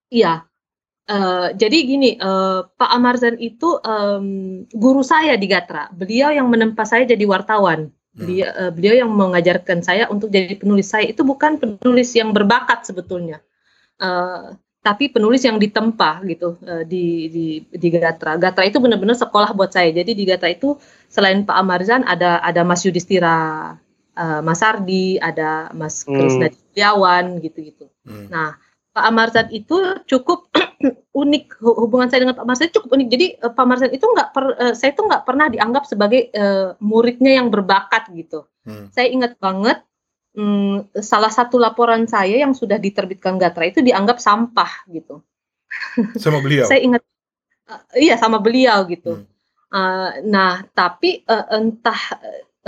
Iya, 0.09 0.49
Uh, 1.09 1.49
jadi 1.57 1.77
gini, 1.89 2.21
uh, 2.21 2.69
Pak 2.77 2.89
Amarzan 2.93 3.41
itu 3.41 3.81
um, 3.81 4.61
guru 4.69 5.01
saya 5.01 5.33
di 5.41 5.49
Gatra. 5.49 5.89
Beliau 5.89 6.29
yang 6.29 6.45
menempa 6.53 6.85
saya 6.85 7.01
jadi 7.01 7.25
wartawan. 7.25 7.89
Hmm. 7.89 8.13
Beliau, 8.13 8.45
uh, 8.53 8.69
beliau 8.69 8.93
yang 8.93 9.09
mengajarkan 9.09 9.81
saya 9.81 10.05
untuk 10.13 10.29
jadi 10.29 10.53
penulis. 10.53 10.85
Saya 10.85 11.09
itu 11.09 11.25
bukan 11.25 11.57
penulis 11.57 12.13
yang 12.13 12.29
berbakat 12.29 12.85
sebetulnya, 12.85 13.41
uh, 13.97 14.53
tapi 14.85 15.09
penulis 15.09 15.41
yang 15.41 15.57
ditempa 15.57 16.21
gitu 16.29 16.61
uh, 16.61 16.85
di, 16.85 17.25
di 17.33 17.45
di 17.73 17.87
Gatra. 17.89 18.37
Gatra 18.37 18.69
itu 18.69 18.77
benar-benar 18.77 19.17
sekolah 19.17 19.57
buat 19.57 19.73
saya. 19.73 19.89
Jadi 19.89 20.13
di 20.13 20.29
Gatra 20.29 20.53
itu 20.53 20.77
selain 21.09 21.41
Pak 21.41 21.57
Amarzan 21.57 22.05
ada 22.05 22.37
ada 22.45 22.61
Mas 22.61 22.85
Yudhistira, 22.85 23.81
uh, 24.15 24.41
Mas 24.41 24.61
Ardi, 24.63 25.19
ada 25.19 25.69
Mas 25.75 26.05
hmm. 26.05 26.15
Krisna 26.15 26.47
Setiawan 26.49 27.43
gitu-gitu. 27.43 27.91
Hmm. 28.07 28.29
Nah 28.31 28.57
Pak 28.89 29.05
Amarzan 29.05 29.47
itu 29.53 29.77
cukup 30.09 30.49
unik 31.21 31.61
hubungan 31.61 32.09
saya 32.09 32.25
dengan 32.25 32.35
Pak 32.35 32.47
Marzan 32.47 32.73
cukup 32.73 32.89
unik. 32.97 33.07
Jadi 33.07 33.27
uh, 33.39 33.51
Pak 33.53 33.65
Marzan 33.65 33.91
itu 33.93 34.05
nggak 34.05 34.29
per, 34.33 34.45
uh, 34.57 34.73
saya 34.73 34.91
itu 34.91 35.01
nggak 35.05 35.23
pernah 35.23 35.47
dianggap 35.47 35.83
sebagai 35.85 36.33
uh, 36.33 36.73
muridnya 36.81 37.37
yang 37.37 37.53
berbakat 37.53 38.09
gitu. 38.15 38.49
Hmm. 38.65 38.89
Saya 38.89 39.07
ingat 39.13 39.37
banget 39.37 39.85
um, 40.33 40.83
salah 40.99 41.29
satu 41.29 41.61
laporan 41.61 42.09
saya 42.09 42.41
yang 42.41 42.51
sudah 42.57 42.81
diterbitkan 42.81 43.37
Gatra 43.37 43.69
itu 43.69 43.79
dianggap 43.85 44.17
sampah 44.17 44.89
gitu. 44.89 45.21
Sama 46.23 46.41
beliau. 46.41 46.65
saya 46.65 46.81
ingat 46.81 47.05
uh, 47.69 47.83
iya 47.93 48.17
sama 48.17 48.41
beliau 48.41 48.89
gitu. 48.89 49.21
Hmm. 49.21 49.27
Uh, 49.69 50.11
nah 50.25 50.65
tapi 50.73 51.21
uh, 51.29 51.45
entah 51.53 52.17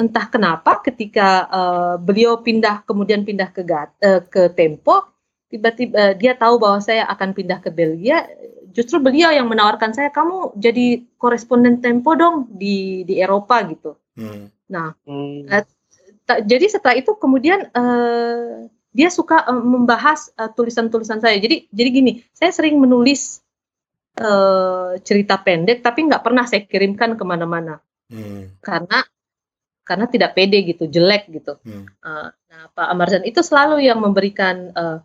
entah 0.01 0.25
kenapa 0.25 0.81
ketika 0.81 1.45
uh, 1.47 1.95
beliau 2.01 2.41
pindah 2.41 2.81
kemudian 2.89 3.21
pindah 3.21 3.53
ke 3.53 3.61
Gat, 3.61 3.93
uh, 4.01 4.25
ke 4.25 4.49
Tempo 4.57 5.05
tiba-tiba 5.51 6.15
dia 6.17 6.33
tahu 6.33 6.57
bahwa 6.57 6.79
saya 6.81 7.05
akan 7.11 7.35
pindah 7.37 7.59
ke 7.61 7.69
Belgia 7.69 8.25
justru 8.71 9.03
beliau 9.03 9.29
yang 9.29 9.45
menawarkan 9.51 9.91
saya 9.91 10.09
kamu 10.09 10.57
jadi 10.57 11.05
koresponden 11.19 11.83
Tempo 11.83 12.15
dong 12.15 12.49
di 12.49 13.03
di 13.05 13.21
Eropa 13.21 13.61
gitu 13.69 13.99
hmm. 14.17 14.45
nah 14.71 14.97
hmm. 15.05 15.45
Uh, 15.51 15.65
jadi 16.47 16.65
setelah 16.71 16.95
itu 16.95 17.11
kemudian 17.19 17.67
uh, 17.75 18.65
dia 18.95 19.11
suka 19.11 19.43
uh, 19.43 19.59
membahas 19.59 20.31
tulisan-tulisan 20.55 21.19
saya 21.19 21.35
jadi 21.37 21.67
jadi 21.69 21.89
gini 21.91 22.11
saya 22.31 22.55
sering 22.55 22.79
menulis 22.79 23.43
uh, 24.19 24.95
cerita 25.03 25.35
pendek 25.39 25.83
tapi 25.83 26.07
nggak 26.07 26.23
pernah 26.23 26.47
saya 26.47 26.63
kirimkan 26.63 27.19
ke 27.19 27.23
mana-mana 27.27 27.83
hmm. 28.07 28.63
karena 28.63 29.03
karena 29.81 30.05
tidak 30.07 30.37
pede 30.37 30.61
gitu 30.65 30.87
jelek 30.87 31.29
gitu 31.29 31.57
hmm. 31.65 31.85
uh, 32.05 32.29
nah 32.29 32.63
Pak 32.73 32.87
Amarzan 32.91 33.25
itu 33.25 33.41
selalu 33.41 33.83
yang 33.85 33.99
memberikan 33.99 34.69
uh, 34.73 35.01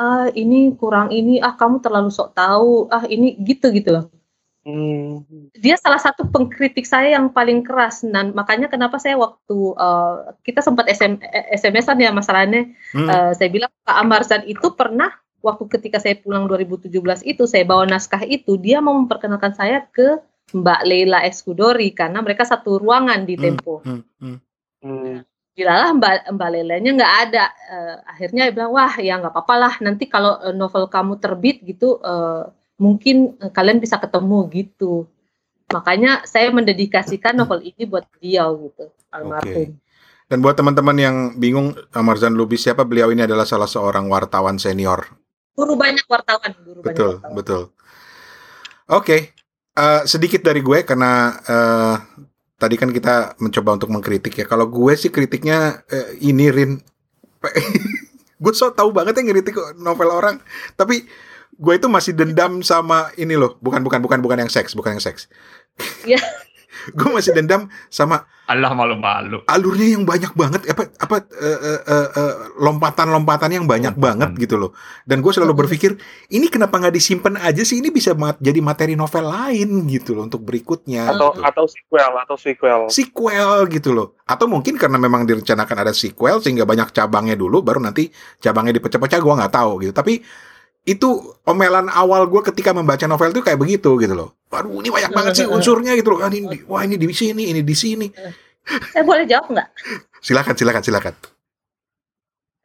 ah 0.00 0.32
ini 0.32 0.72
kurang 0.80 1.12
ini 1.12 1.42
ah 1.44 1.52
kamu 1.54 1.84
terlalu 1.84 2.08
sok 2.08 2.32
tahu 2.32 2.88
ah 2.88 3.04
ini 3.04 3.36
gitu 3.44 3.68
gitu 3.74 3.90
loh 3.92 4.04
hmm. 4.64 5.52
dia 5.60 5.76
salah 5.76 6.00
satu 6.00 6.24
pengkritik 6.30 6.88
saya 6.88 7.18
yang 7.18 7.28
paling 7.34 7.60
keras 7.60 8.00
dan 8.06 8.32
makanya 8.32 8.70
kenapa 8.72 8.96
saya 8.96 9.20
waktu 9.20 9.58
uh, 9.76 10.32
kita 10.46 10.64
sempat 10.64 10.88
SM, 10.88 11.20
SMS-an 11.52 11.98
ya 12.00 12.10
masalahnya 12.14 12.70
hmm. 12.96 13.08
uh, 13.08 13.32
saya 13.36 13.48
bilang 13.52 13.70
Pak 13.84 13.96
Amarsan 14.00 14.42
itu 14.48 14.72
pernah 14.72 15.12
waktu 15.44 15.68
ketika 15.72 16.00
saya 16.00 16.16
pulang 16.20 16.48
2017 16.48 16.92
itu 17.24 17.44
saya 17.48 17.64
bawa 17.64 17.88
naskah 17.88 18.24
itu 18.24 18.60
dia 18.60 18.80
mau 18.84 18.96
memperkenalkan 18.96 19.56
saya 19.56 19.84
ke 19.88 20.20
Mbak 20.54 20.80
Leila 20.86 21.22
Eskudori 21.26 21.94
karena 21.94 22.20
mereka 22.20 22.46
satu 22.46 22.78
ruangan 22.80 23.22
di 23.24 23.34
hmm, 23.38 23.42
Tempo. 23.42 23.74
Hmm, 23.82 24.02
hmm, 24.20 24.36
hmm 24.84 25.18
dilalah 25.60 25.92
mbak 25.92 26.30
mbak 26.32 26.48
Lelenya 26.56 26.90
nggak 26.96 27.14
ada 27.28 27.44
uh, 27.50 27.96
akhirnya 28.08 28.48
dia 28.48 28.54
bilang 28.56 28.72
wah 28.72 28.94
ya 28.96 29.20
nggak 29.20 29.28
apa-apa 29.28 29.54
lah 29.60 29.74
nanti 29.84 30.08
kalau 30.08 30.40
uh, 30.40 30.54
novel 30.56 30.88
kamu 30.88 31.20
terbit 31.20 31.60
gitu 31.66 32.00
uh, 32.00 32.48
mungkin 32.80 33.36
uh, 33.42 33.52
kalian 33.52 33.76
bisa 33.76 34.00
ketemu 34.00 34.48
gitu 34.48 35.04
makanya 35.68 36.24
saya 36.24 36.48
mendedikasikan 36.48 37.36
novel 37.36 37.60
ini 37.60 37.84
buat 37.84 38.08
beliau 38.16 38.70
gitu 38.70 38.90
almarhum. 39.12 39.52
Okay. 39.52 39.66
Dan 40.30 40.46
buat 40.46 40.54
teman-teman 40.54 40.94
yang 40.94 41.16
bingung 41.34 41.74
Marzan 41.90 42.38
Lubis 42.38 42.62
siapa 42.62 42.86
beliau 42.86 43.10
ini 43.10 43.26
adalah 43.26 43.42
salah 43.42 43.66
seorang 43.66 44.06
wartawan 44.06 44.62
senior. 44.62 45.02
Guru 45.58 45.74
banyak 45.74 46.06
wartawan. 46.06 46.54
Guru 46.62 46.86
betul 46.86 47.18
banyak 47.18 47.26
wartawan. 47.26 47.34
betul. 47.34 47.62
Oke, 47.66 47.74
okay. 48.94 49.20
Uh, 49.76 50.02
sedikit 50.08 50.42
dari 50.42 50.64
gue 50.64 50.82
karena 50.82 51.36
uh, 51.46 51.96
tadi 52.60 52.74
kan 52.76 52.92
kita 52.92 53.40
mencoba 53.40 53.80
untuk 53.80 53.90
mengkritik 53.92 54.34
ya. 54.36 54.44
Kalau 54.44 54.68
gue 54.68 54.92
sih 54.92 55.08
kritiknya 55.08 55.80
eh, 55.88 56.20
ini 56.20 56.52
Rin, 56.52 56.76
gue 58.42 58.52
so 58.52 58.68
tau 58.76 58.92
banget 58.92 59.16
ya 59.16 59.22
ngeritik 59.24 59.56
novel 59.80 60.12
orang. 60.12 60.36
Tapi 60.76 61.08
gue 61.56 61.74
itu 61.76 61.88
masih 61.88 62.12
dendam 62.12 62.60
sama 62.60 63.08
ini 63.16 63.36
loh. 63.36 63.56
Bukan 63.64 63.80
bukan 63.80 64.04
bukan 64.04 64.20
bukan 64.20 64.38
yang 64.44 64.52
seks, 64.52 64.76
bukan 64.76 65.00
yang 65.00 65.04
seks. 65.04 65.26
Iya. 66.04 66.20
gue 66.98 67.08
masih 67.12 67.32
dendam 67.36 67.68
sama 67.92 68.26
Allah 68.50 68.74
malu-malu. 68.74 69.46
Alurnya 69.46 69.94
yang 69.94 70.02
banyak 70.02 70.34
banget 70.34 70.66
apa 70.74 70.90
apa 70.98 71.16
uh, 71.22 71.58
uh, 71.86 72.08
uh, 72.18 72.34
lompatan-lompatan 72.58 73.62
yang 73.62 73.66
banyak 73.70 73.94
lompatan. 73.94 74.02
banget 74.02 74.30
gitu 74.42 74.58
loh. 74.58 74.74
Dan 75.06 75.22
gue 75.22 75.30
selalu 75.30 75.54
berpikir 75.54 75.94
ini 76.34 76.50
kenapa 76.50 76.82
nggak 76.82 76.90
disimpan 76.90 77.38
aja 77.38 77.62
sih 77.62 77.78
ini 77.78 77.94
bisa 77.94 78.10
mat 78.18 78.42
jadi 78.42 78.58
materi 78.58 78.98
novel 78.98 79.30
lain 79.30 79.86
gitu 79.86 80.18
loh 80.18 80.26
untuk 80.26 80.42
berikutnya. 80.42 81.14
Atau 81.14 81.30
gitu. 81.30 81.46
atau 81.46 81.64
sequel 81.70 82.12
atau 82.26 82.36
sequel. 82.36 82.80
Sequel 82.90 83.54
gitu 83.70 83.94
loh. 83.94 84.18
Atau 84.26 84.50
mungkin 84.50 84.74
karena 84.74 84.98
memang 84.98 85.22
direncanakan 85.30 85.86
ada 85.86 85.94
sequel 85.94 86.42
sehingga 86.42 86.66
banyak 86.66 86.90
cabangnya 86.90 87.38
dulu 87.38 87.62
baru 87.62 87.78
nanti 87.78 88.10
cabangnya 88.42 88.82
dipecah-pecah 88.82 89.22
gue 89.22 89.34
nggak 89.46 89.54
tahu 89.54 89.86
gitu. 89.86 89.94
Tapi 89.94 90.26
itu 90.88 91.36
omelan 91.44 91.92
awal 91.92 92.24
gue 92.24 92.40
ketika 92.52 92.72
membaca 92.72 93.04
novel 93.04 93.30
itu 93.36 93.44
kayak 93.44 93.60
begitu 93.60 94.00
gitu 94.00 94.14
loh. 94.16 94.32
Waduh 94.48 94.80
ini 94.80 94.88
banyak 94.88 95.12
banget 95.12 95.32
sih 95.44 95.46
unsurnya 95.54 95.92
gitu 95.96 96.16
loh. 96.16 96.24
Ini, 96.24 96.64
wah 96.64 96.82
ini 96.82 96.96
di 96.96 97.12
sini, 97.12 97.52
ini 97.52 97.60
di 97.60 97.76
sini. 97.76 98.08
Saya 98.64 99.04
boleh 99.08 99.28
jawab 99.28 99.52
nggak? 99.52 99.68
Silakan, 100.24 100.54
silakan, 100.56 100.82
silakan. 100.84 101.14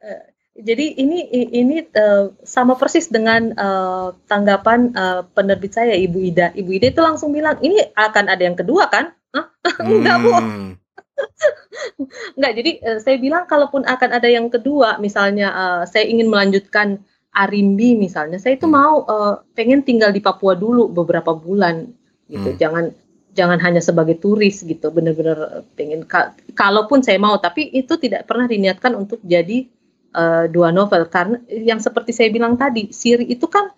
Uh, 0.00 0.22
jadi 0.56 0.96
ini 0.96 1.28
ini 1.52 1.84
uh, 1.92 2.32
sama 2.40 2.80
persis 2.80 3.12
dengan 3.12 3.52
uh, 3.60 4.16
tanggapan 4.24 4.92
uh, 4.96 5.20
penerbit 5.36 5.76
saya 5.76 5.92
Ibu 5.92 6.18
Ida. 6.32 6.56
Ibu 6.56 6.70
Ida 6.80 6.96
itu 6.96 7.00
langsung 7.04 7.36
bilang 7.36 7.60
ini 7.60 7.84
akan 7.92 8.32
ada 8.32 8.40
yang 8.40 8.56
kedua 8.56 8.88
kan? 8.88 9.12
Hah? 9.36 9.46
Enggak 9.84 10.16
bu. 10.24 10.30
Enggak. 12.40 12.52
Jadi 12.56 12.70
uh, 12.80 12.98
saya 13.04 13.16
bilang 13.20 13.44
kalaupun 13.44 13.84
akan 13.84 14.10
ada 14.16 14.28
yang 14.32 14.48
kedua, 14.48 14.96
misalnya 14.96 15.52
uh, 15.52 15.82
saya 15.84 16.08
ingin 16.08 16.32
melanjutkan 16.32 17.04
Arimbi 17.36 17.92
misalnya, 17.92 18.40
saya 18.40 18.56
itu 18.56 18.64
hmm. 18.64 18.74
mau 18.74 19.04
uh, 19.04 19.44
pengen 19.52 19.84
tinggal 19.84 20.08
di 20.08 20.24
Papua 20.24 20.56
dulu 20.56 20.88
beberapa 20.88 21.36
bulan 21.36 21.84
gitu. 22.32 22.56
Hmm. 22.56 22.58
Jangan 22.58 22.84
jangan 23.36 23.60
hanya 23.60 23.84
sebagai 23.84 24.16
turis 24.16 24.64
gitu, 24.64 24.88
benar-benar 24.88 25.68
pengen 25.76 26.08
ka 26.08 26.32
kalaupun 26.56 27.04
saya 27.04 27.20
mau, 27.20 27.36
tapi 27.36 27.68
itu 27.68 28.00
tidak 28.00 28.24
pernah 28.24 28.48
diniatkan 28.48 28.96
untuk 28.96 29.20
jadi 29.20 29.68
uh, 30.16 30.44
dua 30.48 30.72
novel 30.72 31.06
karena 31.12 31.38
yang 31.52 31.78
seperti 31.78 32.16
saya 32.16 32.32
bilang 32.32 32.56
tadi 32.56 32.88
Siri 32.90 33.28
itu 33.28 33.44
kan 33.46 33.68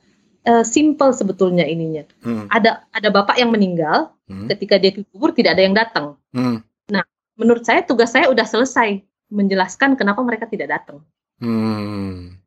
uh, 0.47 0.65
simple 0.65 1.11
sebetulnya 1.11 1.67
ininya 1.67 2.07
hmm. 2.23 2.47
ada 2.49 2.87
ada 2.95 3.09
bapak 3.11 3.37
yang 3.37 3.51
meninggal 3.51 4.15
hmm. 4.31 4.47
ketika 4.55 4.79
dia 4.79 4.95
dikubur 4.95 5.35
tidak 5.35 5.59
ada 5.59 5.63
yang 5.67 5.75
datang 5.75 6.07
hmm. 6.31 6.63
nah 6.89 7.03
menurut 7.35 7.67
saya 7.67 7.83
tugas 7.83 8.15
saya 8.15 8.31
udah 8.31 8.47
selesai 8.47 9.03
menjelaskan 9.29 9.99
kenapa 9.99 10.23
mereka 10.23 10.47
tidak 10.47 10.79
datang 10.79 11.03
hmm. 11.43 12.38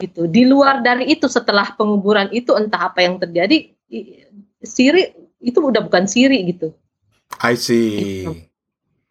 Gitu. 0.00 0.24
Di 0.26 0.48
luar 0.48 0.80
dari 0.80 1.12
itu 1.12 1.28
setelah 1.28 1.76
penguburan 1.76 2.32
itu 2.32 2.56
entah 2.56 2.88
apa 2.88 3.04
yang 3.04 3.20
terjadi 3.20 3.70
Siri 4.60 5.12
itu 5.44 5.58
udah 5.60 5.84
bukan 5.84 6.08
Siri 6.08 6.40
gitu. 6.48 6.72
I 7.44 7.54
see. 7.54 8.24
Gitu, 8.24 8.32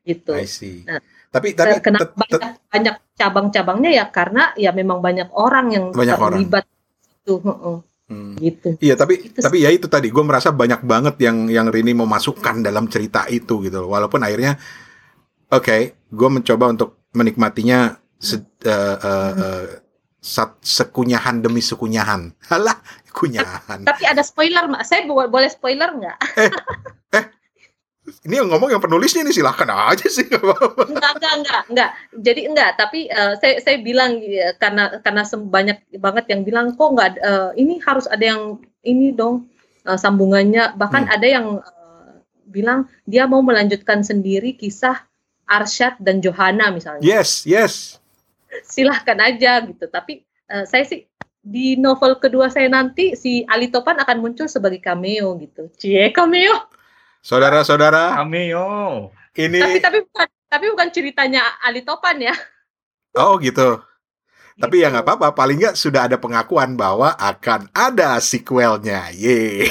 gitu. 0.04 0.32
I 0.34 0.50
see. 0.50 0.84
Nah, 0.84 1.00
tapi 1.30 1.54
tapi 1.54 1.78
kenapa 1.80 2.10
banyak, 2.18 2.42
banyak 2.74 2.96
cabang-cabangnya 3.14 3.92
ya? 3.94 4.06
Karena 4.10 4.52
ya 4.58 4.74
memang 4.74 5.00
banyak 5.00 5.30
orang 5.38 5.66
yang 5.70 5.86
banyak 5.94 6.18
terlibat 6.18 6.66
orang. 6.66 7.22
itu 7.22 7.34
hmm. 8.10 8.34
gitu. 8.42 8.70
Iya 8.82 8.98
tapi 8.98 9.30
itu. 9.30 9.40
tapi 9.40 9.64
ya 9.64 9.70
itu 9.70 9.86
tadi 9.86 10.10
gue 10.10 10.24
merasa 10.26 10.50
banyak 10.50 10.82
banget 10.84 11.16
yang 11.22 11.48
yang 11.48 11.68
Rini 11.70 11.94
mau 11.94 12.10
masukkan 12.10 12.60
dalam 12.60 12.90
cerita 12.90 13.30
itu 13.30 13.62
gitu 13.64 13.86
walaupun 13.86 14.26
akhirnya 14.26 14.58
oke 15.54 15.64
okay, 15.64 15.94
gue 16.10 16.30
mencoba 16.30 16.74
untuk 16.74 17.06
menikmatinya 17.14 17.98
se, 18.18 18.42
uh, 18.66 18.98
uh, 19.00 19.32
uh, 19.34 19.66
sat, 20.20 20.60
sekunyahan 20.62 21.42
demi 21.42 21.64
sekunyahan. 21.64 22.32
Halah 22.52 22.80
kunyahan. 23.12 23.84
Tapi 23.88 24.04
ada 24.06 24.22
spoiler 24.22 24.68
saya 24.86 25.08
boleh 25.08 25.50
spoiler 25.50 25.90
nggak? 25.96 26.18
Eh, 26.38 26.52
eh 27.18 27.26
ini 28.26 28.42
yang 28.42 28.50
ngomong 28.50 28.74
yang 28.74 28.82
penulisnya 28.82 29.22
ini 29.22 29.30
silahkan 29.30 29.70
aja 29.70 30.10
sih 30.10 30.26
enggak 30.26 31.14
enggak 31.22 31.34
enggak 31.38 31.62
enggak 31.70 31.90
jadi 32.18 32.42
enggak 32.50 32.72
tapi 32.74 33.06
uh, 33.06 33.38
saya 33.38 33.62
saya 33.62 33.78
bilang 33.86 34.18
ya, 34.18 34.58
karena 34.58 34.98
karena 35.06 35.22
banyak 35.30 35.78
banget 36.02 36.26
yang 36.34 36.42
bilang 36.42 36.74
kok 36.74 36.90
enggak 36.90 37.22
uh, 37.22 37.54
ini 37.54 37.78
harus 37.86 38.10
ada 38.10 38.26
yang 38.34 38.58
ini 38.82 39.14
dong 39.14 39.46
uh, 39.86 40.00
sambungannya. 40.00 40.76
Bahkan 40.76 41.04
hmm. 41.08 41.16
ada 41.16 41.28
yang 41.28 41.48
uh, 41.62 42.12
bilang 42.50 42.90
dia 43.06 43.30
mau 43.30 43.44
melanjutkan 43.46 44.02
sendiri 44.04 44.56
kisah 44.58 45.06
Arsyad 45.50 45.98
dan 46.02 46.22
Johanna 46.22 46.74
misalnya. 46.74 47.04
Yes 47.04 47.46
yes 47.46 47.99
silahkan 48.66 49.18
aja 49.22 49.62
gitu 49.66 49.86
tapi 49.90 50.26
uh, 50.50 50.66
saya 50.66 50.86
sih 50.86 51.06
di 51.40 51.80
novel 51.80 52.20
kedua 52.20 52.52
saya 52.52 52.68
nanti 52.68 53.16
si 53.16 53.48
Ali 53.48 53.72
Topan 53.72 53.98
akan 54.02 54.18
muncul 54.20 54.52
sebagai 54.52 54.84
cameo 54.84 55.40
gitu 55.40 55.72
cie 55.80 56.12
cameo 56.12 56.70
Saudara-saudara, 57.20 58.16
cameo. 58.16 59.12
Ini 59.36 59.60
Tapi 59.60 59.78
tapi 59.84 59.98
bukan 60.08 60.28
tapi 60.50 60.66
bukan 60.72 60.90
ceritanya 60.90 61.44
Ali 61.60 61.84
Topan 61.84 62.18
ya. 62.24 62.36
Oh 63.20 63.36
gitu. 63.38 63.84
Tapi 64.60 64.84
ya 64.84 64.92
nggak 64.92 65.08
apa-apa, 65.08 65.32
paling 65.32 65.56
nggak 65.60 65.76
sudah 65.80 66.12
ada 66.12 66.20
pengakuan 66.20 66.76
bahwa 66.76 67.16
akan 67.16 67.72
ada 67.72 68.20
sequelnya. 68.20 69.08
Ye. 69.16 69.68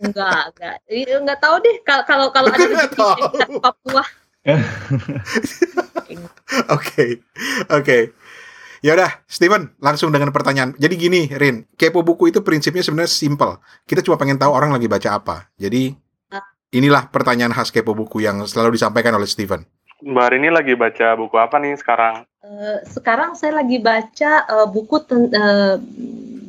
Enggak, 0.00 0.56
enggak. 0.56 0.76
Enggak 0.88 1.38
tahu 1.40 1.56
deh 1.60 1.76
kalau 1.84 2.32
kalau 2.32 2.48
ada 2.48 2.64
di 2.64 2.76
Papua. 3.60 4.04
Oke. 6.76 7.24
Oke. 7.72 8.12
Ya 8.84 8.92
udah, 8.92 9.24
Steven, 9.24 9.72
langsung 9.80 10.12
dengan 10.12 10.28
pertanyaan. 10.28 10.76
Jadi 10.76 10.94
gini, 11.00 11.32
Rin, 11.32 11.64
kepo 11.80 12.04
buku 12.04 12.28
itu 12.28 12.44
prinsipnya 12.44 12.84
sebenarnya 12.84 13.08
simple. 13.08 13.56
Kita 13.88 14.04
cuma 14.04 14.20
pengen 14.20 14.36
tahu 14.36 14.52
orang 14.52 14.76
lagi 14.76 14.84
baca 14.84 15.16
apa. 15.16 15.48
Jadi 15.56 15.96
Inilah 16.74 17.06
pertanyaan 17.06 17.54
khas 17.54 17.70
kepo 17.70 17.94
buku 17.94 18.26
yang 18.26 18.42
selalu 18.50 18.74
disampaikan 18.74 19.14
oleh 19.14 19.30
Steven. 19.30 19.62
Mbak 20.02 20.26
Rini 20.34 20.50
lagi 20.50 20.74
baca 20.74 21.14
buku 21.14 21.38
apa 21.38 21.62
nih 21.62 21.78
sekarang? 21.78 22.26
Uh, 22.42 22.82
sekarang 22.90 23.38
saya 23.38 23.62
lagi 23.62 23.78
baca 23.78 24.42
uh, 24.50 24.66
buku 24.66 24.98
ten, 25.06 25.30
uh, 25.30 25.78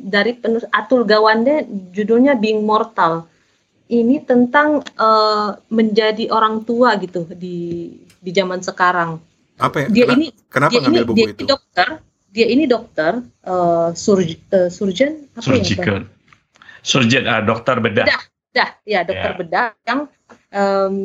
dari 0.02 0.34
penulis 0.34 0.66
Atul 0.74 1.06
Gawande, 1.06 1.62
judulnya 1.94 2.34
Being 2.34 2.66
Mortal. 2.66 3.30
Ini 3.86 4.26
tentang 4.26 4.82
uh, 4.98 5.54
menjadi 5.70 6.26
orang 6.34 6.66
tua 6.66 6.98
gitu 6.98 7.26
di 7.30 7.90
di 8.18 8.30
zaman 8.34 8.58
sekarang. 8.58 9.22
Apa 9.62 9.86
ya? 9.86 9.88
Dia 9.88 10.04
Kenapa, 10.10 10.16
ini 10.18 10.26
kenapa 10.50 10.72
dia 10.74 10.80
ngambil 10.82 11.02
ini, 11.02 11.08
buku 11.08 11.16
dia 11.16 11.26
itu? 11.30 11.38
Ini 11.38 11.46
dokter, 11.48 11.88
dia 12.34 12.46
ini 12.50 12.64
dokter, 12.66 13.12
uh, 13.46 13.90
surg, 13.94 14.28
uh, 14.50 14.68
surgeon, 14.68 15.30
apa 15.38 15.46
Surgical. 15.46 16.02
ya? 16.02 16.10
Surgeon, 16.82 17.24
uh, 17.30 17.42
dokter 17.46 17.78
bedah. 17.78 18.06
bedah 18.10 18.22
bedah, 18.56 18.70
ya 18.88 19.00
dokter 19.04 19.32
yeah. 19.36 19.36
bedah 19.36 19.66
yang 19.84 20.00
um, 20.48 20.96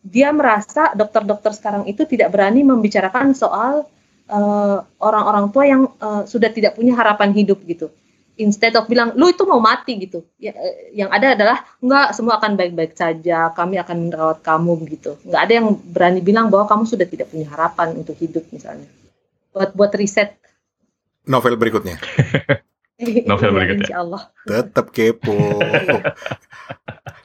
dia 0.00 0.32
merasa 0.32 0.96
dokter-dokter 0.96 1.52
sekarang 1.52 1.84
itu 1.84 2.08
tidak 2.08 2.32
berani 2.32 2.64
membicarakan 2.64 3.36
soal 3.36 3.84
orang 4.24 4.80
eh, 4.80 5.04
orang-orang 5.04 5.46
tua 5.52 5.64
yang 5.68 5.84
uh, 6.00 6.24
sudah 6.24 6.48
tidak 6.48 6.80
punya 6.80 6.96
harapan 6.96 7.36
hidup 7.36 7.60
gitu. 7.68 7.92
Instead 8.34 8.74
of 8.74 8.90
bilang 8.90 9.14
lu 9.14 9.30
itu 9.30 9.46
mau 9.46 9.62
mati 9.62 9.94
gitu, 9.94 10.26
ya, 10.42 10.50
yang 10.90 11.06
ada 11.14 11.38
adalah 11.38 11.62
enggak 11.78 12.18
semua 12.18 12.42
akan 12.42 12.58
baik-baik 12.58 12.98
saja, 12.98 13.54
kami 13.54 13.78
akan 13.78 14.10
merawat 14.10 14.42
kamu 14.42 14.74
begitu. 14.82 15.14
Enggak 15.22 15.42
ada 15.46 15.52
yang 15.54 15.66
berani 15.78 16.18
bilang 16.18 16.50
bahwa 16.50 16.66
kamu 16.66 16.82
sudah 16.82 17.06
tidak 17.06 17.30
punya 17.30 17.46
harapan 17.46 17.94
untuk 17.94 18.18
hidup 18.18 18.42
misalnya. 18.50 18.90
Buat 19.54 19.78
buat 19.78 19.94
riset. 19.94 20.34
Novel 21.30 21.54
berikutnya. 21.54 21.94
Novel 23.30 23.54
berikutnya. 23.54 23.86
Insya 23.86 24.02
Allah. 24.02 24.22
Tetap 24.50 24.90
kepo. 24.90 25.38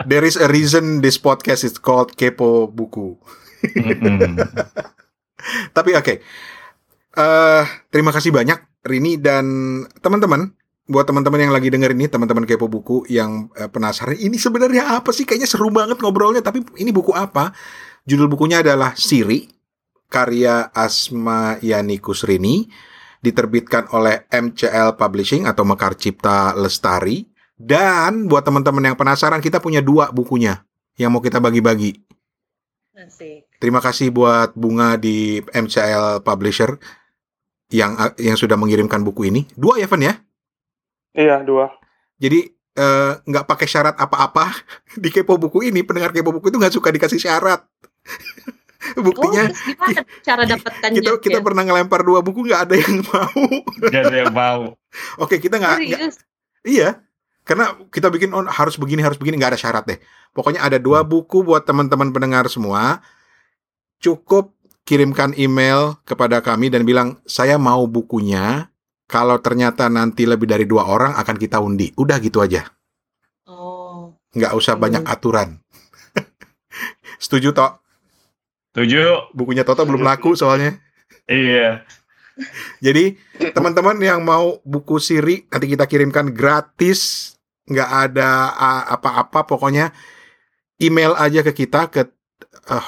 There 0.05 0.23
is 0.23 0.39
a 0.39 0.47
reason 0.47 1.03
this 1.03 1.19
podcast 1.19 1.67
is 1.67 1.75
called 1.77 2.15
Kepo 2.15 2.71
Buku. 2.71 3.19
Tapi 5.77 5.91
oke. 5.93 6.05
Okay. 6.05 6.17
Uh, 7.17 7.61
eh, 7.61 7.63
terima 7.91 8.15
kasih 8.15 8.31
banyak 8.31 8.59
Rini 8.85 9.19
dan 9.19 9.45
teman-teman. 9.99 10.55
Buat 10.89 11.05
teman-teman 11.05 11.37
yang 11.37 11.53
lagi 11.53 11.69
denger 11.69 11.93
ini, 11.93 12.09
teman-teman 12.09 12.49
Kepo 12.49 12.65
Buku 12.65 13.05
yang 13.13 13.53
uh, 13.53 13.69
penasaran, 13.69 14.17
ini 14.17 14.41
sebenarnya 14.41 14.97
apa 14.97 15.13
sih? 15.13 15.21
Kayaknya 15.21 15.45
seru 15.45 15.69
banget 15.69 16.01
ngobrolnya, 16.01 16.41
tapi 16.41 16.65
ini 16.81 16.89
buku 16.89 17.13
apa? 17.13 17.53
Judul 18.09 18.25
bukunya 18.25 18.65
adalah 18.65 18.97
Siri, 18.97 19.45
karya 20.09 20.73
Asma 20.73 21.61
Yani 21.61 22.01
Kusrini, 22.01 22.65
diterbitkan 23.21 23.93
oleh 23.93 24.25
MCL 24.33 24.97
Publishing 24.97 25.45
atau 25.45 25.61
Mekar 25.61 25.93
Cipta 25.93 26.57
Lestari. 26.57 27.29
Dan 27.53 28.25
buat 28.25 28.41
teman-teman 28.41 28.89
yang 28.89 28.97
penasaran, 28.97 29.45
kita 29.45 29.61
punya 29.61 29.85
dua 29.85 30.09
bukunya 30.09 30.65
yang 30.97 31.13
mau 31.13 31.21
kita 31.21 31.37
bagi-bagi. 31.37 32.01
Terima 33.61 33.77
kasih 33.77 34.09
buat 34.09 34.57
Bunga 34.57 34.97
di 34.97 35.37
MCL 35.53 36.25
Publisher 36.25 36.81
yang 37.69 37.93
yang 38.17 38.33
sudah 38.33 38.57
mengirimkan 38.57 39.05
buku 39.05 39.29
ini. 39.29 39.45
Dua 39.53 39.77
ya, 39.77 39.85
Van 39.85 40.01
ya? 40.01 40.17
Iya, 41.15 41.41
dua. 41.41 41.73
Jadi 42.19 42.51
eh, 42.75 43.11
nggak 43.19 43.45
uh, 43.45 43.49
pakai 43.49 43.67
syarat 43.67 43.95
apa-apa 43.97 44.51
di 45.03 45.09
kepo 45.09 45.37
buku 45.39 45.69
ini. 45.69 45.85
Pendengar 45.85 46.13
kepo 46.13 46.33
buku 46.35 46.51
itu 46.51 46.57
nggak 46.57 46.75
suka 46.75 46.89
dikasih 46.89 47.19
syarat. 47.19 47.65
Buktinya 48.95 49.51
oh, 49.51 49.91
cara 50.23 50.47
dapatkan 50.47 50.89
kita 50.95 51.19
kita 51.19 51.39
ya? 51.39 51.43
pernah 51.43 51.67
ngelempar 51.67 51.99
dua 51.99 52.23
buku 52.23 52.47
nggak 52.47 52.61
ada 52.63 52.75
yang 52.79 52.95
mau. 53.11 53.43
Nggak 53.85 54.03
ada 54.07 54.17
yang 54.23 54.33
mau. 54.33 54.61
Oke 55.19 55.35
kita 55.37 55.59
nggak. 55.59 55.77
Iya 56.63 57.03
karena 57.49 57.73
kita 57.89 58.13
bikin 58.13 58.29
oh, 58.29 58.45
harus 58.45 58.77
begini 58.77 59.01
harus 59.01 59.17
begini 59.17 59.41
nggak 59.41 59.57
ada 59.57 59.59
syarat 59.59 59.83
deh 59.89 59.97
pokoknya 60.37 60.61
ada 60.61 60.77
dua 60.77 61.01
hmm. 61.01 61.09
buku 61.09 61.41
buat 61.41 61.65
teman-teman 61.65 62.13
pendengar 62.13 62.45
semua 62.45 63.01
cukup 63.97 64.53
kirimkan 64.85 65.33
email 65.33 65.97
kepada 66.05 66.45
kami 66.45 66.69
dan 66.69 66.85
bilang 66.85 67.17
saya 67.25 67.57
mau 67.57 67.89
bukunya 67.89 68.69
kalau 69.09 69.41
ternyata 69.41 69.89
nanti 69.89 70.29
lebih 70.29 70.45
dari 70.45 70.69
dua 70.69 70.85
orang 70.85 71.17
akan 71.17 71.35
kita 71.35 71.57
undi. 71.57 71.89
Udah 71.97 72.21
gitu 72.21 72.45
aja. 72.45 72.69
Oh 73.49 74.13
nggak 74.33 74.53
usah 74.53 74.77
hmm. 74.77 74.83
banyak 74.83 75.03
aturan. 75.09 75.57
Setuju 77.23 77.51
toh 77.53 77.81
setuju. 78.69 79.33
Bukunya 79.35 79.67
Toto 79.67 79.83
belum 79.83 80.05
laku 80.05 80.37
soalnya. 80.39 80.79
Iya. 81.27 81.83
Jadi 82.79 83.19
teman-teman 83.51 83.99
yang 83.99 84.23
mau 84.23 84.63
buku 84.63 85.01
Siri 85.03 85.43
nanti 85.51 85.67
kita 85.67 85.83
kirimkan 85.83 86.31
gratis. 86.31 87.33
Nggak 87.67 87.89
ada 87.89 88.29
apa-apa 88.95 89.43
pokoknya 89.45 89.91
email 90.79 91.13
aja 91.19 91.43
ke 91.43 91.51
kita 91.51 91.91
ke 91.91 92.07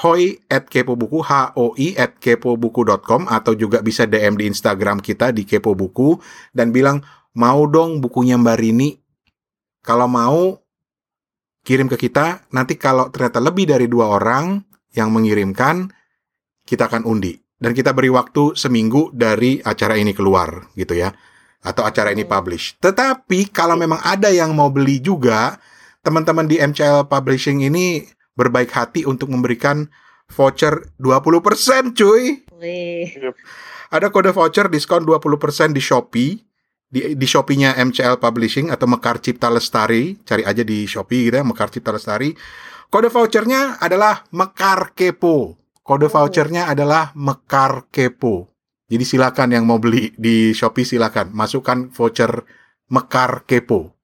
hoi 0.02 0.38
at 0.50 0.66
kepobuku 0.66 1.22
h 1.22 1.54
o 1.58 1.74
i 1.78 1.94
at 1.94 2.18
kepobuku.com 2.18 3.30
atau 3.30 3.52
juga 3.54 3.82
bisa 3.82 4.06
DM 4.06 4.38
di 4.38 4.50
Instagram 4.50 4.98
kita 4.98 5.30
di 5.30 5.46
kepo 5.46 5.74
buku 5.74 6.18
dan 6.50 6.74
bilang 6.74 7.02
mau 7.38 7.66
dong 7.66 8.02
bukunya 8.02 8.38
Mbak 8.38 8.56
Rini. 8.58 8.90
Kalau 9.82 10.06
mau 10.06 10.62
kirim 11.62 11.86
ke 11.90 11.96
kita. 11.96 12.46
Nanti 12.54 12.76
kalau 12.78 13.08
ternyata 13.08 13.38
lebih 13.38 13.70
dari 13.70 13.86
dua 13.86 14.18
orang 14.18 14.60
yang 14.94 15.10
mengirimkan 15.14 15.88
kita 16.66 16.90
akan 16.90 17.06
undi. 17.06 17.38
Dan 17.62 17.78
kita 17.78 17.94
beri 17.94 18.10
waktu 18.10 18.58
seminggu 18.58 19.14
dari 19.14 19.62
acara 19.62 19.94
ini 19.94 20.10
keluar 20.10 20.66
gitu 20.74 20.98
ya 20.98 21.14
atau 21.62 21.86
acara 21.86 22.10
ini 22.10 22.26
publish. 22.26 22.74
Tetapi 22.82 23.54
kalau 23.54 23.78
memang 23.78 24.02
ada 24.02 24.34
yang 24.34 24.50
mau 24.50 24.66
beli 24.66 24.98
juga, 24.98 25.62
teman-teman 26.02 26.50
di 26.50 26.58
MCL 26.58 27.06
Publishing 27.06 27.62
ini 27.62 28.02
berbaik 28.34 28.72
hati 28.72 29.04
untuk 29.04 29.28
memberikan 29.28 29.88
voucher 30.32 30.92
20% 31.00 31.92
cuy. 31.92 32.44
Wih. 32.62 33.10
ada 33.92 34.08
kode 34.08 34.32
voucher 34.32 34.72
diskon 34.72 35.04
20% 35.04 35.76
di 35.76 35.82
Shopee 35.82 36.40
di, 36.92 37.16
di 37.16 37.26
Shopee-nya 37.26 37.72
MCL 37.80 38.20
Publishing 38.20 38.68
atau 38.68 38.84
Mekar 38.84 39.16
Cipta 39.24 39.48
Lestari, 39.48 40.20
cari 40.28 40.44
aja 40.44 40.60
di 40.60 40.84
Shopee 40.84 41.32
gitu 41.32 41.40
ya, 41.40 41.44
Mekar 41.44 41.72
Cipta 41.72 41.88
Lestari. 41.88 42.36
Kode 42.92 43.08
vouchernya 43.08 43.80
adalah 43.80 44.28
Mekar 44.36 44.92
Kepo. 44.92 45.56
Kode 45.80 46.12
vouchernya 46.12 46.68
adalah 46.68 47.16
Mekar 47.16 47.88
Kepo. 47.88 48.52
Jadi 48.92 49.08
silakan 49.08 49.56
yang 49.56 49.64
mau 49.64 49.80
beli 49.80 50.12
di 50.20 50.52
Shopee 50.52 50.84
silakan 50.84 51.32
masukkan 51.32 51.88
voucher 51.88 52.44
Mekar 52.92 53.48
Kepo. 53.48 53.96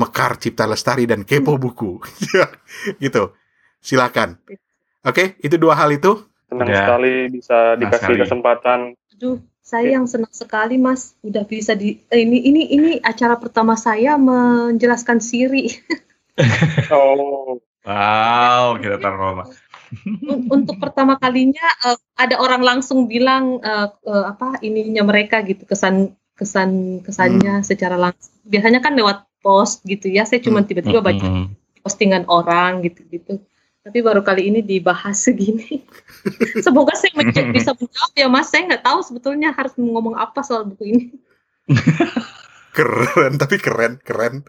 Mekar 0.00 0.40
Cipta 0.40 0.64
Lestari 0.64 1.04
dan 1.04 1.28
Kepo 1.28 1.60
Buku. 1.60 2.00
gitu. 3.04 3.36
Silakan. 3.84 4.40
Oke, 4.48 4.56
okay, 5.04 5.26
itu 5.44 5.60
dua 5.60 5.76
hal 5.76 5.92
itu. 5.92 6.24
Senang 6.48 6.72
ya. 6.72 6.88
sekali 6.88 7.28
bisa 7.28 7.76
dikasih 7.76 8.16
kesempatan. 8.24 8.96
Aduh, 9.12 9.44
saya 9.60 10.00
yang 10.00 10.08
senang 10.08 10.32
sekali, 10.32 10.80
Mas. 10.80 11.12
Udah 11.20 11.44
bisa 11.44 11.76
di 11.76 12.00
eh, 12.08 12.24
ini 12.24 12.40
ini 12.48 12.62
ini 12.72 12.90
acara 13.04 13.36
pertama 13.36 13.76
saya 13.76 14.16
menjelaskan 14.16 15.20
Siri. 15.20 15.68
oh. 16.96 17.60
Wow, 17.84 18.80
kita 18.80 18.96
taruh 18.96 19.44
Mas. 19.44 19.52
Untuk 20.48 20.80
pertama 20.80 21.20
kalinya 21.20 21.68
uh, 21.84 22.00
ada 22.16 22.40
orang 22.40 22.64
langsung 22.64 23.04
bilang 23.04 23.60
uh, 23.60 23.92
uh, 24.08 24.24
apa 24.32 24.56
ininya 24.64 25.04
mereka 25.04 25.44
gitu 25.44 25.68
kesan 25.68 26.16
kesan 26.32 27.04
kesannya 27.04 27.60
hmm. 27.60 27.66
secara 27.68 28.00
langsung. 28.00 28.32
Biasanya 28.48 28.80
kan 28.80 28.96
lewat 28.96 29.28
post 29.44 29.84
gitu 29.84 30.08
ya. 30.08 30.24
Saya 30.24 30.40
cuma 30.40 30.64
hmm. 30.64 30.68
tiba-tiba 30.72 31.04
hmm. 31.04 31.08
baca 31.12 31.28
postingan 31.84 32.24
orang 32.32 32.80
gitu-gitu. 32.80 33.44
Tapi 33.84 34.00
baru 34.00 34.24
kali 34.24 34.48
ini 34.48 34.64
dibahas 34.64 35.28
segini. 35.28 35.84
Semoga 36.64 36.96
saya 36.96 37.12
bisa 37.52 37.76
menjawab 37.76 38.12
ya 38.16 38.28
Mas. 38.32 38.48
Saya 38.48 38.64
nggak 38.64 38.80
tahu 38.80 39.04
sebetulnya 39.04 39.52
harus 39.52 39.76
ngomong 39.76 40.16
apa 40.16 40.40
soal 40.40 40.64
buku 40.64 40.88
ini. 40.88 41.04
keren, 42.76 43.36
tapi 43.36 43.60
keren, 43.60 44.00
keren. 44.00 44.48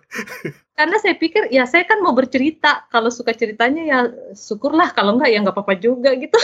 Karena 0.80 0.96
saya 1.04 1.20
pikir 1.20 1.52
ya 1.52 1.68
saya 1.68 1.84
kan 1.84 2.00
mau 2.00 2.16
bercerita. 2.16 2.88
Kalau 2.88 3.12
suka 3.12 3.36
ceritanya 3.36 3.84
ya 3.84 4.00
syukurlah. 4.40 4.96
Kalau 4.96 5.20
nggak 5.20 5.28
ya 5.28 5.44
nggak 5.44 5.52
apa-apa 5.52 5.76
juga 5.84 6.16
gitu. 6.16 6.40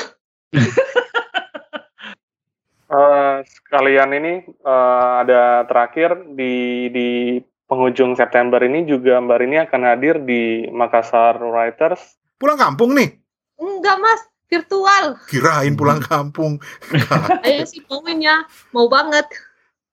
uh, 2.92 3.40
sekalian 3.56 4.12
ini 4.20 4.34
uh, 4.68 5.24
ada 5.24 5.64
terakhir 5.64 6.28
di 6.36 6.92
di 6.92 7.40
penghujung 7.72 8.20
September 8.20 8.60
ini 8.60 8.84
juga 8.84 9.16
Mbak 9.24 9.38
Rini 9.40 9.64
akan 9.64 9.82
hadir 9.88 10.20
di 10.20 10.68
Makassar 10.68 11.40
Writers 11.40 12.20
Pulang 12.42 12.58
kampung 12.58 12.98
nih? 12.98 13.22
Enggak 13.62 14.02
mas, 14.02 14.22
virtual. 14.50 15.14
Kirain 15.30 15.78
pulang 15.78 16.02
kampung. 16.02 16.58
Ayo 17.46 17.70
sih 17.70 17.86
maunya, 17.86 18.50
mau 18.74 18.90
banget. 18.90 19.30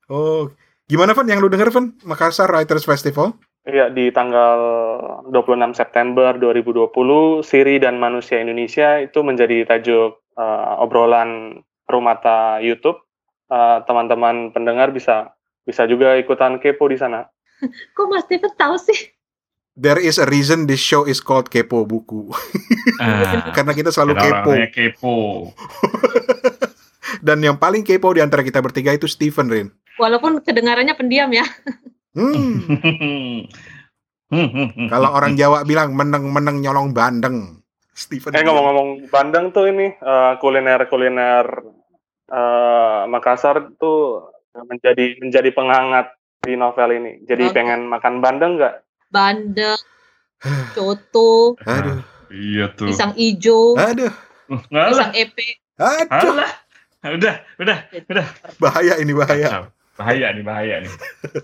Oh, 0.08 0.48
gimana 0.88 1.12
Van 1.12 1.28
yang 1.28 1.44
lu 1.44 1.52
denger 1.52 1.68
Van? 1.68 1.92
Makassar 2.08 2.48
Writers 2.48 2.88
Festival? 2.88 3.36
Iya, 3.68 3.92
di 3.92 4.08
tanggal 4.08 4.56
26 5.28 5.76
September 5.76 6.32
2020, 6.40 7.44
Siri 7.44 7.76
dan 7.76 8.00
Manusia 8.00 8.40
Indonesia 8.40 8.96
itu 8.96 9.20
menjadi 9.20 9.68
tajuk 9.68 10.24
uh, 10.40 10.80
obrolan 10.80 11.60
Rumata 11.84 12.64
YouTube. 12.64 12.96
Uh, 13.52 13.84
teman-teman 13.84 14.56
pendengar 14.56 14.88
bisa 14.88 15.36
bisa 15.68 15.84
juga 15.84 16.16
ikutan 16.16 16.56
kepo 16.56 16.88
di 16.88 16.96
sana. 16.96 17.28
Kok 17.96 18.08
Mas 18.08 18.24
Steven 18.24 18.56
tahu 18.56 18.80
sih? 18.80 19.12
There 19.78 20.02
is 20.02 20.18
a 20.18 20.26
reason 20.26 20.66
this 20.66 20.82
show 20.82 21.06
is 21.06 21.22
called 21.22 21.48
Kepo 21.48 21.86
Buku. 21.86 22.28
Ah, 22.98 23.54
Karena 23.54 23.78
kita 23.78 23.94
selalu 23.94 24.18
kepo. 24.18 24.52
kepo. 24.74 25.16
Dan 27.26 27.38
yang 27.46 27.54
paling 27.54 27.86
kepo 27.86 28.10
di 28.10 28.18
antara 28.18 28.42
kita 28.42 28.58
bertiga 28.58 28.90
itu 28.90 29.06
Steven 29.06 29.46
Rin. 29.46 29.70
Walaupun 30.02 30.42
kedengarannya 30.42 30.98
pendiam 30.98 31.30
ya. 31.30 31.46
Hmm. 32.18 33.46
Kalau 34.92 35.14
orang 35.14 35.38
Jawa 35.38 35.62
bilang 35.62 35.94
meneng-meneng 35.94 36.58
nyolong 36.58 36.90
bandeng. 36.90 37.62
Steven. 37.94 38.34
Eh 38.34 38.42
ngomong-ngomong 38.42 39.06
bandeng 39.14 39.54
tuh 39.54 39.70
ini 39.70 39.94
uh, 40.02 40.34
kuliner-kuliner 40.42 41.46
uh, 42.34 43.06
Makassar 43.06 43.78
tuh 43.78 44.26
menjadi 44.58 45.22
menjadi 45.22 45.54
penghangat 45.54 46.18
di 46.42 46.58
novel 46.58 46.98
ini. 46.98 47.22
Jadi 47.22 47.46
oh. 47.46 47.54
pengen 47.54 47.86
makan 47.86 48.18
bandeng 48.18 48.58
nggak? 48.58 48.87
Bandeng, 49.08 49.80
coto, 50.76 51.56
aduh, 51.64 52.00
iya 52.32 52.72
tuh, 52.72 52.88
pisang 52.88 53.12
ijo, 53.16 53.76
aduh, 53.76 54.12
pisang 54.62 55.12
epe, 55.16 55.60
aduh, 55.80 56.38
Alah. 56.38 56.52
udah, 57.16 57.34
udah, 57.60 57.78
udah, 57.92 58.26
bahaya 58.60 59.00
ini 59.00 59.12
bahaya, 59.16 59.72
bahaya 59.96 60.26
nih, 60.32 60.44
bahaya 60.44 60.74
nih. 60.84 60.92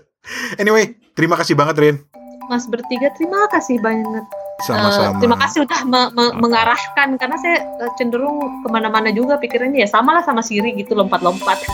anyway, 0.61 0.93
terima 1.17 1.37
kasih 1.37 1.57
banget 1.57 1.77
Rin. 1.81 1.97
Mas 2.45 2.69
bertiga 2.69 3.09
terima 3.17 3.49
kasih 3.49 3.81
banget. 3.81 4.21
Sama-sama. 4.63 5.17
Uh, 5.17 5.19
terima 5.19 5.35
kasih 5.35 5.67
udah 5.67 5.81
me 5.83 6.01
me 6.15 6.25
mengarahkan 6.39 7.19
karena 7.19 7.35
saya 7.43 7.59
uh, 7.83 7.91
cenderung 7.99 8.63
ke 8.63 8.67
mana-mana 8.71 9.11
juga 9.11 9.35
pikirannya 9.35 9.83
ya 9.83 9.89
sama 9.89 10.15
lah 10.15 10.23
sama 10.23 10.39
Siri 10.39 10.71
gitu 10.79 10.95
lompat-lompat. 10.95 11.59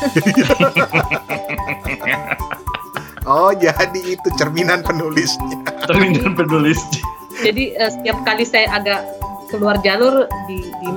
Oh, 3.29 3.53
jadi 3.53 3.99
itu 4.01 4.27
cerminan 4.37 4.81
penulisnya. 4.81 5.61
Cerminan 5.85 6.33
penulisnya. 6.33 7.01
jadi 7.45 7.63
uh, 7.79 7.91
setiap 7.93 8.17
kali 8.27 8.43
saya 8.45 8.69
agak 8.73 9.01
keluar 9.49 9.77
jalur 9.81 10.29
di, 10.45 10.57
di 10.61 10.89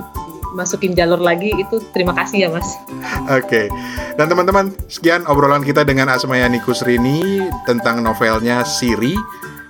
masukin 0.54 0.94
jalur 0.94 1.18
lagi 1.18 1.50
itu 1.50 1.82
terima 1.90 2.14
kasih 2.14 2.46
ya 2.46 2.48
mas. 2.48 2.78
Oke, 3.26 3.42
okay. 3.42 3.66
dan 4.14 4.30
teman-teman 4.30 4.70
sekian 4.86 5.26
obrolan 5.26 5.66
kita 5.66 5.82
dengan 5.82 6.06
Asmayani 6.08 6.62
Kusrini 6.62 7.50
tentang 7.66 8.00
novelnya 8.00 8.62
Siri. 8.62 9.18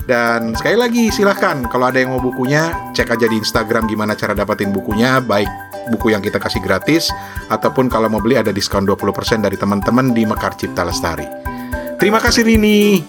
Dan 0.05 0.53
sekali 0.53 0.77
lagi 0.77 1.09
silahkan 1.09 1.65
kalau 1.73 1.89
ada 1.89 1.97
yang 1.97 2.13
mau 2.13 2.21
bukunya 2.21 2.77
cek 2.93 3.17
aja 3.17 3.25
di 3.25 3.41
Instagram 3.41 3.89
gimana 3.89 4.13
cara 4.13 4.37
dapetin 4.37 4.69
bukunya 4.69 5.17
baik 5.25 5.49
buku 5.89 6.13
yang 6.13 6.21
kita 6.21 6.37
kasih 6.37 6.61
gratis 6.61 7.09
ataupun 7.49 7.89
kalau 7.89 8.13
mau 8.13 8.21
beli 8.21 8.37
ada 8.37 8.53
diskon 8.53 8.85
20% 8.85 9.41
dari 9.41 9.57
teman-teman 9.57 10.13
di 10.13 10.29
Mekar 10.29 10.61
Cipta 10.61 10.85
Lestari. 10.85 11.25
Terima 12.05 12.21
kasih 12.21 12.45
Rini. 12.45 13.01